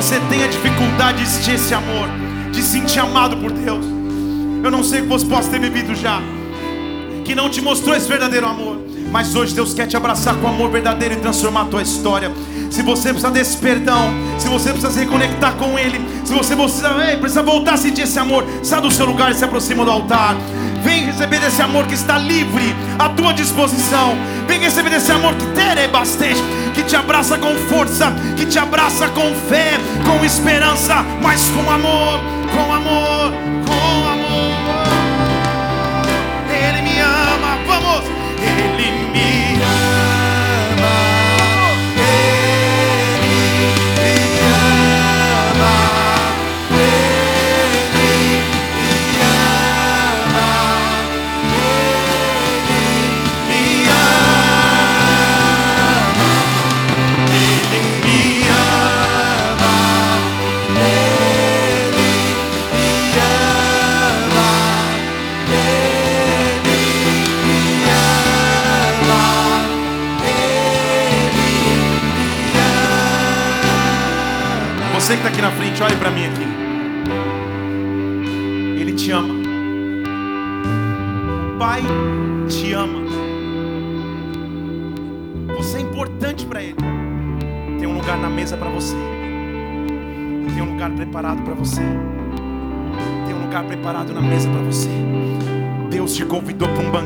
você 0.00 0.18
tenha 0.30 0.48
dificuldade 0.48 1.22
de 1.22 1.28
sentir 1.28 1.56
esse 1.56 1.74
amor, 1.74 2.08
de 2.50 2.62
se 2.62 2.68
sentir 2.70 3.00
amado 3.00 3.36
por 3.36 3.52
Deus. 3.52 3.84
Eu 4.64 4.70
não 4.70 4.82
sei 4.82 5.02
que 5.02 5.06
você 5.06 5.26
possa 5.26 5.50
ter 5.50 5.60
vivido 5.60 5.94
já, 5.94 6.22
que 7.22 7.34
não 7.34 7.50
te 7.50 7.60
mostrou 7.60 7.94
esse 7.94 8.08
verdadeiro 8.08 8.46
amor. 8.46 8.78
Mas 9.12 9.34
hoje 9.34 9.54
Deus 9.54 9.74
quer 9.74 9.86
te 9.86 9.98
abraçar 9.98 10.36
com 10.36 10.48
amor 10.48 10.70
verdadeiro 10.70 11.16
e 11.16 11.16
transformar 11.18 11.62
a 11.62 11.64
tua 11.66 11.82
história. 11.82 12.32
Se 12.70 12.80
você 12.80 13.10
precisa 13.10 13.30
desse 13.30 13.58
perdão, 13.58 14.10
se 14.38 14.48
você 14.48 14.70
precisa 14.70 14.90
se 14.90 15.00
reconectar 15.00 15.52
com 15.56 15.78
Ele, 15.78 16.00
se 16.24 16.32
você 16.32 16.56
precisa, 16.56 16.88
ei, 17.06 17.18
precisa 17.18 17.42
voltar 17.42 17.74
a 17.74 17.76
sentir 17.76 18.02
esse 18.02 18.18
amor, 18.18 18.42
sai 18.62 18.80
do 18.80 18.90
seu 18.90 19.04
lugar 19.04 19.30
e 19.30 19.34
se 19.34 19.44
aproxima 19.44 19.84
do 19.84 19.90
altar. 19.90 20.34
Receber 21.20 21.40
desse 21.40 21.60
amor 21.60 21.86
que 21.86 21.92
está 21.92 22.16
livre 22.16 22.74
à 22.98 23.10
tua 23.10 23.34
disposição. 23.34 24.16
Vem 24.48 24.58
receber 24.58 24.88
desse 24.88 25.12
amor 25.12 25.34
que 25.34 25.44
tere 25.48 25.86
bastante, 25.86 26.42
que 26.72 26.82
te 26.82 26.96
abraça 26.96 27.36
com 27.36 27.54
força, 27.68 28.10
que 28.38 28.46
te 28.46 28.58
abraça 28.58 29.06
com 29.08 29.34
fé, 29.46 29.72
com 30.06 30.24
esperança, 30.24 31.04
mas 31.20 31.42
com 31.50 31.70
amor, 31.70 32.20
com 32.56 32.72
amor. 32.72 33.59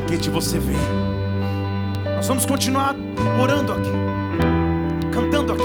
Banquete 0.05 0.29
você 0.29 0.59
veio. 0.59 0.79
Nós 2.17 2.29
vamos 2.29 2.45
continuar 2.45 2.95
orando 3.41 3.73
aqui, 3.73 3.91
cantando 5.11 5.55
aqui. 5.55 5.65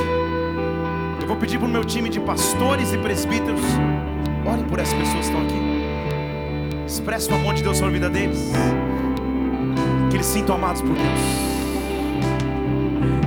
Eu 1.22 1.28
vou 1.28 1.36
pedir 1.36 1.58
para 1.58 1.68
o 1.68 1.70
meu 1.70 1.84
time 1.84 2.10
de 2.10 2.22
pastores 2.22 2.94
e 2.94 2.98
presbíteros, 2.98 3.60
orem 4.50 4.64
por 4.64 4.80
essas 4.80 4.94
pessoas 4.94 5.28
que 5.28 5.34
estão 5.34 5.42
aqui. 5.42 5.60
Expresse 6.88 7.30
o 7.30 7.36
amor 7.36 7.54
de 7.54 7.64
Deus 7.64 7.78
sobre 7.78 7.90
a 7.90 7.94
vida 7.94 8.10
deles. 8.10 8.52
Que 10.10 10.16
eles 10.16 10.26
sintam 10.26 10.56
amados 10.56 10.82
por 10.82 10.96
Deus. 10.96 11.20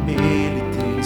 Ele 0.08 0.62
tem 0.72 0.96
é 0.98 1.02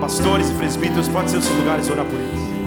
Pastores 0.00 0.50
e 0.50 0.54
presbíteros, 0.54 1.08
pode 1.08 1.30
ser 1.30 1.36
os 1.36 1.48
lugares 1.50 1.88
orar 1.88 2.04
por 2.04 2.18
eles. 2.18 2.57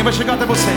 Alguém 0.00 0.04
vai 0.04 0.12
chegar 0.14 0.32
até 0.32 0.46
você. 0.46 0.70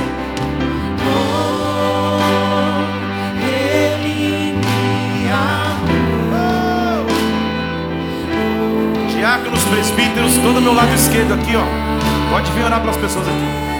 Diáconos, 9.15 9.63
presbíteros, 9.63 10.33
todo 10.39 10.61
meu 10.61 10.73
lado 10.73 10.93
esquerdo 10.93 11.35
aqui, 11.35 11.55
ó. 11.55 11.63
Pode 12.33 12.51
vir 12.51 12.65
orar 12.65 12.81
pelas 12.81 12.97
pessoas 12.97 13.25
aqui. 13.25 13.72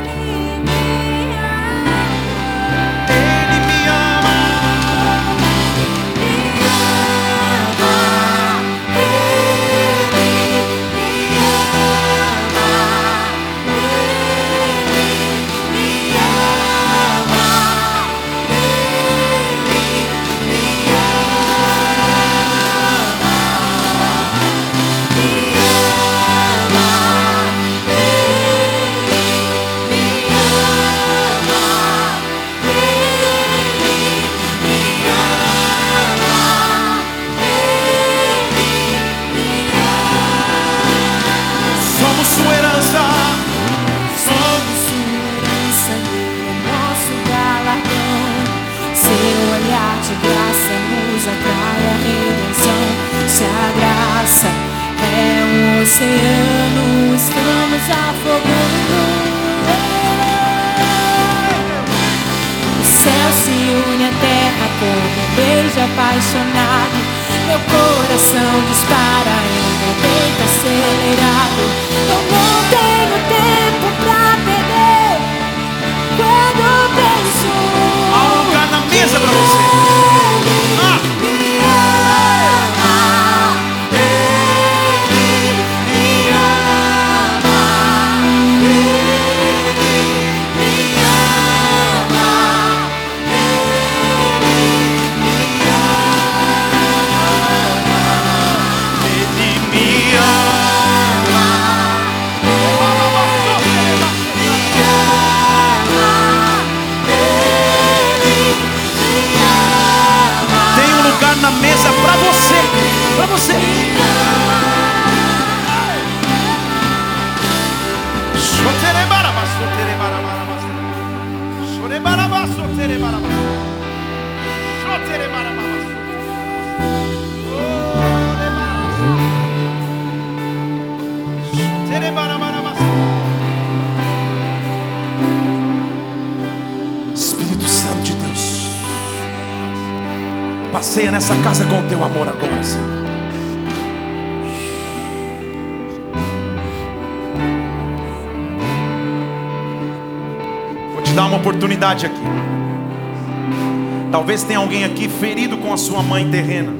Talvez 154.24 154.41
tenha 154.41 154.59
alguém 154.59 154.86
aqui 154.86 155.09
ferido 155.09 155.57
com 155.57 155.74
a 155.74 155.76
sua 155.76 156.01
mãe 156.01 156.26
terrena. 156.32 156.71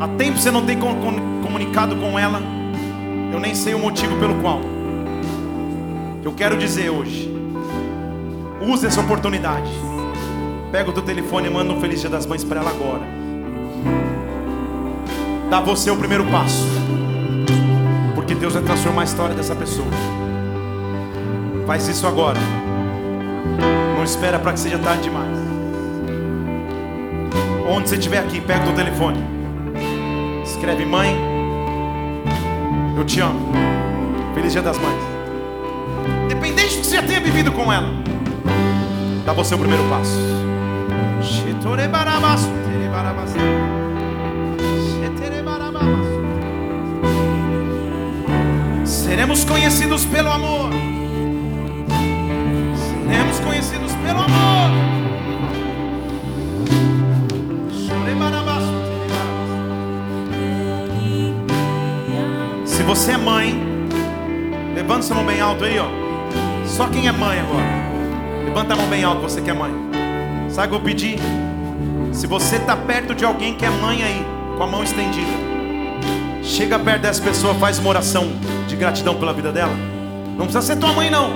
Há 0.00 0.08
tempo 0.08 0.38
você 0.38 0.50
não 0.50 0.66
tem 0.66 0.76
com- 0.76 0.92
com- 0.96 1.40
comunicado 1.40 1.94
com 1.94 2.18
ela. 2.18 2.42
Eu 3.32 3.38
nem 3.38 3.54
sei 3.54 3.74
o 3.74 3.78
motivo 3.78 4.16
pelo 4.16 4.34
qual. 4.42 4.60
Eu 6.24 6.32
quero 6.32 6.56
dizer 6.58 6.90
hoje. 6.90 7.32
Use 8.60 8.84
essa 8.84 9.00
oportunidade. 9.00 9.70
Pega 10.72 10.90
o 10.90 10.92
teu 10.92 11.04
telefone 11.04 11.46
e 11.46 11.50
manda 11.52 11.72
um 11.72 11.80
feliz 11.80 12.00
dia 12.00 12.10
das 12.10 12.26
mães 12.26 12.42
para 12.42 12.60
ela 12.60 12.70
agora. 12.70 13.02
Dá 15.48 15.60
você 15.60 15.92
o 15.92 15.96
primeiro 15.96 16.24
passo. 16.24 16.66
Porque 18.16 18.34
Deus 18.34 18.54
vai 18.54 18.64
transformar 18.64 19.02
a 19.02 19.04
história 19.04 19.36
dessa 19.36 19.54
pessoa. 19.54 19.86
Faz 21.68 21.86
isso 21.86 22.04
agora. 22.04 22.40
Não 23.96 24.02
espera 24.02 24.40
para 24.40 24.52
que 24.54 24.58
seja 24.58 24.76
tarde 24.76 25.04
demais. 25.04 25.38
Onde 27.72 27.88
você 27.88 27.94
estiver 27.94 28.18
aqui, 28.18 28.40
pega 28.40 28.68
o 28.68 28.72
telefone. 28.72 29.16
Escreve 30.44 30.84
mãe. 30.84 31.16
Eu 32.98 33.04
te 33.04 33.20
amo. 33.20 33.52
Feliz 34.34 34.50
dia 34.50 34.60
das 34.60 34.76
mães. 34.76 35.00
Independente 36.24 36.74
do 36.74 36.80
que 36.80 36.86
você 36.86 36.96
já 36.96 37.02
tenha 37.04 37.20
vivido 37.20 37.52
com 37.52 37.72
ela. 37.72 37.88
Dá 39.24 39.32
você 39.32 39.54
o 39.54 39.58
primeiro 39.58 39.84
passo. 39.84 40.18
Seremos 48.84 49.44
conhecidos 49.44 50.04
pelo 50.06 50.32
amor. 50.32 50.70
Seremos 53.06 53.38
conhecidos 53.38 53.92
pelo 53.92 54.22
amor. 54.22 54.99
Você 62.90 63.12
é 63.12 63.16
mãe, 63.16 63.54
levanta 64.74 65.02
sua 65.02 65.14
mão 65.14 65.24
bem 65.24 65.40
alto 65.40 65.64
aí, 65.64 65.78
ó. 65.78 65.86
Só 66.66 66.88
quem 66.88 67.06
é 67.06 67.12
mãe 67.12 67.38
agora. 67.38 68.44
Levanta 68.44 68.74
a 68.74 68.76
mão 68.76 68.86
bem 68.88 69.04
alto, 69.04 69.22
você 69.22 69.40
que 69.40 69.48
é 69.48 69.52
mãe. 69.52 69.72
Sabe 70.48 70.66
o 70.66 70.70
que 70.70 70.76
eu 70.76 70.80
pedi? 70.80 71.16
Se 72.12 72.26
você 72.26 72.56
está 72.56 72.76
perto 72.76 73.14
de 73.14 73.24
alguém 73.24 73.54
que 73.54 73.64
é 73.64 73.70
mãe 73.70 74.02
aí, 74.02 74.26
com 74.56 74.64
a 74.64 74.66
mão 74.66 74.82
estendida, 74.82 75.30
Chega 76.42 76.80
perto 76.80 77.02
dessa 77.02 77.22
pessoa, 77.22 77.54
faz 77.54 77.78
uma 77.78 77.90
oração 77.90 78.26
de 78.66 78.74
gratidão 78.74 79.14
pela 79.14 79.32
vida 79.32 79.52
dela. 79.52 79.72
Não 80.36 80.46
precisa 80.46 80.62
ser 80.62 80.76
tua 80.76 80.92
mãe, 80.92 81.08
não. 81.08 81.30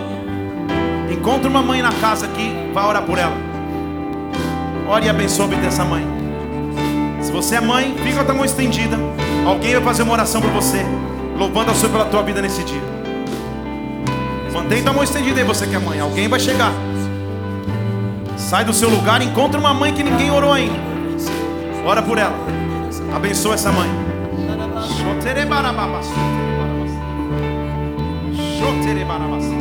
Encontra 1.08 1.48
uma 1.48 1.62
mãe 1.62 1.80
na 1.80 1.92
casa 1.92 2.26
aqui, 2.26 2.50
vai 2.72 2.84
orar 2.84 3.02
por 3.02 3.16
ela. 3.16 3.36
Ore 4.88 5.06
e 5.06 5.08
abençoe 5.08 5.54
dessa 5.54 5.84
mãe. 5.84 6.04
Se 7.20 7.30
você 7.30 7.54
é 7.56 7.60
mãe, 7.60 7.94
fica 8.02 8.24
com 8.24 8.32
a 8.32 8.34
mão 8.34 8.44
estendida. 8.44 8.98
Alguém 9.46 9.74
vai 9.74 9.84
fazer 9.84 10.02
uma 10.02 10.14
oração 10.14 10.40
por 10.40 10.50
você, 10.50 10.84
louvando 11.36 11.70
a 11.70 11.74
Senhor 11.74 11.92
pela 11.92 12.04
tua 12.06 12.22
vida 12.22 12.40
nesse 12.40 12.62
dia. 12.64 12.82
Mantém 14.52 14.82
tua 14.82 14.92
mão 14.92 15.02
estendida 15.02 15.40
aí, 15.40 15.46
você 15.46 15.66
que 15.66 15.74
é 15.74 15.78
mãe. 15.78 16.00
Alguém 16.00 16.28
vai 16.28 16.38
chegar. 16.38 16.72
Sai 18.36 18.64
do 18.64 18.72
seu 18.72 18.88
lugar, 18.88 19.20
encontra 19.22 19.58
uma 19.58 19.74
mãe 19.74 19.92
que 19.92 20.02
ninguém 20.02 20.30
orou 20.30 20.52
ainda. 20.52 20.78
Ora 21.84 22.02
por 22.02 22.18
ela. 22.18 22.36
Abençoa 23.14 23.54
essa 23.54 23.70
mãe. 23.70 23.88
Shoterebarabas. 28.58 29.53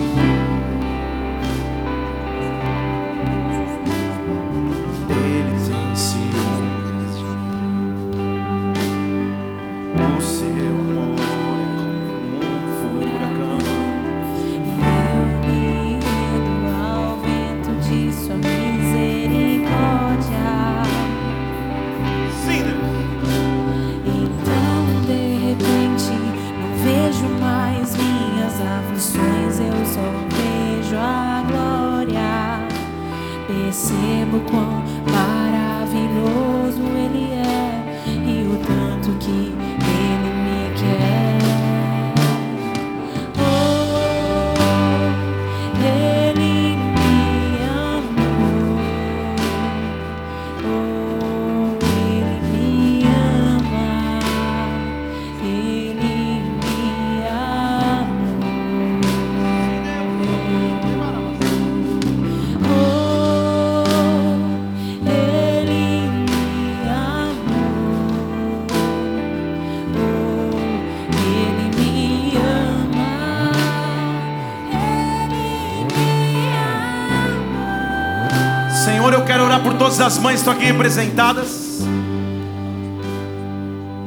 As 80.03 80.17
mães 80.17 80.41
estão 80.41 80.51
aqui 80.51 80.65
representadas. 80.65 81.79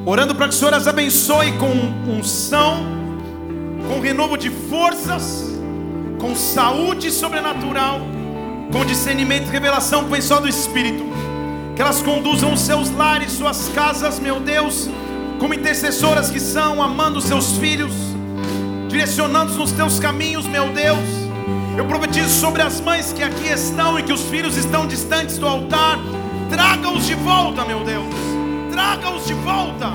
Orando 0.05 0.35
para 0.35 0.47
que 0.49 0.55
o 0.55 0.57
Senhor 0.57 0.75
as 0.75 0.87
abençoe 0.87 1.53
com 1.53 1.71
unção, 2.11 2.85
com 3.89 3.99
renovo 4.01 4.37
de 4.37 4.51
forças, 4.51 5.45
com 6.21 6.37
saúde 6.37 7.11
sobrenatural, 7.11 8.01
com 8.71 8.85
discernimento 8.85 9.49
e 9.49 9.51
revelação 9.51 10.05
pessoal 10.05 10.41
do 10.41 10.49
Espírito. 10.49 11.05
Que 11.75 11.83
elas 11.83 12.03
conduzam 12.03 12.53
os 12.53 12.61
seus 12.61 12.91
lares, 12.91 13.33
suas 13.33 13.69
casas, 13.75 14.21
meu 14.21 14.39
Deus, 14.39 14.89
como 15.39 15.55
intercessoras 15.55 16.31
que 16.31 16.41
são, 16.41 16.83
amando 16.83 17.19
os 17.19 17.25
seus 17.25 17.57
filhos, 17.59 17.93
direcionando-os 18.89 19.57
nos 19.57 19.73
teus 19.73 19.99
caminhos, 19.99 20.47
meu 20.47 20.69
Deus. 20.73 21.26
Eu 21.77 21.85
profetizo 21.85 22.31
sobre 22.31 22.63
as 22.63 22.81
mães 22.81 23.13
que 23.13 23.23
aqui 23.23 23.49
estão 23.49 23.99
e 23.99 24.03
que 24.03 24.13
os 24.13 24.23
filhos 24.23 24.57
estão 24.57 24.87
distantes 24.87 25.37
do 25.37 25.47
altar. 25.47 25.99
Traga-os 26.49 27.07
de 27.07 27.15
volta, 27.15 27.65
meu 27.67 27.85
Deus. 27.85 28.07
Traga-os 28.73 29.27
de 29.27 29.35
volta. 29.35 29.93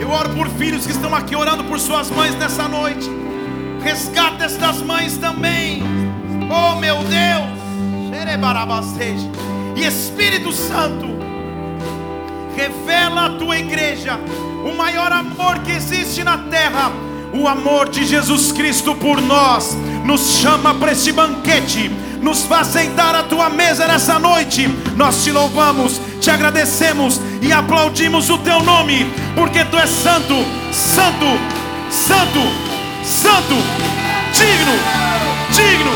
Eu 0.00 0.10
oro 0.10 0.30
por 0.30 0.48
filhos 0.48 0.86
que 0.86 0.92
estão 0.92 1.14
aqui 1.14 1.36
orando 1.36 1.62
por 1.64 1.78
suas 1.78 2.10
mães 2.10 2.34
nessa 2.36 2.66
noite. 2.66 3.10
Resgata 3.82 4.44
estas 4.44 4.80
mães 4.80 5.18
também. 5.18 5.82
Oh, 6.50 6.76
meu 6.76 6.96
Deus. 6.96 7.54
E 9.76 9.84
Espírito 9.84 10.52
Santo, 10.52 11.06
revela 12.56 13.26
à 13.26 13.30
tua 13.30 13.58
igreja 13.58 14.18
o 14.64 14.74
maior 14.74 15.12
amor 15.12 15.58
que 15.58 15.72
existe 15.72 16.24
na 16.24 16.38
terra, 16.38 16.90
o 17.34 17.46
amor 17.46 17.90
de 17.90 18.06
Jesus 18.06 18.52
Cristo 18.52 18.94
por 18.94 19.20
nós. 19.20 19.76
Nos 20.04 20.38
chama 20.40 20.74
para 20.74 20.92
este 20.92 21.12
banquete, 21.12 21.90
nos 22.20 22.44
faz 22.44 22.66
sentar 22.68 23.14
à 23.14 23.22
tua 23.22 23.48
mesa 23.48 23.86
nessa 23.86 24.18
noite. 24.18 24.68
Nós 24.96 25.24
te 25.24 25.32
louvamos, 25.32 25.98
te 26.20 26.30
agradecemos 26.30 27.20
e 27.40 27.50
aplaudimos 27.50 28.28
o 28.28 28.36
teu 28.38 28.62
nome, 28.62 29.06
porque 29.34 29.64
tu 29.64 29.78
és 29.78 29.88
santo, 29.88 30.34
santo, 30.70 31.26
santo, 31.90 32.40
santo, 33.02 33.54
digno, 34.34 34.72
digno. 35.50 35.92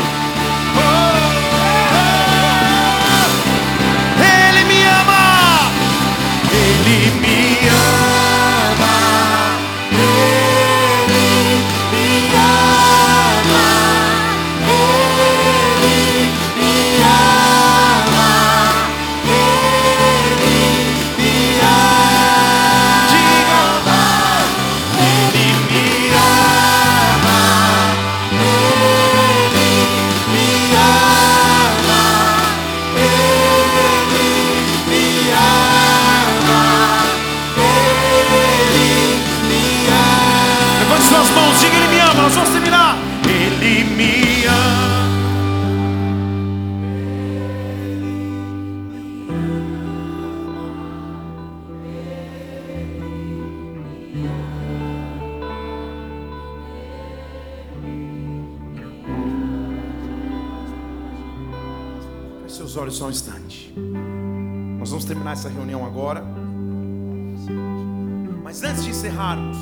Ele 4.17 4.63
me 4.65 4.83
ama. 4.85 5.71
Ele 6.51 7.11
me 7.21 7.33
ama. 7.35 7.48
Seus 62.69 62.77
olhos 62.77 62.97
só 62.97 63.07
um 63.07 63.09
instante. 63.09 63.73
Nós 64.77 64.91
vamos 64.91 65.03
terminar 65.03 65.31
essa 65.31 65.49
reunião 65.49 65.83
agora. 65.83 66.23
Mas 68.43 68.61
antes 68.63 68.83
de 68.83 68.91
encerrarmos, 68.91 69.57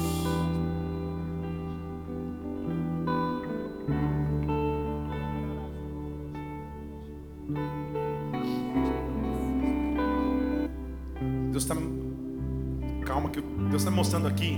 Deus 11.52 11.64
está. 11.64 11.76
Calma, 13.06 13.30
que 13.30 13.42
Deus 13.42 13.84
está 13.84 13.92
mostrando 13.92 14.28
aqui. 14.28 14.58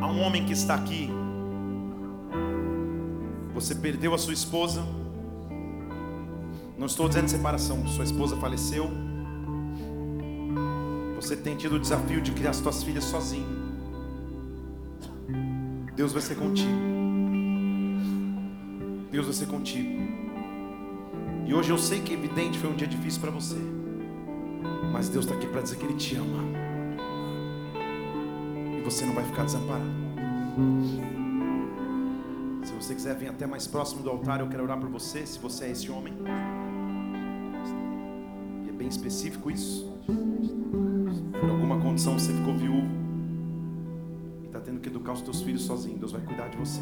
Há 0.00 0.06
um 0.08 0.20
homem 0.22 0.44
que 0.44 0.52
está 0.52 0.74
aqui. 0.74 1.08
Você 3.54 3.76
perdeu 3.76 4.14
a 4.14 4.18
sua 4.18 4.32
esposa. 4.32 4.97
Não 6.78 6.86
estou 6.86 7.08
dizendo 7.08 7.28
separação, 7.28 7.84
sua 7.88 8.04
esposa 8.04 8.36
faleceu. 8.36 8.88
Você 11.16 11.36
tem 11.36 11.56
tido 11.56 11.74
o 11.74 11.80
desafio 11.80 12.20
de 12.20 12.30
criar 12.30 12.52
suas 12.52 12.84
filhas 12.84 13.02
sozinho. 13.02 13.58
Deus 15.96 16.12
vai 16.12 16.22
ser 16.22 16.36
contigo. 16.36 16.70
Deus 19.10 19.26
vai 19.26 19.34
ser 19.34 19.46
contigo. 19.46 20.00
E 21.44 21.52
hoje 21.52 21.70
eu 21.70 21.78
sei 21.78 22.00
que 22.00 22.12
evidente 22.12 22.56
foi 22.58 22.70
um 22.70 22.76
dia 22.76 22.86
difícil 22.86 23.20
para 23.20 23.32
você. 23.32 23.56
Mas 24.92 25.08
Deus 25.08 25.24
está 25.24 25.36
aqui 25.36 25.48
para 25.48 25.62
dizer 25.62 25.76
que 25.76 25.84
Ele 25.84 25.94
te 25.94 26.14
ama. 26.14 26.44
E 28.78 28.80
você 28.82 29.04
não 29.04 29.14
vai 29.14 29.24
ficar 29.24 29.44
desamparado. 29.44 29.90
Se 32.62 32.72
você 32.72 32.94
quiser 32.94 33.16
vir 33.16 33.30
até 33.30 33.46
mais 33.46 33.66
próximo 33.66 34.02
do 34.02 34.10
altar, 34.10 34.38
eu 34.38 34.48
quero 34.48 34.62
orar 34.62 34.78
por 34.78 34.88
você. 34.88 35.26
Se 35.26 35.38
você 35.38 35.64
é 35.64 35.70
esse 35.72 35.90
homem, 35.90 36.14
e 38.88 38.90
é 38.90 38.94
bem 38.94 38.96
específico 38.96 39.50
isso. 39.50 39.86
Por 41.38 41.50
alguma 41.50 41.78
condição 41.80 42.18
você 42.18 42.32
ficou 42.32 42.56
viúvo 42.56 42.88
e 44.42 44.46
está 44.46 44.60
tendo 44.60 44.80
que 44.80 44.88
educar 44.88 45.12
os 45.12 45.20
teus 45.20 45.42
filhos 45.42 45.62
sozinho. 45.62 45.98
Deus 45.98 46.12
vai 46.12 46.22
cuidar 46.22 46.48
de 46.48 46.56
você. 46.56 46.80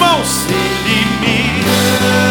Mãos. 0.00 0.46
Ele 0.48 1.04
me 1.20 2.29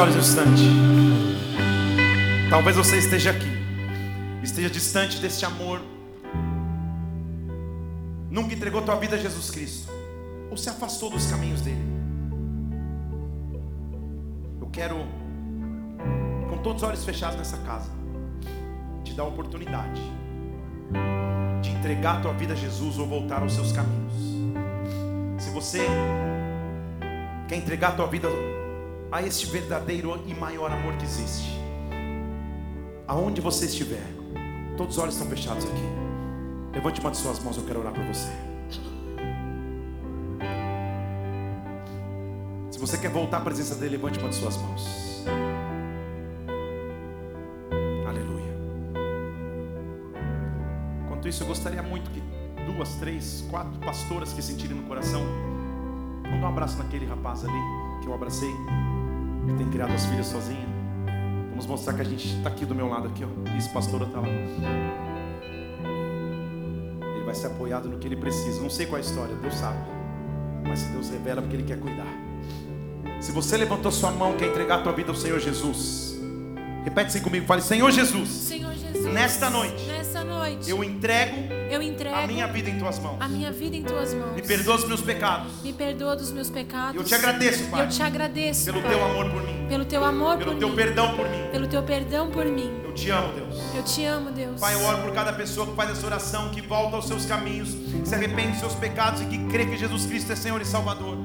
olhos 0.00 0.16
um 0.16 0.18
instante. 0.20 0.62
Talvez 2.48 2.74
você 2.74 2.96
esteja 2.96 3.32
aqui, 3.32 3.50
esteja 4.42 4.70
distante 4.70 5.20
desse 5.20 5.44
amor. 5.44 5.82
Nunca 8.30 8.54
entregou 8.54 8.80
tua 8.80 8.96
vida 8.96 9.16
a 9.16 9.18
Jesus 9.18 9.50
Cristo, 9.50 9.92
ou 10.50 10.56
se 10.56 10.70
afastou 10.70 11.10
dos 11.10 11.26
caminhos 11.26 11.60
dele. 11.60 11.84
Eu 14.58 14.68
quero, 14.68 14.96
com 16.48 16.58
todos 16.62 16.82
os 16.82 16.88
olhos 16.88 17.04
fechados 17.04 17.36
nessa 17.36 17.58
casa, 17.58 17.90
te 19.04 19.12
dar 19.12 19.24
a 19.24 19.26
oportunidade 19.26 20.00
de 21.60 21.70
entregar 21.70 22.22
tua 22.22 22.32
vida 22.32 22.54
a 22.54 22.56
Jesus 22.56 22.98
ou 22.98 23.06
voltar 23.06 23.42
aos 23.42 23.52
seus 23.52 23.70
caminhos. 23.70 24.14
Se 25.38 25.50
você 25.50 25.86
quer 27.46 27.56
entregar 27.56 27.96
tua 27.96 28.06
vida 28.06 28.28
a 29.12 29.22
este 29.22 29.46
verdadeiro 29.46 30.22
e 30.26 30.34
maior 30.34 30.70
amor 30.70 30.96
que 30.96 31.04
existe. 31.04 31.58
Aonde 33.06 33.40
você 33.40 33.66
estiver, 33.66 34.06
todos 34.76 34.96
os 34.96 35.02
olhos 35.02 35.14
estão 35.14 35.28
fechados 35.28 35.64
aqui. 35.64 36.72
Levante 36.72 37.00
uma 37.00 37.10
de 37.10 37.16
suas 37.16 37.42
mãos, 37.42 37.56
eu 37.56 37.64
quero 37.64 37.80
orar 37.80 37.92
por 37.92 38.04
você. 38.04 38.30
Se 42.70 42.78
você 42.78 42.96
quer 42.96 43.10
voltar 43.10 43.38
à 43.38 43.40
presença 43.40 43.74
dele, 43.74 43.96
levante 43.96 44.20
uma 44.20 44.28
de 44.28 44.36
suas 44.36 44.56
mãos. 44.56 45.24
Aleluia. 48.08 48.54
Enquanto 51.04 51.26
isso, 51.26 51.42
eu 51.42 51.48
gostaria 51.48 51.82
muito 51.82 52.08
que 52.12 52.22
duas, 52.64 52.94
três, 52.94 53.44
quatro 53.50 53.76
pastoras 53.80 54.32
que 54.32 54.40
sentirem 54.40 54.76
no 54.76 54.84
coração, 54.84 55.22
dar 56.22 56.46
um 56.46 56.46
abraço 56.46 56.78
naquele 56.78 57.06
rapaz 57.06 57.44
ali 57.44 58.00
que 58.00 58.06
eu 58.06 58.14
abracei 58.14 58.54
que 59.50 59.58
tem 59.58 59.70
criado 59.70 59.92
as 59.92 60.06
filhas 60.06 60.26
sozinha. 60.26 60.68
Vamos 61.50 61.66
mostrar 61.66 61.94
que 61.94 62.00
a 62.00 62.04
gente 62.04 62.36
está 62.36 62.48
aqui 62.48 62.64
do 62.64 62.74
meu 62.74 62.88
lado 62.88 63.08
aqui, 63.08 63.24
ó. 63.24 63.56
Isso, 63.56 63.70
pastora 63.72 64.04
está 64.04 64.20
lá. 64.20 64.28
Ele 67.16 67.24
vai 67.24 67.34
ser 67.34 67.48
apoiado 67.48 67.88
no 67.88 67.98
que 67.98 68.06
ele 68.06 68.16
precisa. 68.16 68.60
Não 68.62 68.70
sei 68.70 68.86
qual 68.86 68.98
é 68.98 69.02
a 69.02 69.04
história, 69.04 69.34
Deus 69.36 69.54
sabe. 69.54 69.78
Mas 70.66 70.80
se 70.80 70.88
Deus 70.88 71.10
revela 71.10 71.42
porque 71.42 71.56
Ele 71.56 71.64
quer 71.64 71.78
cuidar. 71.78 72.06
Se 73.20 73.32
você 73.32 73.56
levantou 73.56 73.90
sua 73.92 74.10
mão, 74.10 74.36
quer 74.36 74.46
entregar 74.46 74.78
a 74.78 74.82
tua 74.82 74.92
vida 74.92 75.10
ao 75.10 75.16
Senhor 75.16 75.38
Jesus, 75.38 76.09
repete 76.84 77.08
assim 77.08 77.20
comigo, 77.20 77.46
fale, 77.46 77.62
Senhor 77.62 77.90
Jesus, 77.90 78.28
Senhor 78.28 78.72
Jesus, 78.74 78.90
Nesta 79.12 79.50
noite, 79.50 79.84
nesta 79.86 80.24
noite, 80.24 80.70
eu 80.70 80.84
entrego 80.84 81.60
eu 81.70 81.80
entrego 81.80 82.16
a 82.16 82.26
minha 82.26 82.46
vida 82.48 82.68
em 82.68 82.78
tuas 82.78 82.98
mãos. 82.98 83.16
a 83.20 83.28
minha 83.28 83.52
vida 83.52 83.76
em 83.76 83.82
tuas 83.82 84.12
mãos. 84.12 84.34
Me 84.34 84.42
perdoa 84.42 84.74
os 84.74 84.84
meus 84.84 85.00
pecados. 85.00 85.52
Me 85.62 85.72
perdoa 85.72 86.16
dos 86.16 86.32
meus 86.32 86.50
pecados. 86.50 86.96
Eu 86.96 87.04
te 87.04 87.14
agradeço, 87.14 87.64
Pai, 87.64 87.84
Eu 87.84 87.88
te 87.88 88.02
agradeço, 88.02 88.64
pelo 88.64 88.82
Pai, 88.82 88.90
teu 88.90 89.04
amor 89.04 89.30
por 89.30 89.42
mim, 89.42 89.66
pelo 89.68 89.84
teu 89.84 90.04
amor 90.04 90.38
pelo 90.38 90.50
por 90.52 90.58
teu 90.58 90.68
mim, 90.68 90.74
perdão 90.76 91.16
por 91.16 91.28
mim. 91.28 91.48
pelo 91.52 91.66
teu 91.68 91.82
perdão 91.82 92.30
por 92.30 92.44
mim. 92.44 92.70
Eu 92.84 92.92
te 92.92 93.10
amo, 93.10 93.32
Deus. 93.32 93.56
Eu 93.74 93.82
te 93.84 94.04
amo, 94.04 94.30
Deus. 94.32 94.60
Pai, 94.60 94.74
eu 94.74 94.82
oro 94.84 94.98
por 95.02 95.12
cada 95.12 95.32
pessoa 95.32 95.66
que 95.66 95.76
faz 95.76 95.90
essa 95.90 96.06
oração, 96.06 96.50
que 96.50 96.60
volta 96.60 96.96
aos 96.96 97.06
seus 97.06 97.24
caminhos, 97.24 97.74
que 97.74 98.08
se 98.08 98.14
arrepende 98.14 98.50
dos 98.50 98.60
seus 98.60 98.74
pecados 98.74 99.22
e 99.22 99.26
que 99.26 99.38
crê 99.46 99.66
que 99.66 99.76
Jesus 99.76 100.06
Cristo 100.06 100.32
é 100.32 100.36
Senhor 100.36 100.60
e 100.60 100.64
Salvador. 100.64 101.18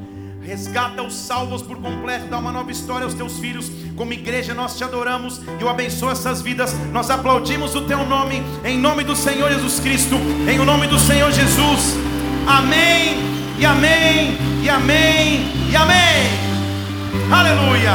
Resgata 0.45 1.01
os 1.01 1.15
salvos 1.15 1.61
por 1.61 1.77
completo, 1.77 2.27
dá 2.27 2.37
uma 2.37 2.51
nova 2.51 2.71
história 2.71 3.03
aos 3.03 3.13
teus 3.13 3.39
filhos. 3.39 3.71
Como 3.95 4.13
igreja, 4.13 4.53
nós 4.53 4.77
te 4.77 4.83
adoramos 4.83 5.41
eu 5.59 5.69
abençoo 5.69 6.11
essas 6.11 6.41
vidas. 6.41 6.73
Nós 6.91 7.09
aplaudimos 7.09 7.75
o 7.75 7.81
teu 7.81 8.05
nome, 8.05 8.43
em 8.63 8.77
nome 8.77 9.03
do 9.03 9.15
Senhor 9.15 9.51
Jesus 9.51 9.79
Cristo, 9.79 10.15
em 10.47 10.59
o 10.59 10.65
nome 10.65 10.87
do 10.87 10.99
Senhor 10.99 11.31
Jesus. 11.31 11.95
Amém, 12.47 13.17
e 13.57 13.65
amém, 13.65 14.37
e 14.63 14.69
amém, 14.69 15.51
e 15.71 15.75
amém. 15.75 16.45
Aleluia. 17.31 17.93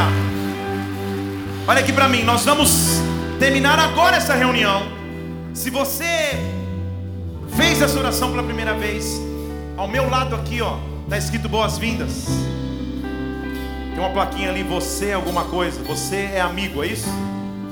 Olha 1.67 1.79
aqui 1.79 1.93
para 1.93 2.09
mim, 2.09 2.23
nós 2.23 2.43
vamos 2.43 3.01
terminar 3.39 3.79
agora 3.79 4.17
essa 4.17 4.33
reunião. 4.33 4.83
Se 5.53 5.69
você 5.69 6.37
fez 7.55 7.81
essa 7.81 7.97
oração 7.97 8.31
pela 8.31 8.43
primeira 8.43 8.73
vez, 8.73 9.21
ao 9.77 9.87
meu 9.87 10.09
lado 10.09 10.35
aqui, 10.35 10.61
ó, 10.61 10.77
tá 11.11 11.17
escrito 11.17 11.49
boas-vindas. 11.49 12.25
Tem 13.89 13.99
uma 13.99 14.11
plaquinha 14.11 14.49
ali, 14.49 14.63
você 14.63 15.07
é 15.07 15.13
alguma 15.13 15.43
coisa, 15.43 15.83
você 15.83 16.29
é 16.33 16.39
amigo, 16.39 16.81
é 16.81 16.87
isso? 16.87 17.09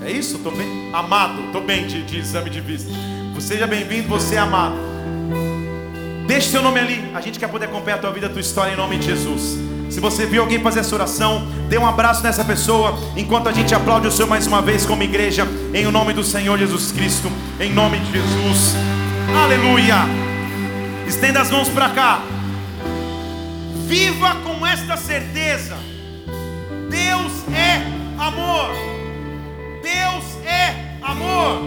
É 0.05 0.11
isso? 0.11 0.39
Tô 0.39 0.51
bem? 0.51 0.93
Amado, 0.93 1.49
tô 1.53 1.61
bem 1.61 1.87
de, 1.87 2.03
de 2.03 2.19
exame 2.19 2.49
de 2.49 2.59
vista. 2.59 2.91
Seja 3.39 3.65
bem-vindo, 3.65 4.09
você 4.09 4.35
é 4.35 4.39
amado. 4.39 4.75
Deixe 6.27 6.49
seu 6.49 6.61
nome 6.61 6.81
ali, 6.81 7.09
a 7.15 7.21
gente 7.21 7.39
quer 7.39 7.47
poder 7.47 7.67
acompanhar 7.67 7.95
a 7.95 7.99
tua 7.99 8.11
vida, 8.11 8.27
a 8.27 8.29
tua 8.29 8.41
história 8.41 8.73
em 8.73 8.75
nome 8.75 8.97
de 8.97 9.05
Jesus. 9.05 9.57
Se 9.89 10.01
você 10.01 10.25
viu 10.25 10.41
alguém 10.41 10.59
fazer 10.59 10.81
essa 10.81 10.93
oração, 10.93 11.47
dê 11.69 11.77
um 11.77 11.87
abraço 11.87 12.21
nessa 12.21 12.43
pessoa, 12.43 12.99
enquanto 13.15 13.47
a 13.47 13.53
gente 13.53 13.73
aplaude 13.73 14.05
o 14.05 14.11
Senhor 14.11 14.27
mais 14.27 14.45
uma 14.47 14.61
vez 14.61 14.85
como 14.85 15.01
igreja, 15.01 15.47
em 15.73 15.87
o 15.87 15.93
nome 15.93 16.11
do 16.11 16.25
Senhor 16.25 16.59
Jesus 16.59 16.91
Cristo, 16.91 17.31
em 17.57 17.71
nome 17.71 17.99
de 17.99 18.11
Jesus. 18.11 18.75
Aleluia. 19.33 19.95
Estenda 21.07 21.39
as 21.39 21.49
mãos 21.49 21.69
para 21.69 21.89
cá. 21.91 22.21
Viva 23.89 24.35
com 24.43 24.67
esta 24.67 24.95
certeza. 24.95 25.75
Deus 26.91 27.31
é 27.51 27.81
amor. 28.19 28.69
Deus 29.81 30.25
é 30.45 30.95
amor. 31.01 31.59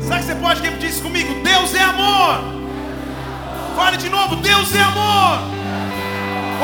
Sabe 0.00 0.20
que 0.20 0.26
você 0.26 0.34
pode 0.36 0.62
repetir 0.62 0.90
isso 0.90 1.02
comigo? 1.02 1.42
Deus 1.42 1.74
é 1.74 1.82
amor. 1.82 2.38
Fale 3.74 3.96
de 3.96 4.08
novo, 4.08 4.36
Deus 4.36 4.72
é 4.76 4.80
amor. 4.80 5.40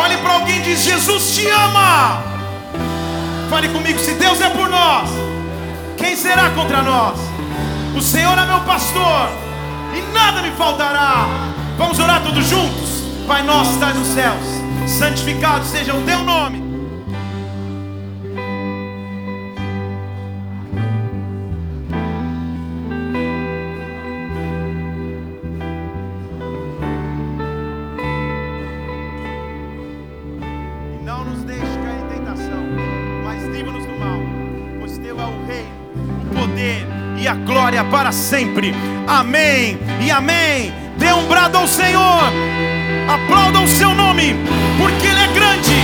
Olhe 0.04 0.18
para 0.18 0.34
alguém 0.34 0.58
e 0.58 0.62
diz: 0.62 0.84
Jesus 0.84 1.34
te 1.34 1.48
ama. 1.48 2.22
Fale 3.50 3.70
comigo, 3.70 3.98
se 3.98 4.14
Deus 4.14 4.40
é 4.40 4.50
por 4.50 4.68
nós, 4.68 5.10
quem 5.98 6.14
será 6.14 6.50
contra 6.50 6.80
nós? 6.80 7.18
O 7.96 8.00
Senhor 8.00 8.38
é 8.38 8.46
meu 8.46 8.60
pastor 8.60 9.30
e 9.96 10.12
nada 10.14 10.42
me 10.42 10.52
faltará. 10.52 11.26
Vamos 11.76 11.98
orar 11.98 12.22
todos 12.22 12.46
juntos? 12.46 13.02
Pai 13.26 13.42
nosso, 13.42 13.72
estás 13.72 13.96
nos 13.96 14.06
céus, 14.08 14.61
santificado 14.88 15.64
seja 15.64 15.94
o 15.94 16.02
teu 16.02 16.22
nome. 16.22 16.58
E 30.92 31.04
não 31.04 31.24
nos 31.24 31.42
deixe 31.44 31.62
cair 31.62 32.04
em 32.04 32.18
tentação, 32.18 32.64
mas 33.24 33.42
livra-nos 33.44 33.84
do 33.84 33.98
mal, 33.98 34.20
pois 34.80 34.98
teu 34.98 35.18
é 35.20 35.24
o 35.24 35.46
reino, 35.46 35.68
o 36.22 36.34
poder 36.34 36.86
e 37.18 37.28
a 37.28 37.34
glória 37.34 37.84
para 37.84 38.12
sempre. 38.12 38.74
Amém 39.06 39.78
e 40.04 40.10
amém. 40.10 40.72
Dê 40.98 41.12
um 41.12 41.26
brado 41.26 41.58
ao 41.58 41.66
Senhor, 41.66 42.22
aplauda 43.12 43.60
o 43.60 43.68
seu 43.68 43.94
nome, 43.94 44.34
porque 44.78 45.06
Ele 45.06 45.20
é 45.20 45.26
grande, 45.28 45.74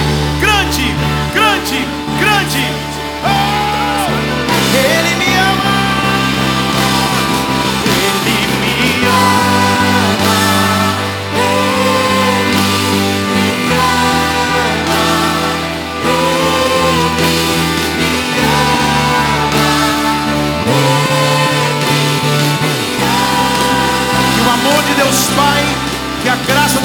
grande, 0.40 0.94
grande, 1.34 1.86
grande. 2.20 2.88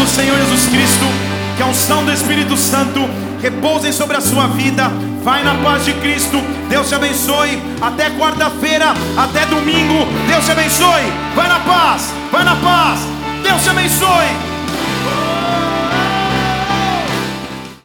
Do 0.03 0.09
Senhor 0.09 0.38
Jesus 0.38 0.65
Cristo, 0.65 1.05
que 1.55 1.63
a 1.63 1.65
unção 1.65 2.03
do 2.03 2.11
Espírito 2.11 2.57
Santo 2.57 2.99
repousem 3.41 3.93
sobre 3.93 4.17
a 4.17 4.21
sua 4.21 4.47
vida. 4.47 4.91
Vai 5.23 5.43
na 5.43 5.55
paz 5.55 5.85
de 5.85 5.93
Cristo. 5.93 6.43
Deus 6.67 6.89
te 6.89 6.95
abençoe. 6.95 7.61
Até 7.81 8.09
quarta-feira, 8.09 8.93
até 9.17 9.45
domingo. 9.45 10.05
Deus 10.27 10.43
te 10.43 10.51
abençoe. 10.51 11.03
Vai 11.34 11.47
na 11.47 11.59
paz, 11.61 12.13
vai 12.30 12.43
na 12.43 12.55
paz. 12.57 12.99
Deus 13.43 13.63
te 13.63 13.69
abençoe. 13.69 14.52